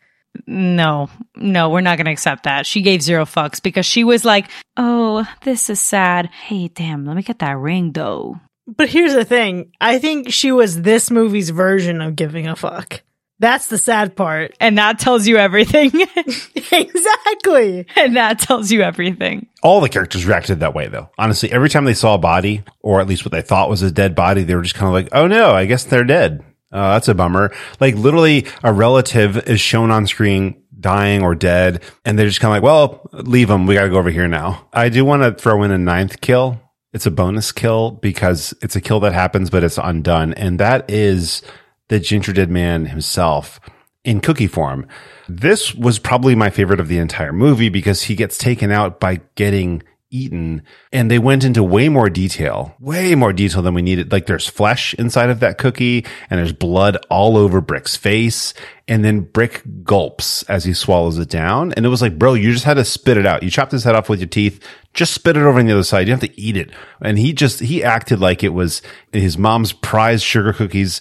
No, 0.46 1.10
no, 1.36 1.70
we're 1.70 1.82
not 1.82 1.98
going 1.98 2.06
to 2.06 2.12
accept 2.12 2.44
that. 2.44 2.66
She 2.66 2.80
gave 2.82 3.02
zero 3.02 3.24
fucks 3.24 3.62
because 3.62 3.84
she 3.84 4.02
was 4.02 4.24
like, 4.24 4.48
oh, 4.76 5.26
this 5.44 5.68
is 5.68 5.80
sad. 5.80 6.26
Hey, 6.26 6.68
damn, 6.68 7.04
let 7.04 7.16
me 7.16 7.22
get 7.22 7.40
that 7.40 7.58
ring 7.58 7.92
though. 7.92 8.40
But 8.76 8.88
here's 8.88 9.14
the 9.14 9.24
thing. 9.24 9.72
I 9.80 9.98
think 9.98 10.32
she 10.32 10.52
was 10.52 10.82
this 10.82 11.10
movie's 11.10 11.50
version 11.50 12.00
of 12.00 12.16
giving 12.16 12.46
a 12.46 12.56
fuck. 12.56 13.02
That's 13.38 13.66
the 13.66 13.78
sad 13.78 14.14
part. 14.16 14.56
And 14.60 14.78
that 14.78 15.00
tells 15.00 15.26
you 15.26 15.36
everything. 15.36 15.90
exactly. 16.72 17.86
and 17.96 18.16
that 18.16 18.38
tells 18.38 18.70
you 18.70 18.82
everything. 18.82 19.48
All 19.62 19.80
the 19.80 19.88
characters 19.88 20.24
reacted 20.24 20.60
that 20.60 20.74
way, 20.74 20.86
though. 20.86 21.10
Honestly, 21.18 21.50
every 21.50 21.68
time 21.68 21.84
they 21.84 21.94
saw 21.94 22.14
a 22.14 22.18
body, 22.18 22.62
or 22.80 23.00
at 23.00 23.08
least 23.08 23.24
what 23.24 23.32
they 23.32 23.42
thought 23.42 23.68
was 23.68 23.82
a 23.82 23.90
dead 23.90 24.14
body, 24.14 24.44
they 24.44 24.54
were 24.54 24.62
just 24.62 24.76
kind 24.76 24.86
of 24.86 24.92
like, 24.92 25.08
oh 25.12 25.26
no, 25.26 25.50
I 25.50 25.66
guess 25.66 25.84
they're 25.84 26.04
dead. 26.04 26.44
Uh, 26.70 26.94
that's 26.94 27.08
a 27.08 27.14
bummer. 27.14 27.52
Like 27.80 27.96
literally 27.96 28.46
a 28.62 28.72
relative 28.72 29.36
is 29.48 29.60
shown 29.60 29.90
on 29.90 30.06
screen 30.06 30.62
dying 30.78 31.22
or 31.22 31.34
dead, 31.34 31.82
and 32.04 32.18
they're 32.18 32.28
just 32.28 32.40
kind 32.40 32.56
of 32.56 32.62
like, 32.62 32.62
well, 32.62 33.08
leave 33.12 33.48
them. 33.48 33.66
We 33.66 33.74
got 33.74 33.84
to 33.84 33.90
go 33.90 33.96
over 33.96 34.10
here 34.10 34.28
now. 34.28 34.68
I 34.72 34.88
do 34.88 35.04
want 35.04 35.22
to 35.22 35.32
throw 35.32 35.62
in 35.64 35.70
a 35.70 35.78
ninth 35.78 36.20
kill. 36.20 36.60
It's 36.92 37.06
a 37.06 37.10
bonus 37.10 37.52
kill 37.52 37.92
because 37.92 38.54
it's 38.60 38.76
a 38.76 38.80
kill 38.80 39.00
that 39.00 39.14
happens, 39.14 39.48
but 39.50 39.64
it's 39.64 39.78
undone. 39.78 40.34
And 40.34 40.60
that 40.60 40.90
is 40.90 41.42
the 41.88 41.98
Gingerdead 41.98 42.48
Man 42.48 42.86
himself 42.86 43.60
in 44.04 44.20
cookie 44.20 44.46
form. 44.46 44.86
This 45.28 45.74
was 45.74 45.98
probably 45.98 46.34
my 46.34 46.50
favorite 46.50 46.80
of 46.80 46.88
the 46.88 46.98
entire 46.98 47.32
movie 47.32 47.68
because 47.68 48.02
he 48.02 48.14
gets 48.14 48.36
taken 48.36 48.70
out 48.70 49.00
by 49.00 49.20
getting 49.36 49.82
eaten 50.12 50.62
and 50.92 51.10
they 51.10 51.18
went 51.18 51.42
into 51.42 51.62
way 51.62 51.88
more 51.88 52.08
detail, 52.08 52.76
way 52.78 53.14
more 53.14 53.32
detail 53.32 53.62
than 53.62 53.74
we 53.74 53.82
needed. 53.82 54.12
Like 54.12 54.26
there's 54.26 54.46
flesh 54.46 54.94
inside 54.94 55.30
of 55.30 55.40
that 55.40 55.58
cookie 55.58 56.06
and 56.30 56.38
there's 56.38 56.52
blood 56.52 56.98
all 57.10 57.36
over 57.36 57.60
Brick's 57.60 57.96
face. 57.96 58.54
And 58.86 59.04
then 59.04 59.20
Brick 59.20 59.62
gulps 59.82 60.42
as 60.44 60.64
he 60.64 60.74
swallows 60.74 61.18
it 61.18 61.30
down. 61.30 61.72
And 61.72 61.86
it 61.86 61.88
was 61.88 62.02
like, 62.02 62.18
bro, 62.18 62.34
you 62.34 62.52
just 62.52 62.64
had 62.64 62.74
to 62.74 62.84
spit 62.84 63.16
it 63.16 63.26
out. 63.26 63.42
You 63.42 63.50
chopped 63.50 63.72
his 63.72 63.84
head 63.84 63.94
off 63.94 64.08
with 64.08 64.20
your 64.20 64.28
teeth. 64.28 64.62
Just 64.92 65.14
spit 65.14 65.36
it 65.36 65.40
over 65.40 65.58
on 65.58 65.66
the 65.66 65.72
other 65.72 65.82
side. 65.82 66.06
You 66.06 66.12
have 66.12 66.20
to 66.20 66.40
eat 66.40 66.56
it. 66.56 66.70
And 67.00 67.18
he 67.18 67.32
just, 67.32 67.60
he 67.60 67.82
acted 67.82 68.20
like 68.20 68.44
it 68.44 68.50
was 68.50 68.82
his 69.12 69.38
mom's 69.38 69.72
prized 69.72 70.24
sugar 70.24 70.52
cookies 70.52 71.00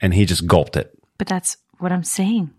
and 0.00 0.14
he 0.14 0.24
just 0.24 0.46
gulped 0.46 0.76
it. 0.76 0.96
But 1.18 1.26
that's 1.26 1.56
what 1.78 1.92
I'm 1.92 2.04
saying. 2.04 2.52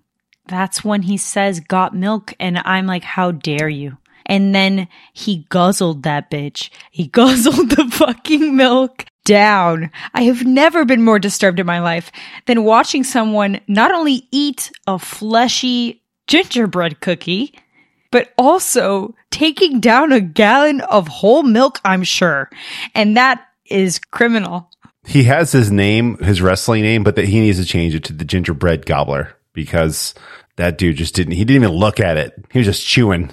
That's 0.47 0.83
when 0.83 1.03
he 1.03 1.15
says, 1.17 1.61
got 1.61 1.95
milk. 1.95 2.33
And 2.39 2.59
I'm 2.65 2.85
like, 2.85 3.03
how 3.03 3.31
dare 3.31 3.69
you? 3.69 3.97
And 4.25 4.53
then 4.53 4.87
he 5.13 5.45
guzzled 5.49 6.03
that 6.03 6.29
bitch. 6.31 6.69
He 6.91 7.07
guzzled 7.07 7.69
the 7.69 7.85
fucking 7.91 8.55
milk 8.55 9.05
down. 9.25 9.89
I 10.13 10.23
have 10.23 10.45
never 10.45 10.85
been 10.85 11.03
more 11.03 11.19
disturbed 11.19 11.59
in 11.59 11.65
my 11.65 11.79
life 11.79 12.11
than 12.45 12.63
watching 12.63 13.03
someone 13.03 13.61
not 13.67 13.91
only 13.91 14.27
eat 14.31 14.71
a 14.87 14.99
fleshy 14.99 16.01
gingerbread 16.27 16.99
cookie, 16.99 17.53
but 18.11 18.31
also 18.37 19.15
taking 19.31 19.79
down 19.79 20.11
a 20.11 20.21
gallon 20.21 20.81
of 20.81 21.07
whole 21.07 21.43
milk, 21.43 21.79
I'm 21.83 22.03
sure. 22.03 22.49
And 22.93 23.17
that 23.17 23.43
is 23.65 23.99
criminal. 23.99 24.69
He 25.05 25.23
has 25.23 25.51
his 25.51 25.71
name, 25.71 26.17
his 26.19 26.41
wrestling 26.41 26.83
name, 26.83 27.03
but 27.03 27.15
that 27.15 27.25
he 27.25 27.39
needs 27.39 27.59
to 27.59 27.65
change 27.65 27.95
it 27.95 28.03
to 28.05 28.13
the 28.13 28.23
gingerbread 28.23 28.85
gobbler 28.85 29.35
because 29.53 30.13
that 30.55 30.77
dude 30.77 30.97
just 30.97 31.15
didn't, 31.15 31.33
he 31.33 31.43
didn't 31.43 31.63
even 31.63 31.75
look 31.75 31.99
at 31.99 32.17
it. 32.17 32.33
He 32.51 32.59
was 32.59 32.67
just 32.67 32.85
chewing. 32.85 33.31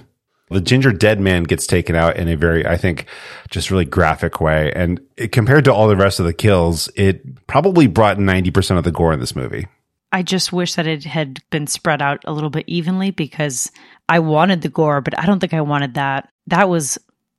The 0.51 0.61
Gingerdead 0.61 1.21
Man 1.21 1.45
gets 1.45 1.67
taken 1.67 1.95
out 1.95 2.17
in 2.17 2.27
a 2.27 2.37
very, 2.37 2.67
I 2.67 2.77
think, 2.77 3.07
just 3.51 3.71
really 3.71 3.85
graphic 3.85 4.41
way. 4.41 4.73
And 4.75 5.01
it, 5.17 5.31
compared 5.31 5.65
to 5.65 5.73
all 5.73 5.87
the 5.87 5.97
rest 5.97 6.19
of 6.19 6.27
the 6.27 6.33
kills, 6.33 6.89
it 6.97 7.47
probably 7.47 7.87
brought 7.87 8.19
90% 8.19 8.77
of 8.77 8.85
the 8.85 8.91
gore 8.91 9.13
in 9.13 9.21
this 9.21 9.37
movie. 9.37 9.69
I 10.13 10.23
just 10.23 10.53
wish 10.53 10.75
that 10.75 10.89
it 10.89 11.05
had 11.05 11.39
been 11.51 11.69
spread 11.69 12.03
out 12.03 12.25
a 12.27 12.33
little 12.33 12.51
bit 12.51 12.65
evenly 12.67 13.13
because 13.13 13.71
I 14.09 14.19
wanted 14.19 14.63
the 14.63 14.69
gore, 14.69 15.01
but 15.01 15.17
I 15.17 15.25
don't 15.25 15.39
think 15.39 15.55
I 15.55 15.61
wanted 15.61 15.95
that. 15.95 16.29
That 16.49 16.69
was 16.69 16.99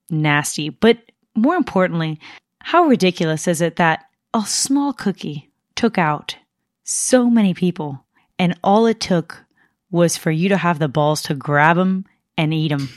nasty. 0.10 0.70
But 0.70 1.00
more 1.36 1.56
importantly, 1.56 2.18
how 2.60 2.86
ridiculous 2.86 3.48
is 3.48 3.60
it 3.60 3.76
that 3.76 4.06
a 4.34 4.46
small 4.46 4.94
cookie 4.94 5.50
took 5.76 5.98
out 5.98 6.38
so 6.84 7.30
many 7.30 7.54
people 7.54 8.06
and 8.40 8.58
all 8.64 8.86
it 8.86 9.00
took 9.00 9.44
was 9.92 10.16
for 10.16 10.32
you 10.32 10.48
to 10.50 10.58
have 10.58 10.80
the 10.80 10.88
balls 10.88 11.22
to 11.24 11.34
grab 11.34 11.76
them 11.76 12.06
and 12.42 12.54
eat 12.54 12.70
them. 12.70 12.90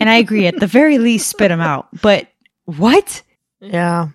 and 0.00 0.08
I 0.08 0.16
agree, 0.16 0.46
at 0.46 0.58
the 0.58 0.66
very 0.66 0.98
least, 0.98 1.28
spit 1.28 1.48
them 1.48 1.60
out. 1.60 1.88
But 2.00 2.28
what? 2.64 3.22
Yeah. 3.60 4.08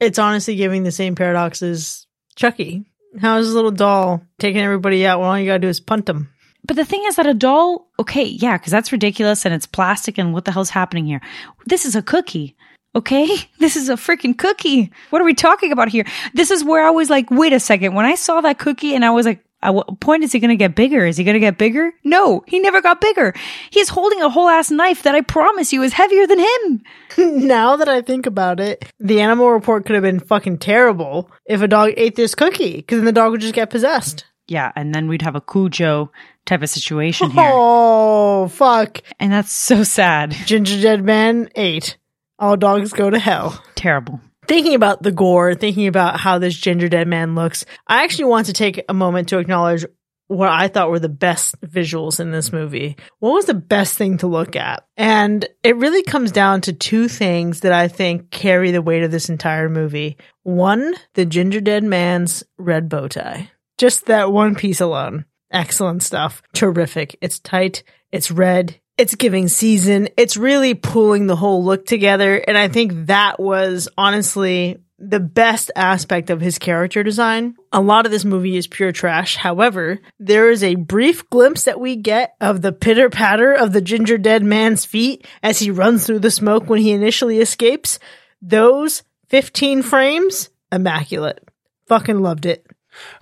It's 0.00 0.18
honestly 0.18 0.56
giving 0.56 0.82
the 0.82 0.92
same 0.92 1.14
paradox 1.14 1.62
as 1.62 2.06
Chucky. 2.34 2.84
How's 3.20 3.46
his 3.46 3.54
little 3.54 3.70
doll 3.70 4.22
taking 4.38 4.60
everybody 4.60 5.06
out 5.06 5.20
when 5.20 5.28
all 5.28 5.38
you 5.38 5.46
gotta 5.46 5.58
do 5.58 5.68
is 5.68 5.80
punt 5.80 6.06
them? 6.06 6.30
But 6.66 6.76
the 6.76 6.84
thing 6.84 7.04
is 7.06 7.16
that 7.16 7.26
a 7.26 7.34
doll, 7.34 7.88
okay, 7.98 8.24
yeah, 8.24 8.58
because 8.58 8.72
that's 8.72 8.92
ridiculous 8.92 9.44
and 9.44 9.54
it's 9.54 9.66
plastic 9.66 10.18
and 10.18 10.34
what 10.34 10.44
the 10.44 10.52
hell's 10.52 10.70
happening 10.70 11.06
here? 11.06 11.22
This 11.64 11.86
is 11.86 11.96
a 11.96 12.02
cookie. 12.02 12.56
Okay, 12.94 13.28
this 13.58 13.76
is 13.76 13.88
a 13.88 13.94
freaking 13.94 14.36
cookie. 14.36 14.90
What 15.10 15.22
are 15.22 15.26
we 15.26 15.34
talking 15.34 15.72
about 15.72 15.88
here? 15.88 16.04
This 16.34 16.50
is 16.50 16.64
where 16.64 16.84
I 16.84 16.90
was 16.90 17.08
like, 17.08 17.30
wait 17.30 17.52
a 17.52 17.60
second. 17.60 17.94
When 17.94 18.04
I 18.04 18.16
saw 18.16 18.40
that 18.42 18.58
cookie 18.58 18.94
and 18.94 19.04
I 19.04 19.10
was 19.10 19.24
like, 19.24 19.45
Uh, 19.66 19.68
at 19.68 19.74
what 19.74 20.00
point 20.00 20.24
is 20.24 20.32
he 20.32 20.38
going 20.38 20.50
to 20.50 20.56
get 20.56 20.74
bigger? 20.74 21.04
Is 21.04 21.16
he 21.16 21.24
going 21.24 21.34
to 21.34 21.40
get 21.40 21.58
bigger? 21.58 21.92
No, 22.04 22.44
he 22.46 22.58
never 22.58 22.80
got 22.80 23.00
bigger. 23.00 23.34
He's 23.70 23.88
holding 23.88 24.22
a 24.22 24.28
whole 24.28 24.48
ass 24.48 24.70
knife 24.70 25.02
that 25.02 25.14
I 25.14 25.20
promise 25.20 25.72
you 25.72 25.82
is 25.82 25.92
heavier 25.92 26.26
than 26.26 26.38
him. 26.38 26.82
now 27.46 27.76
that 27.76 27.88
I 27.88 28.02
think 28.02 28.26
about 28.26 28.60
it, 28.60 28.84
the 28.98 29.20
animal 29.20 29.50
report 29.50 29.86
could 29.86 29.94
have 29.94 30.02
been 30.02 30.20
fucking 30.20 30.58
terrible 30.58 31.30
if 31.44 31.62
a 31.62 31.68
dog 31.68 31.92
ate 31.96 32.16
this 32.16 32.34
cookie 32.34 32.76
because 32.76 32.98
then 32.98 33.06
the 33.06 33.12
dog 33.12 33.32
would 33.32 33.40
just 33.40 33.54
get 33.54 33.70
possessed. 33.70 34.24
Yeah, 34.48 34.70
and 34.76 34.94
then 34.94 35.08
we'd 35.08 35.22
have 35.22 35.34
a 35.34 35.40
Cujo 35.40 36.12
type 36.44 36.62
of 36.62 36.70
situation 36.70 37.30
here. 37.30 37.50
Oh, 37.52 38.48
fuck. 38.48 39.00
And 39.18 39.32
that's 39.32 39.52
so 39.52 39.82
sad. 39.82 40.30
Gingerdead 40.30 41.02
Man 41.02 41.48
ate. 41.56 41.96
All 42.38 42.56
dogs 42.56 42.92
go 42.92 43.10
to 43.10 43.18
hell. 43.18 43.60
Terrible 43.74 44.20
thinking 44.46 44.74
about 44.74 45.02
the 45.02 45.12
gore, 45.12 45.54
thinking 45.54 45.86
about 45.86 46.20
how 46.20 46.38
this 46.38 46.58
Gingerdead 46.58 47.06
Man 47.06 47.34
looks, 47.34 47.64
I 47.86 48.04
actually 48.04 48.26
want 48.26 48.46
to 48.46 48.52
take 48.52 48.84
a 48.88 48.94
moment 48.94 49.28
to 49.28 49.38
acknowledge 49.38 49.84
what 50.28 50.48
I 50.48 50.68
thought 50.68 50.90
were 50.90 50.98
the 50.98 51.08
best 51.08 51.60
visuals 51.60 52.18
in 52.18 52.32
this 52.32 52.52
movie. 52.52 52.96
What 53.20 53.32
was 53.32 53.44
the 53.46 53.54
best 53.54 53.96
thing 53.96 54.18
to 54.18 54.26
look 54.26 54.56
at? 54.56 54.84
And 54.96 55.46
it 55.62 55.76
really 55.76 56.02
comes 56.02 56.32
down 56.32 56.62
to 56.62 56.72
two 56.72 57.08
things 57.08 57.60
that 57.60 57.72
I 57.72 57.88
think 57.88 58.30
carry 58.30 58.72
the 58.72 58.82
weight 58.82 59.04
of 59.04 59.10
this 59.10 59.28
entire 59.28 59.68
movie. 59.68 60.16
One, 60.42 60.94
the 61.14 61.26
Gingerdead 61.26 61.82
Man's 61.82 62.42
red 62.58 62.88
bow 62.88 63.08
tie. 63.08 63.50
Just 63.78 64.06
that 64.06 64.32
one 64.32 64.54
piece 64.54 64.80
alone. 64.80 65.26
Excellent 65.50 66.02
stuff. 66.02 66.42
Terrific. 66.54 67.16
It's 67.20 67.38
tight. 67.38 67.84
It's 68.10 68.30
red 68.30 68.80
it's 68.98 69.14
giving 69.14 69.48
season. 69.48 70.08
It's 70.16 70.36
really 70.36 70.74
pulling 70.74 71.26
the 71.26 71.36
whole 71.36 71.64
look 71.64 71.86
together. 71.86 72.36
And 72.36 72.56
I 72.56 72.68
think 72.68 73.06
that 73.06 73.38
was 73.38 73.88
honestly 73.96 74.78
the 74.98 75.20
best 75.20 75.70
aspect 75.76 76.30
of 76.30 76.40
his 76.40 76.58
character 76.58 77.02
design. 77.02 77.54
A 77.70 77.82
lot 77.82 78.06
of 78.06 78.12
this 78.12 78.24
movie 78.24 78.56
is 78.56 78.66
pure 78.66 78.92
trash. 78.92 79.36
However, 79.36 79.98
there 80.18 80.50
is 80.50 80.62
a 80.62 80.74
brief 80.74 81.28
glimpse 81.28 81.64
that 81.64 81.78
we 81.78 81.96
get 81.96 82.34
of 82.40 82.62
the 82.62 82.72
pitter 82.72 83.10
patter 83.10 83.52
of 83.52 83.72
the 83.72 83.82
Gingerdead 83.82 84.42
Man's 84.42 84.86
feet 84.86 85.26
as 85.42 85.58
he 85.58 85.70
runs 85.70 86.06
through 86.06 86.20
the 86.20 86.30
smoke 86.30 86.68
when 86.68 86.80
he 86.80 86.92
initially 86.92 87.40
escapes. 87.40 87.98
Those 88.40 89.02
15 89.28 89.82
frames, 89.82 90.48
immaculate. 90.72 91.46
Fucking 91.88 92.20
loved 92.20 92.46
it. 92.46 92.66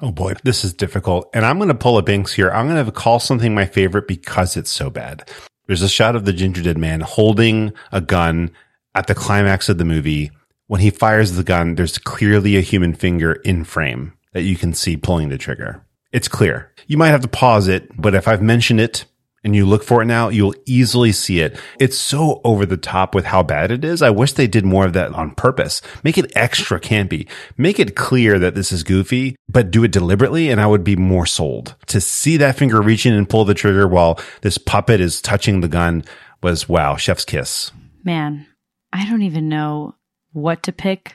Oh 0.01 0.13
boy, 0.13 0.35
this 0.45 0.65
is 0.65 0.73
difficult. 0.73 1.29
And 1.35 1.45
I'm 1.45 1.59
going 1.59 1.69
to 1.69 1.75
pull 1.75 1.99
a 1.99 2.03
Binks 2.03 2.33
here. 2.33 2.51
I'm 2.51 2.69
going 2.69 2.85
to 2.85 2.93
call 2.93 3.19
something 3.19 3.53
my 3.53 3.67
favorite 3.67 4.07
because 4.07 4.57
it's 4.57 4.71
so 4.71 4.91
bad. 4.91 5.29
There's 5.67 5.83
a 5.83 5.89
shot 5.89 6.15
of 6.15 6.25
the 6.25 6.33
Gingerdead 6.33 6.77
Man 6.77 7.01
holding 7.01 7.73
a 7.91 8.01
gun 8.01 8.51
at 8.95 9.07
the 9.07 9.15
climax 9.15 9.69
of 9.69 9.79
the 9.79 9.85
movie. 9.85 10.31
When 10.67 10.81
he 10.81 10.91
fires 10.91 11.33
the 11.33 11.45
gun, 11.45 11.75
there's 11.75 11.99
clearly 11.99 12.57
a 12.57 12.61
human 12.61 12.95
finger 12.95 13.35
in 13.35 13.65
frame 13.65 14.13
that 14.33 14.43
you 14.43 14.57
can 14.57 14.75
see 14.75 14.97
pulling 14.97 15.29
the 15.29 15.39
trigger. 15.39 15.85
It's 16.13 16.29
clear. 16.29 16.73
You 16.87 16.97
might 16.97 17.09
have 17.09 17.23
to 17.23 17.29
pause 17.29 17.67
it, 17.67 17.89
but 18.01 18.15
if 18.15 18.29
I've 18.29 18.43
mentioned 18.43 18.81
it 18.81 19.05
and 19.45 19.55
you 19.55 19.67
look 19.67 19.85
for 19.85 20.03
it 20.03 20.07
now, 20.07 20.31
you'll 20.31 20.55
easily 20.65 21.13
see 21.13 21.41
it. 21.41 21.59
It's 21.79 21.97
so 21.97 22.41
over 22.45 22.65
the 22.65 22.77
top 22.77 23.15
with 23.15 23.27
how 23.27 23.43
bad 23.43 23.71
it 23.71 23.85
is. 23.85 24.03
I 24.03 24.11
wish 24.11 24.33
they 24.33 24.47
did 24.47 24.65
more 24.65 24.87
of 24.87 24.95
that 24.95 25.13
on 25.13 25.35
purpose. 25.35 25.83
Make 26.03 26.19
it 26.19 26.33
extra 26.35 26.81
campy. 26.81 27.29
Make 27.57 27.79
it 27.79 27.95
clear 27.95 28.39
that 28.39 28.55
this 28.55 28.73
is 28.73 28.83
goofy, 28.83 29.37
but 29.49 29.71
do 29.71 29.85
it 29.85 29.93
deliberately. 29.93 30.51
And 30.51 30.61
I 30.61 30.67
would 30.67 30.83
be 30.83 30.97
more 30.97 31.27
sold 31.27 31.77
to 31.87 32.01
see 32.01 32.37
that 32.39 32.57
finger 32.57 32.81
reaching 32.81 33.13
and 33.13 33.29
pull 33.29 33.45
the 33.45 33.55
trigger 33.55 33.87
while 33.87 34.19
this 34.41 34.59
puppet 34.59 35.01
is 35.01 35.21
touching 35.21 35.61
the 35.61 35.69
gun 35.69 36.05
was 36.43 36.69
wow, 36.69 36.97
chef's 36.97 37.25
kiss. 37.25 37.71
Man, 38.03 38.47
I 38.93 39.09
don't 39.09 39.23
even 39.23 39.49
know 39.49 39.95
what 40.33 40.63
to 40.65 40.73
pick. 40.73 41.15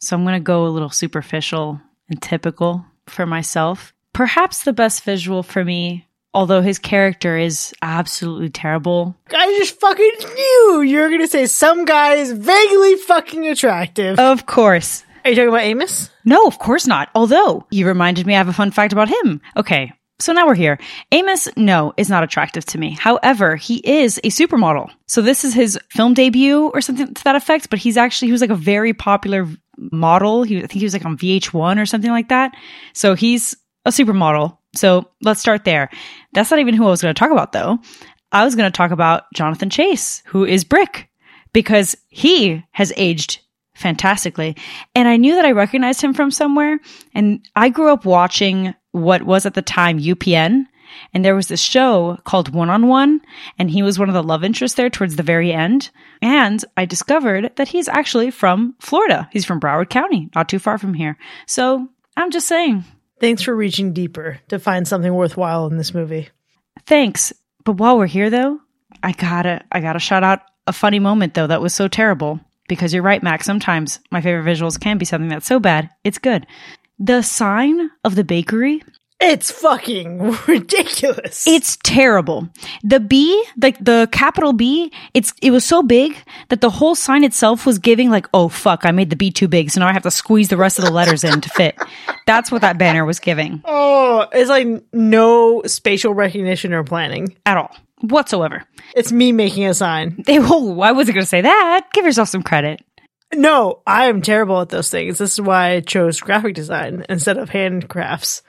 So 0.00 0.16
I'm 0.16 0.24
going 0.24 0.34
to 0.34 0.40
go 0.40 0.66
a 0.66 0.68
little 0.68 0.90
superficial 0.90 1.80
and 2.08 2.20
typical 2.20 2.84
for 3.06 3.26
myself. 3.26 3.92
Perhaps 4.12 4.64
the 4.64 4.72
best 4.72 5.04
visual 5.04 5.42
for 5.42 5.64
me 5.64 6.05
although 6.36 6.60
his 6.60 6.78
character 6.78 7.38
is 7.38 7.72
absolutely 7.80 8.50
terrible. 8.50 9.16
I 9.34 9.56
just 9.58 9.80
fucking 9.80 10.12
knew 10.34 10.82
you 10.82 11.00
were 11.00 11.08
gonna 11.08 11.26
say 11.26 11.46
some 11.46 11.86
guy 11.86 12.14
is 12.14 12.30
vaguely 12.30 12.96
fucking 12.96 13.48
attractive. 13.48 14.18
Of 14.18 14.44
course. 14.44 15.02
Are 15.24 15.30
you 15.30 15.36
talking 15.36 15.48
about 15.48 15.62
Amos? 15.62 16.10
No, 16.26 16.46
of 16.46 16.58
course 16.58 16.86
not. 16.86 17.08
Although 17.14 17.66
you 17.70 17.86
reminded 17.86 18.26
me 18.26 18.34
I 18.34 18.38
have 18.38 18.48
a 18.48 18.52
fun 18.52 18.70
fact 18.70 18.92
about 18.92 19.08
him. 19.08 19.40
Okay. 19.56 19.92
So 20.18 20.32
now 20.32 20.46
we're 20.46 20.54
here. 20.54 20.78
Amos, 21.10 21.48
no, 21.56 21.92
is 21.96 22.10
not 22.10 22.22
attractive 22.22 22.64
to 22.66 22.78
me. 22.78 22.90
However, 22.98 23.56
he 23.56 23.76
is 23.76 24.18
a 24.18 24.28
supermodel. 24.28 24.90
So 25.06 25.22
this 25.22 25.42
is 25.42 25.52
his 25.52 25.78
film 25.90 26.14
debut 26.14 26.68
or 26.68 26.80
something 26.80 27.12
to 27.12 27.24
that 27.24 27.36
effect, 27.36 27.70
but 27.70 27.78
he's 27.78 27.96
actually, 27.96 28.28
he 28.28 28.32
was 28.32 28.40
like 28.40 28.50
a 28.50 28.54
very 28.54 28.94
popular 28.94 29.46
model. 29.76 30.42
He, 30.42 30.58
I 30.58 30.60
think 30.60 30.72
he 30.72 30.84
was 30.84 30.94
like 30.94 31.04
on 31.04 31.18
VH1 31.18 31.80
or 31.80 31.86
something 31.86 32.10
like 32.10 32.28
that. 32.28 32.54
So 32.92 33.14
he's 33.14 33.56
a 33.84 33.90
supermodel. 33.90 34.55
So 34.76 35.10
let's 35.22 35.40
start 35.40 35.64
there. 35.64 35.90
That's 36.32 36.50
not 36.50 36.60
even 36.60 36.74
who 36.74 36.86
I 36.86 36.90
was 36.90 37.02
going 37.02 37.14
to 37.14 37.18
talk 37.18 37.32
about 37.32 37.52
though. 37.52 37.78
I 38.32 38.44
was 38.44 38.54
going 38.54 38.70
to 38.70 38.76
talk 38.76 38.90
about 38.90 39.24
Jonathan 39.34 39.70
Chase, 39.70 40.22
who 40.26 40.44
is 40.44 40.64
Brick, 40.64 41.08
because 41.52 41.96
he 42.08 42.62
has 42.72 42.92
aged 42.96 43.40
fantastically. 43.74 44.56
And 44.94 45.06
I 45.06 45.16
knew 45.16 45.34
that 45.34 45.44
I 45.44 45.52
recognized 45.52 46.00
him 46.00 46.14
from 46.14 46.30
somewhere. 46.30 46.78
And 47.14 47.46
I 47.54 47.68
grew 47.68 47.92
up 47.92 48.04
watching 48.04 48.74
what 48.92 49.22
was 49.22 49.46
at 49.46 49.54
the 49.54 49.62
time 49.62 50.00
UPN. 50.00 50.64
And 51.12 51.24
there 51.24 51.34
was 51.34 51.48
this 51.48 51.60
show 51.60 52.18
called 52.24 52.54
One 52.54 52.70
on 52.70 52.88
One, 52.88 53.20
and 53.58 53.70
he 53.70 53.82
was 53.82 53.98
one 53.98 54.08
of 54.08 54.14
the 54.14 54.22
love 54.22 54.44
interests 54.44 54.76
there 54.76 54.88
towards 54.88 55.16
the 55.16 55.22
very 55.22 55.52
end. 55.52 55.90
And 56.22 56.64
I 56.76 56.86
discovered 56.86 57.52
that 57.56 57.68
he's 57.68 57.88
actually 57.88 58.30
from 58.30 58.74
Florida. 58.80 59.28
He's 59.32 59.44
from 59.44 59.60
Broward 59.60 59.90
County, 59.90 60.30
not 60.34 60.48
too 60.48 60.58
far 60.58 60.78
from 60.78 60.94
here. 60.94 61.18
So 61.46 61.88
I'm 62.16 62.30
just 62.30 62.48
saying. 62.48 62.84
Thanks 63.18 63.42
for 63.42 63.54
reaching 63.56 63.92
deeper 63.92 64.40
to 64.48 64.58
find 64.58 64.86
something 64.86 65.14
worthwhile 65.14 65.66
in 65.66 65.78
this 65.78 65.94
movie. 65.94 66.28
Thanks. 66.86 67.32
But 67.64 67.78
while 67.78 67.98
we're 67.98 68.06
here 68.06 68.30
though, 68.30 68.60
I 69.02 69.12
gotta 69.12 69.64
I 69.72 69.80
gotta 69.80 69.98
shout 69.98 70.22
out 70.22 70.42
a 70.66 70.72
funny 70.72 70.98
moment 70.98 71.34
though 71.34 71.46
that 71.46 71.62
was 71.62 71.74
so 71.74 71.88
terrible. 71.88 72.40
Because 72.68 72.92
you're 72.92 73.02
right, 73.02 73.22
Max, 73.22 73.46
sometimes 73.46 74.00
my 74.10 74.20
favorite 74.20 74.44
visuals 74.44 74.78
can 74.80 74.98
be 74.98 75.04
something 75.04 75.28
that's 75.28 75.46
so 75.46 75.60
bad, 75.60 75.88
it's 76.02 76.18
good. 76.18 76.46
The 76.98 77.22
sign 77.22 77.90
of 78.04 78.16
the 78.16 78.24
bakery 78.24 78.82
It's 79.18 79.50
fucking 79.50 80.36
ridiculous. 80.46 81.46
It's 81.46 81.78
terrible. 81.82 82.48
The 82.82 83.00
B, 83.00 83.42
like 83.60 83.82
the 83.82 84.08
capital 84.12 84.52
B, 84.52 84.92
it's 85.14 85.32
it 85.40 85.50
was 85.50 85.64
so 85.64 85.82
big 85.82 86.16
that 86.48 86.60
the 86.60 86.70
whole 86.70 86.94
sign 86.94 87.24
itself 87.24 87.64
was 87.64 87.78
giving 87.78 88.10
like, 88.10 88.26
oh 88.34 88.48
fuck, 88.48 88.84
I 88.84 88.90
made 88.90 89.10
the 89.10 89.16
B 89.16 89.30
too 89.30 89.48
big, 89.48 89.70
so 89.70 89.80
now 89.80 89.88
I 89.88 89.92
have 89.92 90.02
to 90.02 90.10
squeeze 90.10 90.48
the 90.48 90.56
rest 90.56 90.78
of 90.78 90.84
the 90.84 90.90
letters 90.92 91.24
in 91.24 91.40
to 91.40 91.48
fit. 91.50 91.76
That's 92.26 92.50
what 92.52 92.60
that 92.62 92.78
banner 92.78 93.04
was 93.04 93.20
giving 93.20 93.62
oh, 93.64 94.26
it's 94.32 94.48
like 94.48 94.66
no 94.92 95.62
spatial 95.66 96.14
recognition 96.14 96.72
or 96.72 96.84
planning. 96.84 97.36
at 97.44 97.56
all 97.56 97.74
whatsoever. 98.00 98.64
It's 98.94 99.12
me 99.12 99.32
making 99.32 99.66
a 99.66 99.74
sign. 99.74 100.22
They, 100.26 100.38
oh, 100.40 100.80
I 100.80 100.92
wasn't 100.92 101.14
gonna 101.14 101.26
say 101.26 101.40
that. 101.40 101.88
Give 101.92 102.04
yourself 102.04 102.28
some 102.28 102.42
credit. 102.42 102.82
No, 103.34 103.82
I 103.86 104.06
am 104.06 104.22
terrible 104.22 104.60
at 104.60 104.68
those 104.68 104.90
things. 104.90 105.18
This 105.18 105.32
is 105.32 105.40
why 105.40 105.70
I 105.70 105.80
chose 105.80 106.20
graphic 106.20 106.54
design 106.54 107.04
instead 107.08 107.38
of 107.38 107.50
handcrafts. 107.50 108.42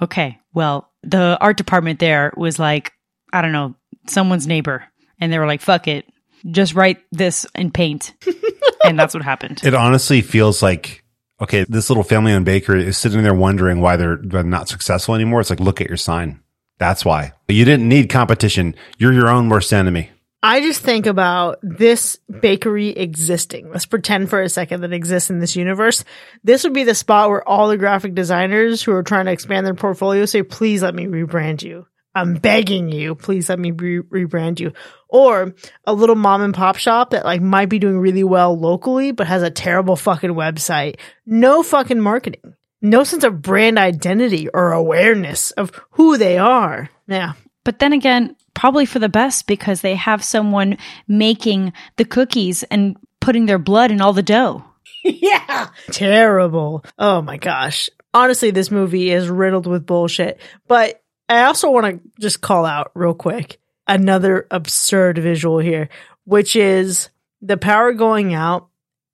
Okay, 0.00 0.38
well, 0.52 0.90
the 1.02 1.38
art 1.40 1.56
department 1.56 2.00
there 2.00 2.32
was 2.36 2.58
like, 2.58 2.92
I 3.32 3.42
don't 3.42 3.52
know, 3.52 3.74
someone's 4.08 4.46
neighbor, 4.46 4.84
and 5.20 5.32
they 5.32 5.38
were 5.38 5.46
like, 5.46 5.60
fuck 5.60 5.88
it, 5.88 6.06
just 6.50 6.74
write 6.74 6.98
this 7.12 7.46
in 7.54 7.70
paint, 7.70 8.14
and 8.84 8.98
that's 8.98 9.14
what 9.14 9.22
happened. 9.22 9.60
It 9.64 9.74
honestly 9.74 10.22
feels 10.22 10.62
like, 10.62 11.04
okay, 11.40 11.64
this 11.68 11.90
little 11.90 12.02
family 12.02 12.32
owned 12.32 12.44
bakery 12.44 12.86
is 12.86 12.98
sitting 12.98 13.22
there 13.22 13.34
wondering 13.34 13.80
why 13.80 13.96
they're, 13.96 14.18
they're 14.22 14.42
not 14.42 14.68
successful 14.68 15.14
anymore. 15.14 15.40
It's 15.40 15.50
like, 15.50 15.60
look 15.60 15.80
at 15.80 15.88
your 15.88 15.96
sign. 15.96 16.40
That's 16.78 17.04
why. 17.04 17.32
You 17.48 17.64
didn't 17.64 17.88
need 17.88 18.10
competition. 18.10 18.74
You're 18.98 19.12
your 19.12 19.28
own 19.28 19.48
worst 19.48 19.72
enemy. 19.72 20.10
I 20.44 20.60
just 20.60 20.80
think 20.80 21.06
about 21.06 21.60
this 21.62 22.18
bakery 22.40 22.88
existing. 22.88 23.70
Let's 23.70 23.86
pretend 23.86 24.28
for 24.28 24.42
a 24.42 24.48
second 24.48 24.80
that 24.80 24.92
it 24.92 24.96
exists 24.96 25.30
in 25.30 25.38
this 25.38 25.54
universe. 25.54 26.04
This 26.42 26.64
would 26.64 26.72
be 26.72 26.82
the 26.82 26.96
spot 26.96 27.30
where 27.30 27.46
all 27.48 27.68
the 27.68 27.78
graphic 27.78 28.14
designers 28.14 28.82
who 28.82 28.92
are 28.92 29.04
trying 29.04 29.26
to 29.26 29.32
expand 29.32 29.64
their 29.64 29.74
portfolio 29.74 30.24
say, 30.26 30.42
please 30.42 30.82
let 30.82 30.96
me 30.96 31.06
rebrand 31.06 31.62
you. 31.62 31.86
I'm 32.14 32.34
begging 32.34 32.90
you, 32.90 33.14
please 33.14 33.48
let 33.48 33.58
me 33.58 33.70
re- 33.70 34.00
rebrand 34.00 34.58
you. 34.58 34.72
Or 35.08 35.54
a 35.86 35.94
little 35.94 36.16
mom 36.16 36.42
and 36.42 36.52
pop 36.52 36.76
shop 36.76 37.10
that 37.10 37.24
like 37.24 37.40
might 37.40 37.68
be 37.68 37.78
doing 37.78 37.98
really 37.98 38.24
well 38.24 38.58
locally, 38.58 39.12
but 39.12 39.28
has 39.28 39.42
a 39.42 39.50
terrible 39.50 39.96
fucking 39.96 40.32
website. 40.32 40.96
No 41.24 41.62
fucking 41.62 42.00
marketing. 42.00 42.54
No 42.82 43.04
sense 43.04 43.22
of 43.22 43.40
brand 43.40 43.78
identity 43.78 44.48
or 44.48 44.72
awareness 44.72 45.52
of 45.52 45.70
who 45.92 46.18
they 46.18 46.36
are. 46.36 46.90
Yeah. 47.06 47.34
But 47.64 47.78
then 47.78 47.92
again, 47.92 48.36
probably 48.54 48.86
for 48.86 48.98
the 48.98 49.08
best 49.08 49.46
because 49.46 49.80
they 49.80 49.94
have 49.94 50.24
someone 50.24 50.78
making 51.08 51.72
the 51.96 52.04
cookies 52.04 52.62
and 52.64 52.96
putting 53.20 53.46
their 53.46 53.58
blood 53.58 53.90
in 53.90 54.00
all 54.00 54.12
the 54.12 54.22
dough. 54.22 54.64
yeah. 55.04 55.68
Terrible. 55.90 56.84
Oh 56.98 57.22
my 57.22 57.36
gosh. 57.36 57.88
Honestly, 58.14 58.50
this 58.50 58.70
movie 58.70 59.10
is 59.10 59.28
riddled 59.28 59.66
with 59.66 59.86
bullshit. 59.86 60.40
But 60.68 61.02
I 61.28 61.44
also 61.44 61.70
want 61.70 61.86
to 61.86 62.20
just 62.20 62.40
call 62.40 62.64
out 62.66 62.90
real 62.94 63.14
quick 63.14 63.58
another 63.86 64.46
absurd 64.50 65.18
visual 65.18 65.58
here, 65.58 65.88
which 66.24 66.56
is 66.56 67.08
the 67.40 67.56
power 67.56 67.92
going 67.92 68.34
out 68.34 68.68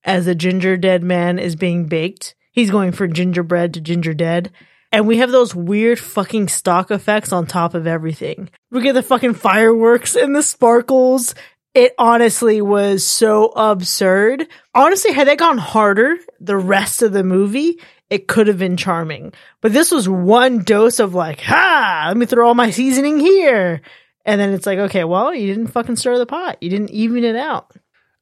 as 0.04 0.26
the 0.26 0.34
Gingerdead 0.34 1.02
Man 1.02 1.38
is 1.38 1.56
being 1.56 1.86
baked. 1.86 2.34
He's 2.52 2.70
going 2.70 2.92
from 2.92 3.12
gingerbread 3.12 3.74
to 3.74 3.80
ginger 3.80 4.14
dead. 4.14 4.50
And 4.90 5.06
we 5.06 5.18
have 5.18 5.30
those 5.30 5.54
weird 5.54 5.98
fucking 5.98 6.48
stock 6.48 6.90
effects 6.90 7.32
on 7.32 7.46
top 7.46 7.74
of 7.74 7.86
everything. 7.86 8.48
We 8.70 8.82
get 8.82 8.94
the 8.94 9.02
fucking 9.02 9.34
fireworks 9.34 10.16
and 10.16 10.34
the 10.34 10.42
sparkles. 10.42 11.34
It 11.74 11.94
honestly 11.98 12.62
was 12.62 13.06
so 13.06 13.46
absurd. 13.54 14.48
Honestly, 14.74 15.12
had 15.12 15.28
they 15.28 15.36
gone 15.36 15.58
harder 15.58 16.16
the 16.40 16.56
rest 16.56 17.02
of 17.02 17.12
the 17.12 17.22
movie, 17.22 17.80
it 18.08 18.26
could 18.26 18.46
have 18.46 18.58
been 18.58 18.78
charming. 18.78 19.34
But 19.60 19.74
this 19.74 19.90
was 19.90 20.08
one 20.08 20.64
dose 20.64 20.98
of 20.98 21.14
like, 21.14 21.40
ha, 21.40 22.06
let 22.08 22.16
me 22.16 22.24
throw 22.24 22.48
all 22.48 22.54
my 22.54 22.70
seasoning 22.70 23.20
here. 23.20 23.82
And 24.24 24.40
then 24.40 24.52
it's 24.54 24.66
like, 24.66 24.78
okay, 24.78 25.04
well, 25.04 25.34
you 25.34 25.46
didn't 25.46 25.68
fucking 25.68 25.96
stir 25.96 26.18
the 26.18 26.26
pot. 26.26 26.62
You 26.62 26.70
didn't 26.70 26.90
even 26.90 27.24
it 27.24 27.36
out. 27.36 27.72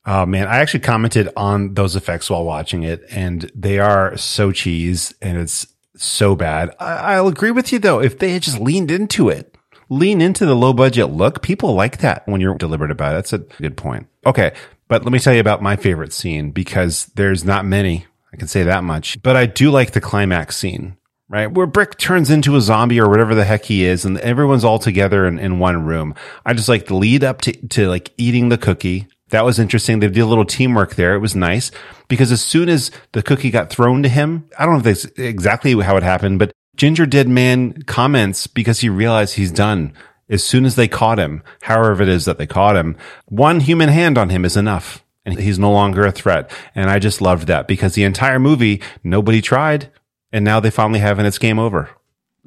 Oh 0.04 0.24
man, 0.24 0.46
I 0.46 0.58
actually 0.58 0.80
commented 0.80 1.28
on 1.36 1.74
those 1.74 1.96
effects 1.96 2.30
while 2.30 2.44
watching 2.44 2.84
it, 2.84 3.04
and 3.10 3.50
they 3.56 3.80
are 3.80 4.16
so 4.16 4.52
cheese, 4.52 5.12
and 5.20 5.36
it's 5.36 5.66
so 5.96 6.36
bad. 6.36 6.74
I, 6.78 7.14
I'll 7.14 7.28
agree 7.28 7.50
with 7.50 7.72
you 7.72 7.78
though. 7.78 8.00
If 8.00 8.18
they 8.18 8.32
had 8.32 8.42
just 8.42 8.60
leaned 8.60 8.90
into 8.90 9.28
it, 9.28 9.56
lean 9.88 10.20
into 10.20 10.46
the 10.46 10.56
low 10.56 10.72
budget 10.72 11.10
look, 11.10 11.42
people 11.42 11.74
like 11.74 11.98
that 11.98 12.26
when 12.26 12.40
you're 12.40 12.54
deliberate 12.56 12.90
about 12.90 13.12
it. 13.12 13.16
That's 13.16 13.32
a 13.32 13.38
good 13.38 13.76
point. 13.76 14.08
Okay, 14.24 14.54
but 14.88 15.04
let 15.04 15.12
me 15.12 15.18
tell 15.18 15.34
you 15.34 15.40
about 15.40 15.62
my 15.62 15.76
favorite 15.76 16.12
scene 16.12 16.50
because 16.50 17.06
there's 17.14 17.44
not 17.44 17.64
many. 17.64 18.06
I 18.32 18.36
can 18.36 18.48
say 18.48 18.64
that 18.64 18.84
much, 18.84 19.20
but 19.22 19.36
I 19.36 19.46
do 19.46 19.70
like 19.70 19.92
the 19.92 20.00
climax 20.00 20.56
scene. 20.56 20.96
Right, 21.28 21.50
where 21.50 21.66
Brick 21.66 21.98
turns 21.98 22.30
into 22.30 22.54
a 22.54 22.60
zombie 22.60 23.00
or 23.00 23.08
whatever 23.08 23.34
the 23.34 23.44
heck 23.44 23.64
he 23.64 23.84
is, 23.84 24.04
and 24.04 24.16
everyone's 24.18 24.62
all 24.62 24.78
together 24.78 25.26
in, 25.26 25.40
in 25.40 25.58
one 25.58 25.84
room. 25.84 26.14
I 26.44 26.54
just 26.54 26.68
like 26.68 26.86
the 26.86 26.94
lead 26.94 27.24
up 27.24 27.40
to, 27.40 27.52
to 27.70 27.88
like 27.88 28.12
eating 28.16 28.48
the 28.48 28.56
cookie, 28.56 29.08
that 29.30 29.44
was 29.44 29.58
interesting. 29.58 29.98
They 29.98 30.08
did 30.08 30.20
a 30.20 30.26
little 30.26 30.44
teamwork 30.44 30.94
there. 30.94 31.14
It 31.14 31.20
was 31.20 31.34
nice 31.34 31.70
because 32.08 32.30
as 32.30 32.42
soon 32.42 32.68
as 32.68 32.90
the 33.12 33.22
cookie 33.22 33.50
got 33.50 33.70
thrown 33.70 34.02
to 34.02 34.08
him, 34.08 34.48
I 34.58 34.64
don't 34.64 34.74
know 34.74 34.78
if 34.78 35.02
that's 35.02 35.18
exactly 35.18 35.72
how 35.82 35.96
it 35.96 36.02
happened, 36.02 36.38
but 36.38 36.52
Gingerdead 36.76 37.26
Man 37.26 37.82
comments 37.82 38.46
because 38.46 38.80
he 38.80 38.88
realized 38.88 39.34
he's 39.34 39.50
done. 39.50 39.92
As 40.28 40.44
soon 40.44 40.64
as 40.64 40.74
they 40.74 40.88
caught 40.88 41.18
him, 41.18 41.42
however 41.62 42.02
it 42.02 42.08
is 42.08 42.24
that 42.24 42.38
they 42.38 42.46
caught 42.46 42.76
him, 42.76 42.96
one 43.26 43.60
human 43.60 43.88
hand 43.88 44.18
on 44.18 44.28
him 44.28 44.44
is 44.44 44.56
enough 44.56 45.04
and 45.24 45.38
he's 45.38 45.58
no 45.58 45.72
longer 45.72 46.04
a 46.04 46.12
threat. 46.12 46.50
And 46.74 46.90
I 46.90 46.98
just 46.98 47.20
loved 47.20 47.46
that 47.48 47.66
because 47.68 47.94
the 47.94 48.04
entire 48.04 48.38
movie, 48.38 48.82
nobody 49.02 49.40
tried. 49.40 49.90
And 50.32 50.44
now 50.44 50.60
they 50.60 50.70
finally 50.70 50.98
have 51.00 51.18
and 51.18 51.26
it's 51.26 51.38
game 51.38 51.58
over. 51.58 51.90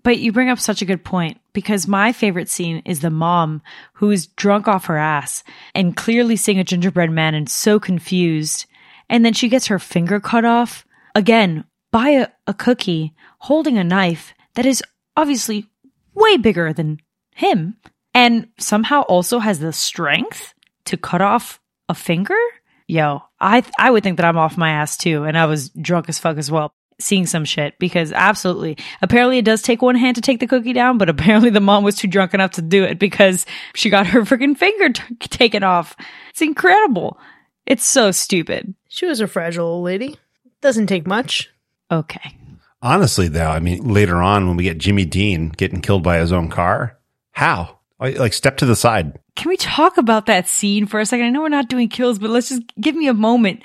But 0.03 0.19
you 0.19 0.31
bring 0.31 0.49
up 0.49 0.59
such 0.59 0.81
a 0.81 0.85
good 0.85 1.03
point 1.03 1.39
because 1.53 1.87
my 1.87 2.11
favorite 2.11 2.49
scene 2.49 2.81
is 2.85 3.01
the 3.01 3.09
mom 3.09 3.61
who 3.93 4.11
is 4.11 4.27
drunk 4.27 4.67
off 4.67 4.85
her 4.85 4.97
ass 4.97 5.43
and 5.75 5.95
clearly 5.95 6.35
seeing 6.35 6.59
a 6.59 6.63
gingerbread 6.63 7.11
man 7.11 7.35
and 7.35 7.49
so 7.49 7.79
confused. 7.79 8.65
And 9.09 9.25
then 9.25 9.33
she 9.33 9.49
gets 9.49 9.67
her 9.67 9.79
finger 9.79 10.19
cut 10.19 10.45
off 10.45 10.85
again 11.15 11.65
by 11.91 12.09
a, 12.09 12.27
a 12.47 12.53
cookie 12.53 13.13
holding 13.39 13.77
a 13.77 13.83
knife 13.83 14.33
that 14.55 14.65
is 14.65 14.83
obviously 15.17 15.65
way 16.13 16.37
bigger 16.37 16.71
than 16.71 16.99
him 17.35 17.77
and 18.13 18.47
somehow 18.57 19.01
also 19.01 19.39
has 19.39 19.59
the 19.59 19.73
strength 19.73 20.53
to 20.85 20.97
cut 20.97 21.21
off 21.21 21.59
a 21.87 21.95
finger. 21.95 22.37
Yo, 22.87 23.21
I 23.39 23.63
I 23.77 23.91
would 23.91 24.03
think 24.03 24.17
that 24.17 24.25
I'm 24.25 24.37
off 24.37 24.57
my 24.57 24.71
ass 24.71 24.97
too, 24.97 25.23
and 25.23 25.37
I 25.37 25.45
was 25.45 25.69
drunk 25.69 26.09
as 26.09 26.19
fuck 26.19 26.37
as 26.37 26.49
well 26.49 26.73
seeing 26.99 27.25
some 27.25 27.45
shit 27.45 27.77
because 27.79 28.11
absolutely. 28.11 28.77
Apparently 29.01 29.37
it 29.37 29.45
does 29.45 29.61
take 29.61 29.81
one 29.81 29.95
hand 29.95 30.15
to 30.15 30.21
take 30.21 30.39
the 30.39 30.47
cookie 30.47 30.73
down, 30.73 30.97
but 30.97 31.09
apparently 31.09 31.49
the 31.49 31.59
mom 31.59 31.83
was 31.83 31.95
too 31.95 32.07
drunk 32.07 32.33
enough 32.33 32.51
to 32.51 32.61
do 32.61 32.83
it 32.83 32.99
because 32.99 33.45
she 33.73 33.89
got 33.89 34.07
her 34.07 34.21
freaking 34.21 34.57
finger 34.57 34.89
t- 34.89 35.15
taken 35.27 35.63
off. 35.63 35.95
It's 36.29 36.41
incredible. 36.41 37.19
It's 37.65 37.85
so 37.85 38.11
stupid. 38.11 38.73
She 38.87 39.05
was 39.05 39.21
a 39.21 39.27
fragile 39.27 39.65
old 39.65 39.85
lady. 39.85 40.17
Doesn't 40.61 40.87
take 40.87 41.07
much. 41.07 41.49
Okay. 41.91 42.35
Honestly, 42.81 43.27
though, 43.27 43.49
I 43.49 43.59
mean, 43.59 43.87
later 43.87 44.17
on 44.17 44.47
when 44.47 44.57
we 44.57 44.63
get 44.63 44.77
Jimmy 44.77 45.05
Dean 45.05 45.49
getting 45.49 45.81
killed 45.81 46.03
by 46.03 46.19
his 46.19 46.31
own 46.31 46.49
car, 46.49 46.97
how? 47.31 47.79
Oh, 47.99 48.09
like, 48.09 48.33
step 48.33 48.57
to 48.57 48.65
the 48.65 48.75
side. 48.75 49.19
Can 49.35 49.49
we 49.49 49.57
talk 49.57 49.97
about 49.97 50.25
that 50.27 50.47
scene 50.47 50.85
for 50.85 50.99
a 50.99 51.05
second? 51.05 51.25
I 51.25 51.29
know 51.29 51.41
we're 51.41 51.49
not 51.49 51.69
doing 51.69 51.89
kills, 51.89 52.19
but 52.19 52.29
let's 52.29 52.49
just 52.49 52.63
give 52.79 52.95
me 52.95 53.07
a 53.07 53.13
moment 53.13 53.63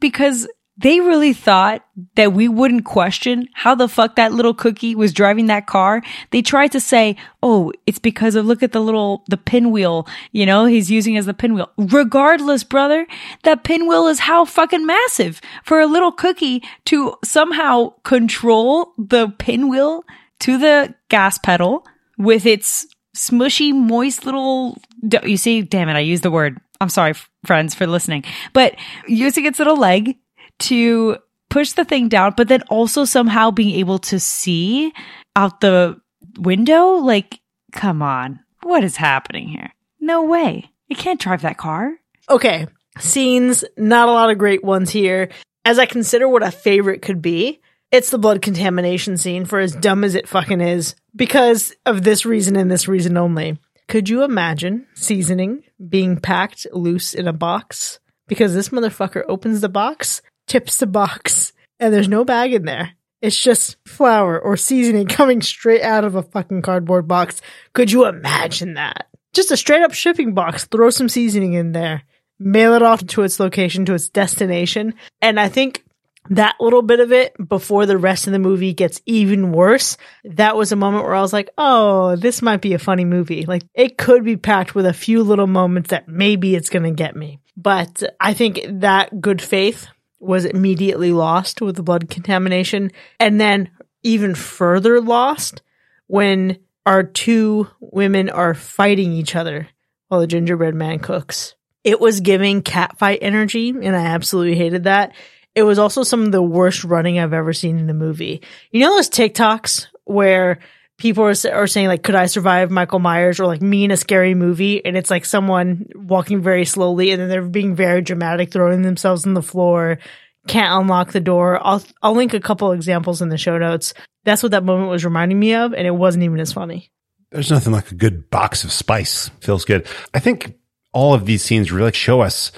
because 0.00 0.48
they 0.78 1.00
really 1.00 1.32
thought 1.32 1.84
that 2.16 2.32
we 2.32 2.48
wouldn't 2.48 2.84
question 2.84 3.48
how 3.54 3.74
the 3.74 3.88
fuck 3.88 4.16
that 4.16 4.32
little 4.32 4.52
cookie 4.52 4.94
was 4.94 5.12
driving 5.12 5.46
that 5.46 5.66
car. 5.66 6.02
They 6.30 6.42
tried 6.42 6.72
to 6.72 6.80
say, 6.80 7.16
oh, 7.42 7.72
it's 7.86 7.98
because 7.98 8.34
of 8.34 8.44
look 8.44 8.62
at 8.62 8.72
the 8.72 8.80
little, 8.80 9.24
the 9.28 9.38
pinwheel, 9.38 10.06
you 10.32 10.44
know, 10.44 10.66
he's 10.66 10.90
using 10.90 11.16
as 11.16 11.26
the 11.26 11.34
pinwheel. 11.34 11.70
Regardless, 11.78 12.62
brother, 12.62 13.06
that 13.44 13.64
pinwheel 13.64 14.06
is 14.06 14.20
how 14.20 14.44
fucking 14.44 14.84
massive 14.84 15.40
for 15.64 15.80
a 15.80 15.86
little 15.86 16.12
cookie 16.12 16.62
to 16.86 17.14
somehow 17.24 17.94
control 18.02 18.92
the 18.98 19.28
pinwheel 19.38 20.04
to 20.40 20.58
the 20.58 20.94
gas 21.08 21.38
pedal 21.38 21.86
with 22.18 22.44
its 22.44 22.86
smushy, 23.16 23.72
moist 23.74 24.26
little, 24.26 24.76
you 25.24 25.38
see, 25.38 25.62
damn 25.62 25.88
it, 25.88 25.94
I 25.94 26.00
used 26.00 26.22
the 26.22 26.30
word. 26.30 26.60
I'm 26.82 26.90
sorry, 26.90 27.14
friends, 27.46 27.74
for 27.74 27.86
listening, 27.86 28.24
but 28.52 28.76
using 29.08 29.46
its 29.46 29.58
little 29.58 29.78
leg 29.78 30.18
to 30.60 31.18
push 31.48 31.72
the 31.72 31.84
thing 31.84 32.08
down, 32.08 32.34
but 32.36 32.48
then 32.48 32.62
also 32.62 33.04
somehow 33.04 33.50
being 33.50 33.74
able 33.76 33.98
to 33.98 34.20
see 34.20 34.92
out 35.34 35.60
the 35.60 36.00
window. 36.38 36.94
Like, 36.96 37.40
come 37.72 38.02
on. 38.02 38.40
What 38.62 38.84
is 38.84 38.96
happening 38.96 39.48
here? 39.48 39.70
No 40.00 40.24
way. 40.24 40.70
You 40.88 40.96
can't 40.96 41.20
drive 41.20 41.42
that 41.42 41.58
car. 41.58 41.92
Okay. 42.28 42.66
Scenes, 42.98 43.64
not 43.76 44.08
a 44.08 44.12
lot 44.12 44.30
of 44.30 44.38
great 44.38 44.64
ones 44.64 44.90
here. 44.90 45.28
As 45.64 45.78
I 45.78 45.86
consider 45.86 46.28
what 46.28 46.42
a 46.42 46.50
favorite 46.50 47.02
could 47.02 47.20
be, 47.20 47.60
it's 47.92 48.10
the 48.10 48.18
blood 48.18 48.42
contamination 48.42 49.16
scene 49.16 49.44
for 49.44 49.58
as 49.58 49.74
dumb 49.74 50.04
as 50.04 50.14
it 50.14 50.28
fucking 50.28 50.60
is 50.60 50.94
because 51.14 51.74
of 51.84 52.02
this 52.02 52.26
reason 52.26 52.56
and 52.56 52.70
this 52.70 52.88
reason 52.88 53.16
only. 53.16 53.58
Could 53.88 54.08
you 54.08 54.24
imagine 54.24 54.86
seasoning 54.94 55.62
being 55.88 56.18
packed 56.18 56.66
loose 56.72 57.14
in 57.14 57.28
a 57.28 57.32
box? 57.32 58.00
Because 58.26 58.54
this 58.54 58.70
motherfucker 58.70 59.22
opens 59.28 59.60
the 59.60 59.68
box 59.68 60.22
tips 60.46 60.78
the 60.78 60.86
box 60.86 61.52
and 61.78 61.92
there's 61.92 62.08
no 62.08 62.24
bag 62.24 62.52
in 62.52 62.64
there. 62.64 62.92
It's 63.22 63.38
just 63.38 63.76
flour 63.86 64.38
or 64.38 64.56
seasoning 64.56 65.06
coming 65.06 65.42
straight 65.42 65.82
out 65.82 66.04
of 66.04 66.14
a 66.14 66.22
fucking 66.22 66.62
cardboard 66.62 67.08
box. 67.08 67.40
Could 67.72 67.90
you 67.90 68.06
imagine 68.06 68.74
that? 68.74 69.08
Just 69.32 69.50
a 69.50 69.56
straight 69.56 69.82
up 69.82 69.92
shipping 69.92 70.34
box, 70.34 70.64
throw 70.64 70.90
some 70.90 71.08
seasoning 71.08 71.54
in 71.54 71.72
there, 71.72 72.02
mail 72.38 72.74
it 72.74 72.82
off 72.82 73.06
to 73.06 73.22
its 73.22 73.40
location, 73.40 73.84
to 73.86 73.94
its 73.94 74.08
destination. 74.08 74.94
And 75.20 75.40
I 75.40 75.48
think 75.48 75.84
that 76.30 76.56
little 76.60 76.82
bit 76.82 77.00
of 77.00 77.12
it 77.12 77.34
before 77.48 77.86
the 77.86 77.98
rest 77.98 78.26
of 78.26 78.32
the 78.32 78.38
movie 78.38 78.72
gets 78.72 79.00
even 79.06 79.52
worse, 79.52 79.96
that 80.24 80.56
was 80.56 80.72
a 80.72 80.76
moment 80.76 81.04
where 81.04 81.14
I 81.14 81.20
was 81.20 81.32
like, 81.32 81.50
oh, 81.56 82.16
this 82.16 82.42
might 82.42 82.60
be 82.60 82.74
a 82.74 82.78
funny 82.78 83.04
movie. 83.04 83.44
Like 83.46 83.62
it 83.74 83.96
could 83.98 84.24
be 84.24 84.36
packed 84.36 84.74
with 84.74 84.86
a 84.86 84.92
few 84.92 85.22
little 85.22 85.46
moments 85.46 85.90
that 85.90 86.08
maybe 86.08 86.54
it's 86.54 86.70
going 86.70 86.84
to 86.84 86.90
get 86.90 87.16
me. 87.16 87.40
But 87.56 88.02
I 88.20 88.34
think 88.34 88.60
that 88.80 89.20
good 89.20 89.40
faith 89.40 89.86
was 90.26 90.44
immediately 90.44 91.12
lost 91.12 91.60
with 91.60 91.76
the 91.76 91.82
blood 91.82 92.10
contamination 92.10 92.90
and 93.20 93.40
then 93.40 93.70
even 94.02 94.34
further 94.34 95.00
lost 95.00 95.62
when 96.06 96.58
our 96.84 97.02
two 97.02 97.68
women 97.80 98.28
are 98.30 98.54
fighting 98.54 99.12
each 99.12 99.34
other 99.34 99.68
while 100.08 100.20
the 100.20 100.26
gingerbread 100.26 100.74
man 100.74 100.98
cooks. 100.98 101.54
It 101.84 102.00
was 102.00 102.20
giving 102.20 102.62
catfight 102.62 103.18
energy 103.22 103.70
and 103.70 103.96
I 103.96 104.06
absolutely 104.06 104.56
hated 104.56 104.84
that. 104.84 105.14
It 105.54 105.62
was 105.62 105.78
also 105.78 106.02
some 106.02 106.24
of 106.24 106.32
the 106.32 106.42
worst 106.42 106.84
running 106.84 107.18
I've 107.18 107.32
ever 107.32 107.52
seen 107.52 107.78
in 107.78 107.88
a 107.88 107.94
movie. 107.94 108.42
You 108.70 108.80
know 108.80 108.94
those 108.94 109.08
TikToks 109.08 109.86
where 110.04 110.58
people 110.98 111.24
are, 111.24 111.34
are 111.52 111.66
saying 111.66 111.88
like, 111.88 112.02
could 112.02 112.14
I 112.14 112.26
survive 112.26 112.70
Michael 112.70 112.98
Myers 112.98 113.40
or 113.40 113.46
like 113.46 113.62
me 113.62 113.84
in 113.84 113.90
a 113.90 113.96
scary 113.96 114.34
movie? 114.34 114.84
And 114.84 114.96
it's 114.96 115.10
like 115.10 115.24
someone 115.24 115.86
walking 115.94 116.42
very 116.42 116.64
slowly 116.64 117.10
and 117.10 117.20
then 117.20 117.28
they're 117.28 117.42
being 117.42 117.74
very 117.74 118.02
dramatic, 118.02 118.52
throwing 118.52 118.82
themselves 118.82 119.26
on 119.26 119.34
the 119.34 119.42
floor, 119.42 119.98
can't 120.46 120.82
unlock 120.82 121.12
the 121.12 121.20
door. 121.20 121.60
I'll, 121.64 121.82
I'll 122.02 122.14
link 122.14 122.34
a 122.34 122.40
couple 122.40 122.72
examples 122.72 123.20
in 123.20 123.28
the 123.28 123.38
show 123.38 123.58
notes. 123.58 123.94
That's 124.24 124.42
what 124.42 124.52
that 124.52 124.64
moment 124.64 124.90
was 124.90 125.04
reminding 125.04 125.38
me 125.38 125.54
of. 125.54 125.74
And 125.74 125.86
it 125.86 125.94
wasn't 125.94 126.24
even 126.24 126.40
as 126.40 126.52
funny. 126.52 126.90
There's 127.30 127.50
nothing 127.50 127.72
like 127.72 127.90
a 127.90 127.96
good 127.96 128.30
box 128.30 128.64
of 128.64 128.72
spice. 128.72 129.28
Feels 129.40 129.64
good. 129.64 129.86
I 130.14 130.20
think 130.20 130.56
all 130.92 131.12
of 131.12 131.26
these 131.26 131.42
scenes 131.42 131.72
really 131.72 131.92
show 131.92 132.20
us 132.20 132.52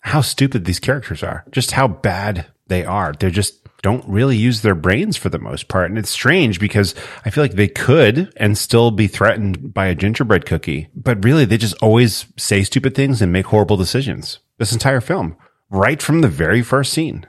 how 0.00 0.20
stupid 0.20 0.64
these 0.64 0.80
characters 0.80 1.22
are, 1.22 1.44
just 1.50 1.72
how 1.72 1.88
bad 1.88 2.46
they 2.66 2.84
are. 2.84 3.12
They're 3.12 3.30
just 3.30 3.61
don't 3.82 4.08
really 4.08 4.36
use 4.36 4.62
their 4.62 4.74
brains 4.74 5.16
for 5.16 5.28
the 5.28 5.38
most 5.38 5.68
part. 5.68 5.90
And 5.90 5.98
it's 5.98 6.10
strange 6.10 6.58
because 6.60 6.94
I 7.24 7.30
feel 7.30 7.44
like 7.44 7.52
they 7.52 7.68
could 7.68 8.32
and 8.36 8.56
still 8.56 8.90
be 8.90 9.08
threatened 9.08 9.74
by 9.74 9.86
a 9.86 9.94
gingerbread 9.94 10.46
cookie, 10.46 10.88
but 10.94 11.24
really 11.24 11.44
they 11.44 11.58
just 11.58 11.80
always 11.82 12.26
say 12.38 12.62
stupid 12.62 12.94
things 12.94 13.20
and 13.20 13.32
make 13.32 13.46
horrible 13.46 13.76
decisions. 13.76 14.38
This 14.58 14.72
entire 14.72 15.00
film, 15.00 15.36
right 15.68 16.00
from 16.00 16.20
the 16.20 16.28
very 16.28 16.62
first 16.62 16.92
scene. 16.92 17.26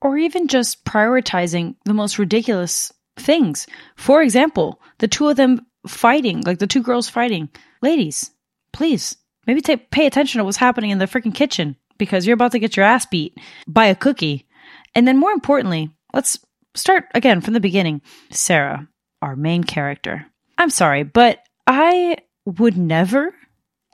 Or 0.00 0.16
even 0.16 0.48
just 0.48 0.84
prioritizing 0.86 1.76
the 1.84 1.94
most 1.94 2.18
ridiculous 2.18 2.92
things. 3.16 3.66
For 3.96 4.22
example, 4.22 4.80
the 4.98 5.08
two 5.08 5.28
of 5.28 5.36
them 5.36 5.66
fighting, 5.86 6.42
like 6.42 6.58
the 6.58 6.66
two 6.66 6.82
girls 6.82 7.10
fighting. 7.10 7.50
Ladies, 7.82 8.30
please, 8.72 9.16
maybe 9.46 9.60
t- 9.60 9.76
pay 9.76 10.06
attention 10.06 10.38
to 10.38 10.44
what's 10.44 10.56
happening 10.56 10.90
in 10.90 10.98
the 10.98 11.06
freaking 11.06 11.34
kitchen 11.34 11.76
because 11.98 12.26
you're 12.26 12.34
about 12.34 12.52
to 12.52 12.58
get 12.58 12.76
your 12.76 12.86
ass 12.86 13.04
beat 13.04 13.38
by 13.66 13.86
a 13.86 13.94
cookie 13.94 14.46
and 14.94 15.06
then 15.06 15.18
more 15.18 15.32
importantly, 15.32 15.90
let's 16.12 16.38
start 16.74 17.04
again 17.14 17.40
from 17.40 17.54
the 17.54 17.60
beginning. 17.60 18.02
Sarah, 18.30 18.88
our 19.22 19.36
main 19.36 19.64
character. 19.64 20.26
I'm 20.58 20.70
sorry, 20.70 21.02
but 21.02 21.38
I 21.66 22.18
would 22.44 22.76
never, 22.76 23.34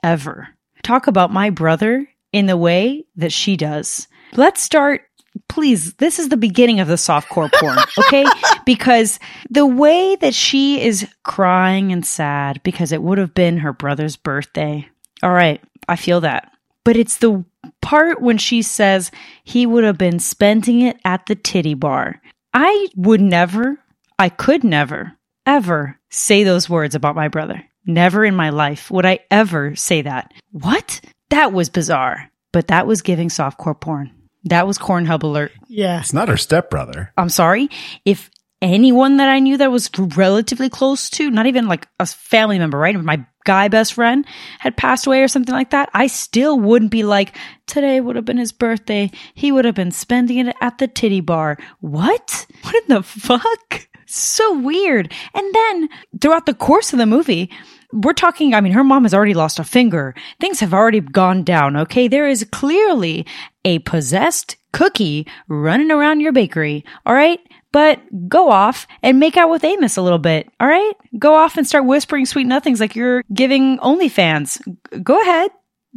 ever 0.03 0.49
talk 0.83 1.07
about 1.07 1.33
my 1.33 1.51
brother 1.51 2.09
in 2.33 2.47
the 2.47 2.57
way 2.57 3.05
that 3.17 3.33
she 3.33 3.57
does. 3.57 4.09
Let's 4.35 4.63
start 4.63 5.03
please, 5.49 5.95
this 5.95 6.19
is 6.19 6.29
the 6.29 6.37
beginning 6.37 6.81
of 6.81 6.89
the 6.89 6.95
softcore 6.95 7.53
porn, 7.53 7.79
okay? 7.99 8.25
because 8.65 9.19
the 9.51 9.67
way 9.67 10.17
that 10.17 10.35
she 10.35 10.81
is 10.81 11.09
crying 11.23 11.93
and 11.93 12.05
sad 12.05 12.63
because 12.63 12.93
it 12.93 13.03
would 13.03 13.19
have 13.19 13.35
been 13.35 13.59
her 13.59 13.73
brother's 13.73 14.17
birthday. 14.17 14.89
All 15.23 15.33
right, 15.33 15.63
I 15.89 15.97
feel 15.97 16.21
that. 16.23 16.53
But 16.85 16.97
it's 16.97 17.19
the 17.19 17.45
part 17.87 18.21
when 18.21 18.37
she 18.37 18.63
says 18.63 19.13
he 19.45 19.65
would 19.65 19.85
have 19.85 19.97
been 19.97 20.19
spending 20.19 20.81
it 20.81 20.99
at 21.05 21.25
the 21.27 21.37
titty 21.37 21.75
bar. 21.75 22.21
I 22.53 22.89
would 22.97 23.21
never, 23.21 23.79
I 24.19 24.29
could 24.29 24.65
never, 24.65 25.13
ever 25.47 25.97
say 26.11 26.43
those 26.43 26.69
words 26.69 26.97
about 26.97 27.15
my 27.15 27.29
brother. 27.29 27.63
Never 27.87 28.25
in 28.25 28.35
my 28.35 28.51
life 28.51 28.91
would 28.91 29.07
I 29.07 29.21
ever 29.31 29.77
say 29.77 30.03
that. 30.03 30.33
What? 30.51 31.01
That 31.31 31.53
was 31.53 31.69
bizarre. 31.69 32.29
But 32.51 32.67
that 32.69 32.89
was 32.89 33.03
giving 33.03 33.29
softcore 33.29 33.81
porn. 33.81 34.11
That 34.47 34.67
was 34.67 34.79
Cornhub 34.79 35.23
alert. 35.23 35.53
Yeah. 35.69 36.01
It's 36.01 36.13
not 36.13 36.29
her 36.29 36.37
stepbrother. 36.37 37.13
I'm 37.17 37.29
sorry. 37.29 37.71
If 38.05 38.31
anyone 38.61 39.19
that 39.19 39.29
I 39.29 39.39
knew 39.39 39.59
that 39.59 39.71
was 39.71 39.91
relatively 39.97 40.71
close 40.71 41.09
to, 41.11 41.31
not 41.31 41.47
even 41.47 41.69
like 41.69 41.87
a 42.01 42.07
family 42.07 42.59
member, 42.59 42.79
right? 42.79 42.97
My 43.01 43.25
guy 43.47 43.69
best 43.69 43.95
friend 43.95 44.27
had 44.59 44.77
passed 44.77 45.07
away 45.07 45.23
or 45.23 45.29
something 45.29 45.55
like 45.55 45.71
that, 45.71 45.89
I 45.95 46.09
still 46.09 46.61
wouldn't 46.61 46.91
be 46.91 47.03
like, 47.03 47.35
today 47.67 48.01
would 48.01 48.17
have 48.17 48.27
been 48.27 48.37
his 48.37 48.53
birthday. 48.53 49.11
He 49.35 49.53
would 49.53 49.65
have 49.65 49.75
been 49.75 49.91
spending 49.91 50.47
it 50.47 50.55
at 50.61 50.77
the 50.79 50.89
titty 50.89 51.21
bar. 51.21 51.57
What? 51.81 52.47
What 52.63 52.75
in 52.75 52.95
the 52.97 53.03
fuck? 53.03 53.89
So 54.07 54.59
weird. 54.59 55.13
And 55.35 55.55
then 55.55 55.89
throughout 56.21 56.47
the 56.47 56.55
course 56.55 56.93
of 56.93 56.99
the 56.99 57.07
movie, 57.07 57.51
we're 57.93 58.13
talking, 58.13 58.55
I 58.55 58.61
mean, 58.61 58.73
her 58.73 58.83
mom 58.83 59.05
has 59.05 59.15
already 59.15 59.35
lost 59.35 59.61
a 59.61 59.65
finger. 59.65 60.15
Things 60.41 60.59
have 60.61 60.75
already 60.75 61.01
gone 61.01 61.45
down. 61.45 61.77
Okay. 61.77 62.09
There 62.09 62.29
is 62.29 62.45
clearly 62.51 63.25
a 63.65 63.79
possessed 63.81 64.57
cookie 64.73 65.29
running 65.49 65.93
around 65.93 66.21
your 66.21 66.33
bakery. 66.33 66.85
All 67.05 67.15
right 67.15 67.41
but 67.73 68.01
go 68.29 68.51
off 68.51 68.87
and 69.03 69.21
make 69.21 69.37
out 69.37 69.51
with 69.51 69.65
Amos 69.65 69.97
a 69.97 70.03
little 70.03 70.19
bit. 70.19 70.49
All 70.61 70.69
right. 70.69 70.95
Go 71.19 71.35
off 71.35 71.57
and 71.57 71.67
start 71.67 71.85
whispering 71.85 72.27
sweet 72.27 72.47
nothings 72.47 72.81
like 72.81 72.97
you're 72.97 73.23
giving 73.33 73.79
OnlyFans. 73.79 74.61
Go 75.03 75.21
ahead. 75.21 75.51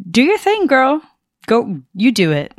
Do 0.10 0.24
your 0.24 0.38
thing, 0.38 0.68
girl. 0.68 1.02
Go, 1.48 1.82
you 1.94 2.12
do 2.12 2.32
it. 2.32 2.54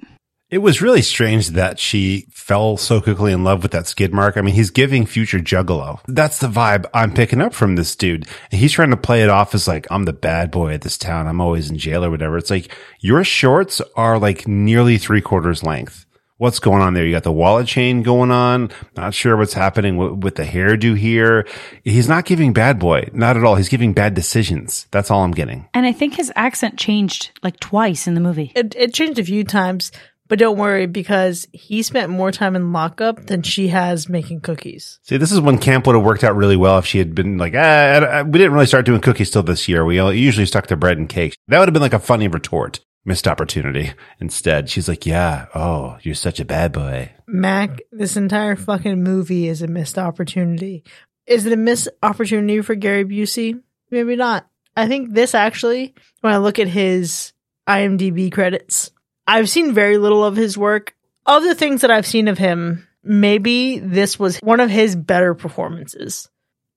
It 0.51 0.59
was 0.59 0.83
really 0.83 1.03
strange 1.03 1.51
that 1.51 1.79
she 1.79 2.27
fell 2.33 2.77
so 2.77 3.01
quickly 3.01 3.33
in 3.33 3.45
love 3.45 3.63
with 3.63 3.71
that 3.71 3.87
skid 3.87 4.13
mark. 4.13 4.37
I 4.37 4.41
mean, 4.41 4.55
he's 4.55 4.71
giving 4.71 5.07
future 5.07 5.39
juggalo. 5.39 6.01
That's 6.09 6.41
the 6.41 6.49
vibe 6.49 6.87
I'm 6.93 7.15
picking 7.15 7.41
up 7.41 7.55
from 7.55 7.77
this 7.77 7.95
dude. 7.95 8.27
He's 8.51 8.73
trying 8.73 8.91
to 8.91 8.97
play 8.97 9.23
it 9.23 9.31
off 9.31 9.55
as 9.55 9.69
like, 9.69 9.87
I'm 9.93 10.07
the 10.07 10.13
bad 10.13 10.51
boy 10.51 10.75
at 10.75 10.81
this 10.81 10.99
town. 10.99 11.29
I'm 11.29 11.41
always 11.41 11.71
in 11.71 11.79
jail 11.79 12.05
or 12.05 12.11
whatever. 12.11 12.37
It's 12.37 12.51
like 12.51 12.77
your 12.99 13.23
shorts 13.23 13.81
are 13.95 14.19
like 14.19 14.49
nearly 14.49 14.99
three 14.99 15.21
quarters 15.21 15.63
length 15.63 16.05
what's 16.41 16.59
going 16.59 16.81
on 16.81 16.95
there? 16.95 17.05
You 17.05 17.13
got 17.13 17.23
the 17.23 17.31
wallet 17.31 17.67
chain 17.67 18.03
going 18.03 18.31
on. 18.31 18.71
Not 18.97 19.13
sure 19.13 19.37
what's 19.37 19.53
happening 19.53 19.99
with, 19.99 20.25
with, 20.25 20.35
the 20.37 20.45
hairdo 20.45 20.97
here. 20.97 21.47
He's 21.85 22.09
not 22.09 22.25
giving 22.25 22.55
bad 22.55 22.79
boy. 22.79 23.11
Not 23.13 23.37
at 23.37 23.45
all. 23.45 23.57
He's 23.57 23.69
giving 23.69 23.93
bad 23.93 24.15
decisions. 24.15 24.87
That's 24.91 25.11
all 25.11 25.23
I'm 25.23 25.33
getting. 25.33 25.69
And 25.75 25.85
I 25.85 25.93
think 25.93 26.15
his 26.15 26.33
accent 26.35 26.79
changed 26.79 27.39
like 27.43 27.61
twice 27.61 28.07
in 28.07 28.15
the 28.15 28.21
movie. 28.21 28.53
It, 28.57 28.75
it 28.75 28.95
changed 28.95 29.19
a 29.19 29.25
few 29.25 29.45
times, 29.45 29.93
but 30.29 30.39
don't 30.39 30.57
worry 30.57 30.87
because 30.87 31.47
he 31.53 31.83
spent 31.83 32.11
more 32.11 32.33
time 32.33 32.57
in 32.57 32.73
lockup 32.73 33.27
than 33.27 33.43
she 33.43 33.69
has 33.69 34.09
making 34.09 34.41
cookies. 34.41 34.99
See, 35.03 35.19
this 35.19 35.33
is 35.33 35.41
when 35.41 35.59
camp 35.59 35.87
would 35.87 35.97
have 35.97 36.05
worked 36.05 36.25
out 36.25 36.37
really 36.37 36.57
well 36.57 36.79
if 36.79 36.87
she 36.87 36.99
had 36.99 37.15
been 37.15 37.37
like, 37.37 37.53
ah, 37.55 38.23
we 38.25 38.39
didn't 38.39 38.55
really 38.55 38.67
start 38.67 38.87
doing 38.87 39.03
cookies 39.03 39.31
till 39.31 39.43
this 39.43 39.69
year. 39.69 39.85
We 39.85 40.01
usually 40.17 40.47
stuck 40.47 40.69
to 40.69 40.77
bread 40.77 40.97
and 40.97 41.09
cake. 41.09 41.37
That 41.49 41.59
would 41.59 41.69
have 41.69 41.75
been 41.75 41.83
like 41.83 41.93
a 41.93 41.99
funny 41.99 42.29
retort. 42.29 42.81
Missed 43.05 43.27
opportunity. 43.27 43.93
Instead, 44.21 44.69
she's 44.69 44.89
like, 44.89 45.07
yeah, 45.07 45.47
oh, 45.55 45.97
you're 46.03 46.15
such 46.15 46.39
a 46.39 46.45
bad 46.45 46.73
boy. 46.73 47.11
Mac, 47.27 47.81
this 47.91 48.17
entire 48.17 48.57
fucking 48.57 49.03
movie 49.03 49.49
is 49.49 49.63
a 49.63 49.67
missed 49.67 49.99
opportunity. 49.99 50.85
Is 51.27 51.47
it 51.47 51.53
a 51.53 51.57
missed 51.57 51.89
opportunity 52.03 52.61
for 52.61 52.75
Gary 52.75 53.05
Busey? 53.05 53.61
Maybe 53.91 54.17
not. 54.17 54.47
I 54.77 54.87
think 54.87 55.13
this 55.13 55.35
actually, 55.35 55.95
when 56.21 56.33
I 56.33 56.39
look 56.39 56.59
at 56.59 56.69
his 56.69 57.33
IMDb 57.69 58.31
credits, 58.31 58.91
I've 59.27 59.49
seen 59.49 59.73
very 59.73 59.97
little 59.97 60.25
of 60.25 60.37
his 60.37 60.59
work. 60.59 60.95
Of 61.25 61.43
the 61.43 61.55
things 61.55 61.83
that 61.83 61.91
I've 61.91 62.07
seen 62.07 62.29
of 62.29 62.39
him, 62.39 62.87
maybe 63.03 63.79
this 63.79 64.19
was 64.19 64.39
one 64.39 64.61
of 64.61 64.71
his 64.71 64.97
better 64.97 65.35
performances. 65.35 66.29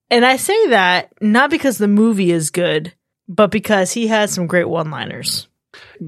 And 0.09 0.25
I 0.25 0.37
say 0.37 0.67
that 0.67 1.11
not 1.21 1.49
because 1.49 1.77
the 1.77 1.87
movie 1.87 2.31
is 2.31 2.51
good, 2.51 2.93
but 3.27 3.51
because 3.51 3.91
he 3.91 4.07
has 4.07 4.31
some 4.31 4.47
great 4.47 4.69
one-liners. 4.69 5.47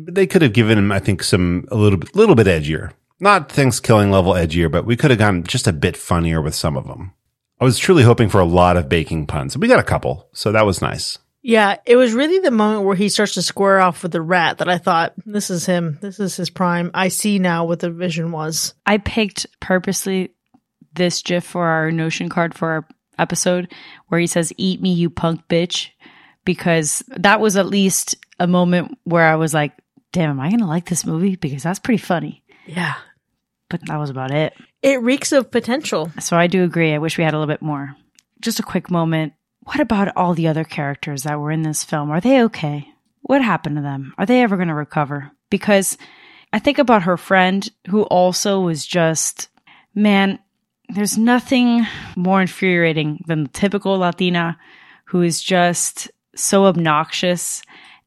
They 0.07 0.27
could 0.27 0.41
have 0.41 0.53
given 0.53 0.77
him, 0.77 0.91
I 0.91 0.99
think, 0.99 1.23
some 1.23 1.67
a 1.71 1.75
little 1.75 1.97
bit, 1.97 2.15
little 2.15 2.35
bit 2.35 2.47
edgier. 2.47 2.91
Not 3.19 3.51
things 3.51 3.79
killing 3.79 4.11
level 4.11 4.33
edgier, 4.33 4.69
but 4.69 4.85
we 4.85 4.97
could 4.97 5.11
have 5.11 5.19
gone 5.19 5.43
just 5.43 5.67
a 5.67 5.73
bit 5.73 5.95
funnier 5.95 6.41
with 6.41 6.55
some 6.55 6.75
of 6.75 6.87
them. 6.87 7.13
I 7.59 7.63
was 7.63 7.79
truly 7.79 8.03
hoping 8.03 8.27
for 8.27 8.41
a 8.41 8.45
lot 8.45 8.75
of 8.75 8.89
baking 8.89 9.27
puns. 9.27 9.57
We 9.57 9.69
got 9.69 9.79
a 9.79 9.83
couple, 9.83 10.27
so 10.33 10.51
that 10.51 10.65
was 10.65 10.81
nice. 10.81 11.17
Yeah, 11.41 11.77
it 11.85 11.95
was 11.95 12.13
really 12.13 12.39
the 12.39 12.51
moment 12.51 12.85
where 12.85 12.95
he 12.95 13.07
starts 13.07 13.35
to 13.35 13.41
square 13.41 13.79
off 13.79 14.01
with 14.01 14.11
the 14.11 14.21
rat 14.21 14.57
that 14.57 14.67
I 14.67 14.79
thought, 14.79 15.13
this 15.25 15.49
is 15.49 15.65
him. 15.65 15.99
This 16.01 16.19
is 16.19 16.35
his 16.35 16.49
prime. 16.49 16.89
I 16.93 17.09
see 17.09 17.37
now 17.37 17.65
what 17.65 17.79
the 17.79 17.91
vision 17.91 18.31
was. 18.31 18.73
I 18.85 18.97
picked 18.97 19.45
purposely 19.59 20.31
this 20.93 21.21
GIF 21.21 21.45
for 21.45 21.65
our 21.65 21.91
Notion 21.91 22.29
card 22.29 22.55
for 22.55 22.69
our 22.69 22.87
episode 23.19 23.71
where 24.07 24.19
he 24.19 24.27
says, 24.27 24.51
Eat 24.57 24.81
me, 24.81 24.93
you 24.93 25.09
punk 25.09 25.47
bitch, 25.47 25.89
because 26.45 27.03
that 27.09 27.39
was 27.39 27.57
at 27.57 27.67
least 27.67 28.15
a 28.39 28.47
moment 28.47 28.97
where 29.03 29.27
I 29.27 29.35
was 29.35 29.53
like, 29.53 29.73
damn, 30.15 30.29
am 30.29 30.39
I 30.39 30.47
going 30.47 30.61
to 30.61 30.65
like 30.65 30.85
this 30.85 31.05
movie? 31.05 31.35
Because 31.35 31.61
that's 31.61 31.79
pretty 31.79 32.01
funny. 32.01 32.41
Yeah. 32.65 32.93
But 33.69 33.85
that 33.87 33.97
was 33.97 34.09
about 34.09 34.31
it. 34.31 34.53
It 34.81 35.01
reeks 35.01 35.33
of 35.33 35.51
potential. 35.51 36.09
So 36.21 36.37
I 36.37 36.47
do 36.47 36.63
agree. 36.63 36.93
I 36.93 36.99
wish 36.99 37.17
we 37.17 37.25
had 37.25 37.33
a 37.33 37.37
little 37.37 37.53
bit 37.53 37.61
more. 37.61 37.93
Just 38.39 38.61
a 38.61 38.63
quick 38.63 38.89
moment. 38.89 39.33
What 39.63 39.81
about 39.81 40.15
all 40.15 40.33
the 40.33 40.47
other 40.47 40.63
characters 40.63 41.23
that 41.23 41.37
were 41.37 41.51
in 41.51 41.63
this 41.63 41.83
film? 41.83 42.11
Are 42.11 42.21
they 42.21 42.43
okay? 42.43 42.87
What 43.23 43.41
happened 43.41 43.75
to 43.75 43.81
them? 43.81 44.13
Are 44.17 44.25
they 44.25 44.41
ever 44.41 44.55
going 44.55 44.69
to 44.69 44.73
recover? 44.73 45.31
Because 45.49 45.97
I 46.53 46.59
think 46.59 46.77
about 46.77 47.03
her 47.03 47.17
friend 47.17 47.69
who 47.89 48.03
also 48.03 48.61
was 48.61 48.85
just, 48.85 49.49
man, 49.93 50.39
there's 50.87 51.17
nothing 51.17 51.85
more 52.15 52.39
infuriating 52.39 53.21
than 53.27 53.43
the 53.43 53.49
typical 53.49 53.97
Latina 53.97 54.57
who 55.07 55.23
is 55.23 55.43
just 55.43 56.09
so 56.37 56.67
obnoxious 56.67 57.63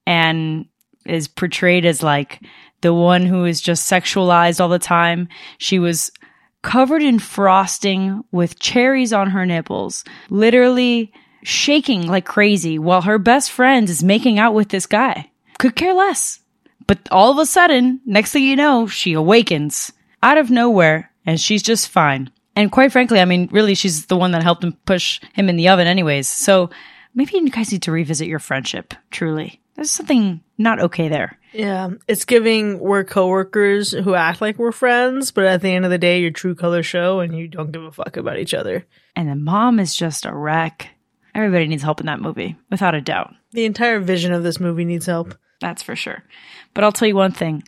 and 0.06 0.64
is 1.09 1.28
portrayed 1.28 1.84
as 1.84 2.02
like 2.02 2.40
the 2.80 2.94
one 2.94 3.26
who 3.26 3.44
is 3.44 3.61
just 3.61 3.90
sexualized 3.90 4.61
all 4.61 4.68
the 4.68 4.78
time. 4.78 5.28
She 5.59 5.78
was 5.78 6.11
covered 6.62 7.02
in 7.02 7.18
frosting 7.18 8.24
with 8.32 8.59
cherries 8.59 9.12
on 9.12 9.30
her 9.30 9.46
nipples, 9.46 10.04
literally 10.30 11.12
shaking 11.42 12.06
like 12.06 12.24
crazy 12.24 12.78
while 12.78 13.02
her 13.02 13.18
best 13.18 13.50
friend 13.50 13.88
is 13.88 14.02
making 14.02 14.38
out 14.38 14.54
with 14.54 14.68
this 14.68 14.86
guy. 14.86 15.30
Could 15.59 15.76
care 15.76 15.94
less. 15.94 16.40
But 16.86 17.00
all 17.11 17.30
of 17.30 17.38
a 17.38 17.46
sudden, 17.46 18.00
next 18.06 18.32
thing 18.32 18.44
you 18.44 18.56
know, 18.56 18.86
she 18.86 19.12
awakens 19.12 19.92
out 20.22 20.38
of 20.38 20.50
nowhere 20.50 21.12
and 21.26 21.40
she's 21.40 21.62
just 21.62 21.88
fine. 21.88 22.30
And 22.56 22.72
quite 22.72 22.90
frankly, 22.90 23.20
I 23.20 23.24
mean, 23.24 23.48
really, 23.52 23.74
she's 23.74 24.06
the 24.06 24.16
one 24.16 24.32
that 24.32 24.42
helped 24.42 24.64
him 24.64 24.72
push 24.84 25.20
him 25.34 25.48
in 25.48 25.56
the 25.56 25.68
oven, 25.68 25.86
anyways. 25.86 26.28
So 26.28 26.70
maybe 27.14 27.32
you 27.34 27.50
guys 27.50 27.70
need 27.70 27.82
to 27.82 27.92
revisit 27.92 28.26
your 28.26 28.40
friendship, 28.40 28.94
truly. 29.12 29.61
There's 29.79 29.93
something 29.93 30.41
not 30.59 30.81
okay 30.81 31.07
there. 31.07 31.39
Yeah, 31.53 31.91
it's 32.09 32.24
giving 32.24 32.81
we're 32.81 33.05
coworkers 33.05 33.93
who 33.93 34.16
act 34.16 34.41
like 34.41 34.59
we're 34.59 34.72
friends, 34.72 35.31
but 35.31 35.45
at 35.45 35.62
the 35.62 35.70
end 35.70 35.85
of 35.85 35.93
the 35.93 35.99
day, 35.99 36.20
your 36.20 36.33
true 36.33 36.57
color 36.57 36.83
show 36.83 37.20
and 37.20 37.33
you 37.39 37.47
don't 37.47 37.70
give 37.70 37.85
a 37.85 37.93
fuck 37.93 38.16
about 38.16 38.41
each 38.41 38.55
other. 38.55 38.85
And 39.14 39.29
the 39.29 39.37
mom 39.37 39.79
is 39.79 39.95
just 39.95 40.26
a 40.26 40.35
wreck. 40.35 40.89
Everybody 41.33 41.68
needs 41.68 41.85
help 41.85 42.01
in 42.01 42.07
that 42.07 42.20
movie, 42.20 42.57
without 42.70 42.97
a 42.97 43.01
doubt. 43.01 43.33
The 43.53 43.66
entire 43.66 44.01
vision 44.01 44.33
of 44.33 44.43
this 44.43 44.59
movie 44.59 44.85
needs 44.85 45.07
help. 45.07 45.37
That's 45.61 45.85
for 45.85 45.95
sure. 45.95 46.24
But 46.74 46.83
I'll 46.83 46.91
tell 46.91 47.07
you 47.07 47.14
one 47.14 47.31
thing. 47.31 47.62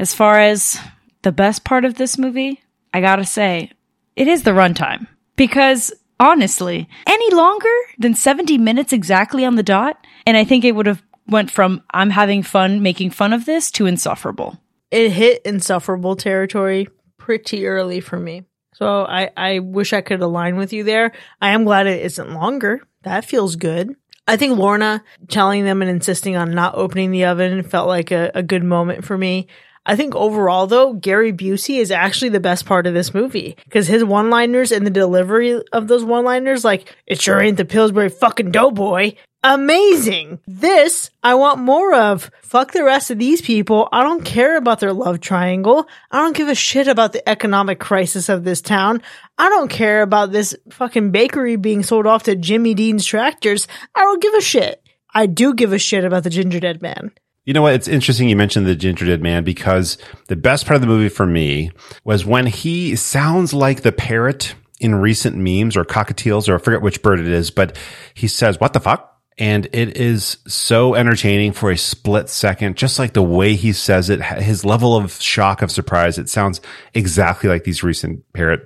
As 0.00 0.12
far 0.12 0.40
as 0.40 0.80
the 1.22 1.30
best 1.30 1.62
part 1.62 1.84
of 1.84 1.94
this 1.94 2.18
movie, 2.18 2.60
I 2.92 3.00
gotta 3.00 3.24
say, 3.24 3.70
it 4.16 4.26
is 4.26 4.42
the 4.42 4.50
runtime. 4.50 5.06
Because 5.36 5.92
honestly, 6.18 6.88
any 7.06 7.32
longer 7.32 7.68
than 8.00 8.16
70 8.16 8.58
minutes 8.58 8.92
exactly 8.92 9.44
on 9.44 9.54
the 9.54 9.62
dot, 9.62 10.04
and 10.26 10.36
I 10.36 10.42
think 10.42 10.64
it 10.64 10.72
would 10.72 10.86
have 10.86 11.04
went 11.26 11.50
from 11.50 11.82
I'm 11.90 12.10
having 12.10 12.42
fun 12.42 12.82
making 12.82 13.10
fun 13.10 13.32
of 13.32 13.44
this 13.44 13.70
to 13.72 13.86
insufferable. 13.86 14.58
It 14.90 15.10
hit 15.10 15.42
insufferable 15.44 16.16
territory 16.16 16.88
pretty 17.16 17.66
early 17.66 18.00
for 18.00 18.18
me. 18.18 18.44
So 18.74 19.04
I, 19.04 19.30
I 19.36 19.58
wish 19.60 19.92
I 19.92 20.00
could 20.00 20.20
align 20.20 20.56
with 20.56 20.72
you 20.72 20.84
there. 20.84 21.12
I 21.40 21.50
am 21.50 21.64
glad 21.64 21.86
it 21.86 22.04
isn't 22.04 22.32
longer. 22.32 22.82
That 23.02 23.24
feels 23.24 23.56
good. 23.56 23.94
I 24.26 24.36
think 24.36 24.58
Lorna 24.58 25.02
telling 25.28 25.64
them 25.64 25.82
and 25.82 25.90
insisting 25.90 26.36
on 26.36 26.52
not 26.52 26.74
opening 26.74 27.10
the 27.10 27.24
oven 27.26 27.62
felt 27.62 27.88
like 27.88 28.10
a, 28.10 28.30
a 28.34 28.42
good 28.42 28.64
moment 28.64 29.04
for 29.04 29.18
me. 29.18 29.48
I 29.84 29.96
think 29.96 30.14
overall 30.14 30.66
though, 30.68 30.92
Gary 30.92 31.32
Busey 31.32 31.78
is 31.78 31.90
actually 31.90 32.28
the 32.28 32.40
best 32.40 32.66
part 32.66 32.86
of 32.86 32.94
this 32.94 33.12
movie 33.12 33.56
because 33.64 33.88
his 33.88 34.04
one-liners 34.04 34.70
and 34.70 34.86
the 34.86 34.90
delivery 34.90 35.60
of 35.72 35.88
those 35.88 36.04
one-liners, 36.04 36.64
like 36.64 36.94
"It 37.06 37.20
sure 37.20 37.40
ain't 37.40 37.56
the 37.56 37.64
Pillsbury 37.64 38.08
fucking 38.08 38.52
doughboy," 38.52 39.14
amazing. 39.42 40.40
This 40.46 41.10
I 41.22 41.34
want 41.34 41.58
more 41.58 41.94
of. 41.94 42.30
Fuck 42.42 42.72
the 42.72 42.84
rest 42.84 43.10
of 43.10 43.18
these 43.18 43.40
people. 43.40 43.88
I 43.92 44.02
don't 44.02 44.24
care 44.24 44.56
about 44.56 44.80
their 44.80 44.92
love 44.92 45.20
triangle. 45.20 45.88
I 46.10 46.18
don't 46.18 46.36
give 46.36 46.48
a 46.48 46.54
shit 46.54 46.88
about 46.88 47.12
the 47.12 47.26
economic 47.28 47.80
crisis 47.80 48.28
of 48.28 48.44
this 48.44 48.60
town. 48.60 49.02
I 49.38 49.48
don't 49.48 49.70
care 49.70 50.02
about 50.02 50.32
this 50.32 50.54
fucking 50.70 51.10
bakery 51.10 51.56
being 51.56 51.82
sold 51.82 52.06
off 52.06 52.24
to 52.24 52.36
Jimmy 52.36 52.74
Dean's 52.74 53.06
tractors. 53.06 53.66
I 53.94 54.00
don't 54.00 54.22
give 54.22 54.34
a 54.34 54.40
shit. 54.40 54.82
I 55.14 55.26
do 55.26 55.54
give 55.54 55.72
a 55.72 55.78
shit 55.78 56.04
about 56.04 56.24
the 56.24 56.30
Gingerdead 56.30 56.82
Man. 56.82 57.12
You 57.44 57.54
know 57.54 57.62
what? 57.62 57.74
It's 57.74 57.88
interesting 57.88 58.28
you 58.28 58.36
mentioned 58.36 58.66
the 58.66 58.76
Gingerdead 58.76 59.20
Man 59.20 59.42
because 59.42 59.98
the 60.28 60.36
best 60.36 60.64
part 60.64 60.76
of 60.76 60.80
the 60.80 60.86
movie 60.86 61.08
for 61.08 61.26
me 61.26 61.72
was 62.04 62.24
when 62.24 62.46
he 62.46 62.94
sounds 62.94 63.52
like 63.52 63.82
the 63.82 63.92
parrot 63.92 64.54
in 64.78 64.94
recent 64.94 65.36
memes 65.36 65.76
or 65.76 65.84
cockatiels 65.84 66.48
or 66.48 66.56
I 66.56 66.58
forget 66.58 66.82
which 66.82 67.02
bird 67.02 67.20
it 67.20 67.28
is, 67.28 67.50
but 67.50 67.76
he 68.14 68.28
says, 68.28 68.60
what 68.60 68.72
the 68.72 68.80
fuck? 68.80 69.11
And 69.38 69.66
it 69.72 69.96
is 69.96 70.38
so 70.46 70.94
entertaining 70.94 71.52
for 71.52 71.70
a 71.70 71.76
split 71.76 72.28
second, 72.28 72.76
just 72.76 72.98
like 72.98 73.14
the 73.14 73.22
way 73.22 73.54
he 73.54 73.72
says 73.72 74.10
it, 74.10 74.22
his 74.22 74.64
level 74.64 74.96
of 74.96 75.12
shock 75.20 75.62
of 75.62 75.70
surprise. 75.70 76.18
It 76.18 76.28
sounds 76.28 76.60
exactly 76.94 77.48
like 77.48 77.64
these 77.64 77.82
recent 77.82 78.30
parrot 78.34 78.62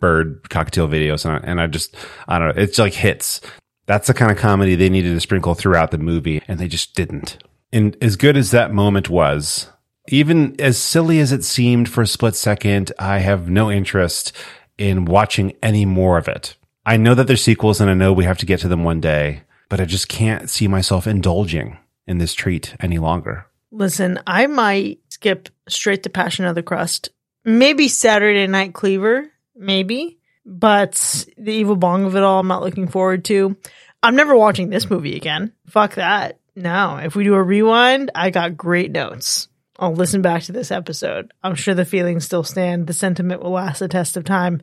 bird 0.00 0.42
cockatiel 0.44 0.88
videos. 0.88 1.24
And 1.24 1.34
I, 1.34 1.50
and 1.50 1.60
I 1.60 1.66
just, 1.66 1.96
I 2.28 2.38
don't 2.38 2.48
know. 2.54 2.62
It's 2.62 2.78
like 2.78 2.94
hits. 2.94 3.40
That's 3.86 4.06
the 4.06 4.14
kind 4.14 4.30
of 4.30 4.38
comedy 4.38 4.74
they 4.74 4.90
needed 4.90 5.14
to 5.14 5.20
sprinkle 5.20 5.54
throughout 5.54 5.90
the 5.90 5.98
movie 5.98 6.42
and 6.46 6.58
they 6.58 6.68
just 6.68 6.94
didn't. 6.94 7.38
And 7.72 7.96
as 8.02 8.16
good 8.16 8.36
as 8.36 8.50
that 8.50 8.72
moment 8.72 9.08
was, 9.08 9.70
even 10.08 10.60
as 10.60 10.78
silly 10.78 11.20
as 11.20 11.32
it 11.32 11.44
seemed 11.44 11.88
for 11.88 12.02
a 12.02 12.06
split 12.06 12.36
second, 12.36 12.92
I 12.98 13.18
have 13.18 13.48
no 13.48 13.70
interest 13.70 14.32
in 14.76 15.04
watching 15.04 15.54
any 15.62 15.86
more 15.86 16.18
of 16.18 16.28
it. 16.28 16.56
I 16.84 16.96
know 16.96 17.14
that 17.14 17.26
there's 17.26 17.42
sequels 17.42 17.80
and 17.80 17.88
I 17.88 17.94
know 17.94 18.12
we 18.12 18.24
have 18.24 18.38
to 18.38 18.46
get 18.46 18.60
to 18.60 18.68
them 18.68 18.84
one 18.84 19.00
day, 19.00 19.42
but 19.72 19.80
I 19.80 19.86
just 19.86 20.08
can't 20.08 20.50
see 20.50 20.68
myself 20.68 21.06
indulging 21.06 21.78
in 22.06 22.18
this 22.18 22.34
treat 22.34 22.76
any 22.78 22.98
longer. 22.98 23.46
Listen, 23.70 24.20
I 24.26 24.46
might 24.46 25.00
skip 25.08 25.48
straight 25.66 26.02
to 26.02 26.10
Passion 26.10 26.44
of 26.44 26.54
the 26.54 26.62
Crust. 26.62 27.08
Maybe 27.46 27.88
Saturday 27.88 28.46
Night 28.46 28.74
Cleaver, 28.74 29.30
maybe, 29.56 30.18
but 30.44 31.24
the 31.38 31.54
evil 31.54 31.76
bong 31.76 32.04
of 32.04 32.14
it 32.16 32.22
all, 32.22 32.40
I'm 32.40 32.48
not 32.48 32.60
looking 32.60 32.86
forward 32.86 33.24
to. 33.24 33.56
I'm 34.02 34.14
never 34.14 34.36
watching 34.36 34.68
this 34.68 34.90
movie 34.90 35.16
again. 35.16 35.54
Fuck 35.68 35.94
that. 35.94 36.38
No, 36.54 36.98
if 37.02 37.16
we 37.16 37.24
do 37.24 37.32
a 37.32 37.42
rewind, 37.42 38.10
I 38.14 38.28
got 38.28 38.58
great 38.58 38.90
notes. 38.90 39.48
I'll 39.78 39.94
listen 39.94 40.20
back 40.20 40.42
to 40.42 40.52
this 40.52 40.70
episode. 40.70 41.32
I'm 41.42 41.54
sure 41.54 41.72
the 41.72 41.86
feelings 41.86 42.26
still 42.26 42.44
stand. 42.44 42.88
The 42.88 42.92
sentiment 42.92 43.42
will 43.42 43.52
last 43.52 43.78
the 43.78 43.88
test 43.88 44.18
of 44.18 44.24
time. 44.24 44.60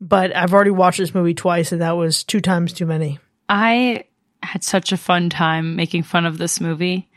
But 0.00 0.34
I've 0.34 0.52
already 0.52 0.72
watched 0.72 0.98
this 0.98 1.14
movie 1.14 1.34
twice, 1.34 1.70
and 1.70 1.80
that 1.80 1.96
was 1.96 2.24
two 2.24 2.40
times 2.40 2.72
too 2.72 2.86
many. 2.86 3.20
I 3.48 4.04
had 4.42 4.64
such 4.64 4.92
a 4.92 4.96
fun 4.96 5.30
time 5.30 5.76
making 5.76 6.02
fun 6.02 6.26
of 6.26 6.38
this 6.38 6.60
movie 6.60 7.08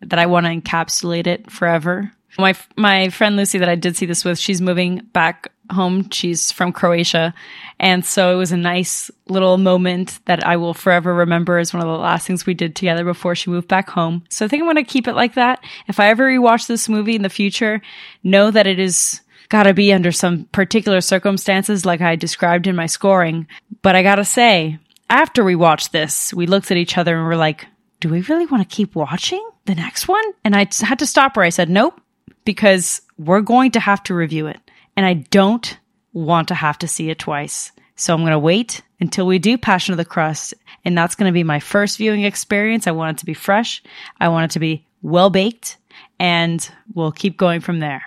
that 0.00 0.18
I 0.18 0.26
want 0.26 0.46
to 0.46 0.52
encapsulate 0.52 1.26
it 1.26 1.50
forever. 1.50 2.12
My 2.38 2.54
my 2.76 3.08
friend 3.08 3.36
Lucy 3.36 3.58
that 3.58 3.68
I 3.68 3.74
did 3.74 3.96
see 3.96 4.06
this 4.06 4.24
with, 4.24 4.38
she's 4.38 4.60
moving 4.60 4.98
back 5.12 5.50
home. 5.70 6.08
She's 6.10 6.52
from 6.52 6.72
Croatia. 6.72 7.34
And 7.80 8.04
so 8.04 8.32
it 8.32 8.36
was 8.36 8.52
a 8.52 8.56
nice 8.56 9.10
little 9.28 9.58
moment 9.58 10.20
that 10.26 10.46
I 10.46 10.56
will 10.56 10.74
forever 10.74 11.14
remember 11.14 11.58
as 11.58 11.72
one 11.72 11.82
of 11.82 11.88
the 11.88 11.98
last 11.98 12.26
things 12.26 12.46
we 12.46 12.54
did 12.54 12.76
together 12.76 13.04
before 13.04 13.34
she 13.34 13.50
moved 13.50 13.68
back 13.68 13.90
home. 13.90 14.24
So 14.28 14.44
I 14.44 14.48
think 14.48 14.62
I'm 14.62 14.66
going 14.66 14.76
to 14.76 14.84
keep 14.84 15.08
it 15.08 15.14
like 15.14 15.34
that. 15.34 15.62
If 15.88 16.00
I 16.00 16.08
ever 16.08 16.28
rewatch 16.28 16.66
this 16.66 16.88
movie 16.88 17.16
in 17.16 17.22
the 17.22 17.28
future, 17.28 17.82
know 18.22 18.50
that 18.50 18.66
it 18.66 18.78
is 18.78 19.20
gotta 19.48 19.74
be 19.74 19.92
under 19.92 20.12
some 20.12 20.44
particular 20.52 21.00
circumstances 21.00 21.86
like 21.86 22.00
I 22.00 22.16
described 22.16 22.66
in 22.66 22.76
my 22.76 22.86
scoring. 22.86 23.46
But 23.82 23.96
I 23.96 24.02
gotta 24.02 24.24
say, 24.24 24.78
after 25.10 25.44
we 25.44 25.56
watched 25.56 25.92
this, 25.92 26.32
we 26.34 26.46
looked 26.46 26.70
at 26.70 26.76
each 26.76 26.98
other 26.98 27.14
and 27.16 27.24
we 27.24 27.28
were 27.28 27.36
like, 27.36 27.66
do 28.00 28.08
we 28.08 28.20
really 28.22 28.46
want 28.46 28.68
to 28.68 28.76
keep 28.76 28.94
watching 28.94 29.46
the 29.64 29.74
next 29.74 30.08
one? 30.08 30.24
And 30.44 30.54
I 30.54 30.68
had 30.80 31.00
to 31.00 31.06
stop 31.06 31.36
her. 31.36 31.42
I 31.42 31.48
said, 31.48 31.68
nope, 31.68 32.00
because 32.44 33.02
we're 33.18 33.40
going 33.40 33.72
to 33.72 33.80
have 33.80 34.02
to 34.04 34.14
review 34.14 34.46
it. 34.46 34.58
And 34.96 35.04
I 35.04 35.14
don't 35.14 35.78
want 36.12 36.48
to 36.48 36.54
have 36.54 36.78
to 36.78 36.88
see 36.88 37.10
it 37.10 37.18
twice. 37.18 37.72
So 37.96 38.14
I'm 38.14 38.20
going 38.20 38.32
to 38.32 38.38
wait 38.38 38.82
until 39.00 39.26
we 39.26 39.38
do 39.38 39.58
Passion 39.58 39.92
of 39.92 39.98
the 39.98 40.04
Crust. 40.04 40.54
And 40.84 40.96
that's 40.96 41.14
going 41.14 41.28
to 41.28 41.34
be 41.34 41.44
my 41.44 41.60
first 41.60 41.98
viewing 41.98 42.22
experience. 42.22 42.86
I 42.86 42.92
want 42.92 43.16
it 43.16 43.20
to 43.20 43.26
be 43.26 43.34
fresh. 43.34 43.82
I 44.20 44.28
want 44.28 44.50
it 44.50 44.54
to 44.54 44.60
be 44.60 44.86
well 45.02 45.30
baked 45.30 45.76
and 46.20 46.68
we'll 46.94 47.12
keep 47.12 47.36
going 47.36 47.60
from 47.60 47.80
there. 47.80 48.02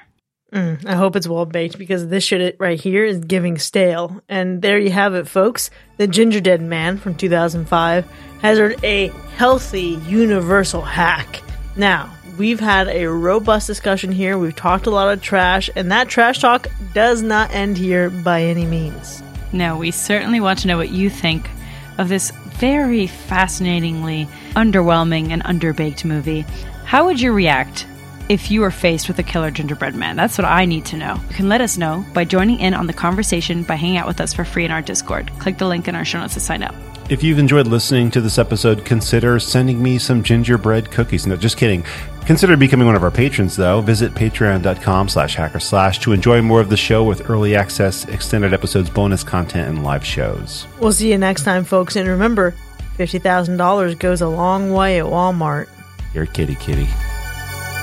Mm, 0.51 0.85
I 0.85 0.95
hope 0.95 1.15
it's 1.15 1.27
well 1.27 1.45
baked 1.45 1.77
because 1.77 2.07
this 2.07 2.25
shit 2.25 2.57
right 2.59 2.79
here 2.79 3.05
is 3.05 3.19
giving 3.19 3.57
stale. 3.57 4.21
And 4.27 4.61
there 4.61 4.77
you 4.77 4.91
have 4.91 5.15
it, 5.15 5.27
folks. 5.27 5.69
The 5.97 6.07
Gingerdead 6.07 6.59
Man 6.59 6.97
from 6.97 7.15
2005 7.15 8.05
has 8.41 8.59
earned 8.59 8.83
a 8.83 9.07
healthy 9.37 9.99
universal 10.07 10.81
hack. 10.81 11.41
Now, 11.77 12.13
we've 12.37 12.59
had 12.59 12.89
a 12.89 13.05
robust 13.05 13.67
discussion 13.67 14.11
here. 14.11 14.37
We've 14.37 14.55
talked 14.55 14.87
a 14.87 14.91
lot 14.91 15.13
of 15.13 15.21
trash, 15.21 15.69
and 15.75 15.89
that 15.91 16.09
trash 16.09 16.39
talk 16.39 16.67
does 16.93 17.21
not 17.21 17.51
end 17.51 17.77
here 17.77 18.09
by 18.09 18.41
any 18.43 18.65
means. 18.65 19.23
No, 19.53 19.77
we 19.77 19.91
certainly 19.91 20.41
want 20.41 20.59
to 20.59 20.67
know 20.67 20.77
what 20.77 20.89
you 20.89 21.09
think 21.09 21.49
of 21.97 22.09
this 22.09 22.31
very 22.55 23.07
fascinatingly 23.07 24.27
underwhelming 24.55 25.29
and 25.29 25.43
underbaked 25.43 26.03
movie. 26.03 26.41
How 26.83 27.05
would 27.05 27.21
you 27.21 27.31
react 27.31 27.85
if 28.31 28.49
you 28.49 28.63
are 28.63 28.71
faced 28.71 29.09
with 29.09 29.19
a 29.19 29.23
killer 29.23 29.51
gingerbread 29.51 29.93
man? 29.93 30.15
That's 30.15 30.37
what 30.37 30.45
I 30.45 30.63
need 30.63 30.85
to 30.85 30.95
know. 30.95 31.19
You 31.27 31.35
can 31.35 31.49
let 31.49 31.59
us 31.59 31.77
know 31.77 32.05
by 32.13 32.23
joining 32.23 32.61
in 32.61 32.73
on 32.73 32.87
the 32.87 32.93
conversation 32.93 33.63
by 33.63 33.75
hanging 33.75 33.97
out 33.97 34.07
with 34.07 34.21
us 34.21 34.33
for 34.33 34.45
free 34.45 34.63
in 34.63 34.71
our 34.71 34.81
Discord. 34.81 35.29
Click 35.39 35.57
the 35.57 35.67
link 35.67 35.89
in 35.89 35.95
our 35.95 36.05
show 36.05 36.21
notes 36.21 36.35
to 36.35 36.39
sign 36.39 36.63
up. 36.63 36.73
If 37.09 37.23
you've 37.23 37.39
enjoyed 37.39 37.67
listening 37.67 38.09
to 38.11 38.21
this 38.21 38.37
episode, 38.37 38.85
consider 38.85 39.37
sending 39.37 39.83
me 39.83 39.97
some 39.97 40.23
gingerbread 40.23 40.91
cookies. 40.91 41.27
No, 41.27 41.35
just 41.35 41.57
kidding. 41.57 41.83
Consider 42.25 42.55
becoming 42.55 42.87
one 42.87 42.95
of 42.95 43.03
our 43.03 43.11
patrons, 43.11 43.57
though. 43.57 43.81
Visit 43.81 44.13
patreon.com 44.13 45.09
slash 45.09 45.35
hackorslash 45.35 45.99
to 46.03 46.13
enjoy 46.13 46.41
more 46.41 46.61
of 46.61 46.69
the 46.69 46.77
show 46.77 47.03
with 47.03 47.29
early 47.29 47.57
access, 47.57 48.05
extended 48.05 48.53
episodes, 48.53 48.89
bonus 48.89 49.25
content, 49.25 49.67
and 49.67 49.83
live 49.83 50.05
shows. 50.05 50.67
We'll 50.79 50.93
see 50.93 51.11
you 51.11 51.17
next 51.17 51.43
time, 51.43 51.65
folks. 51.65 51.97
And 51.97 52.07
remember, 52.07 52.55
$50,000 52.97 53.99
goes 53.99 54.21
a 54.21 54.29
long 54.29 54.71
way 54.71 55.01
at 55.01 55.05
Walmart. 55.05 55.67
You're 56.13 56.27
kitty 56.27 56.55
kitty. 56.55 56.87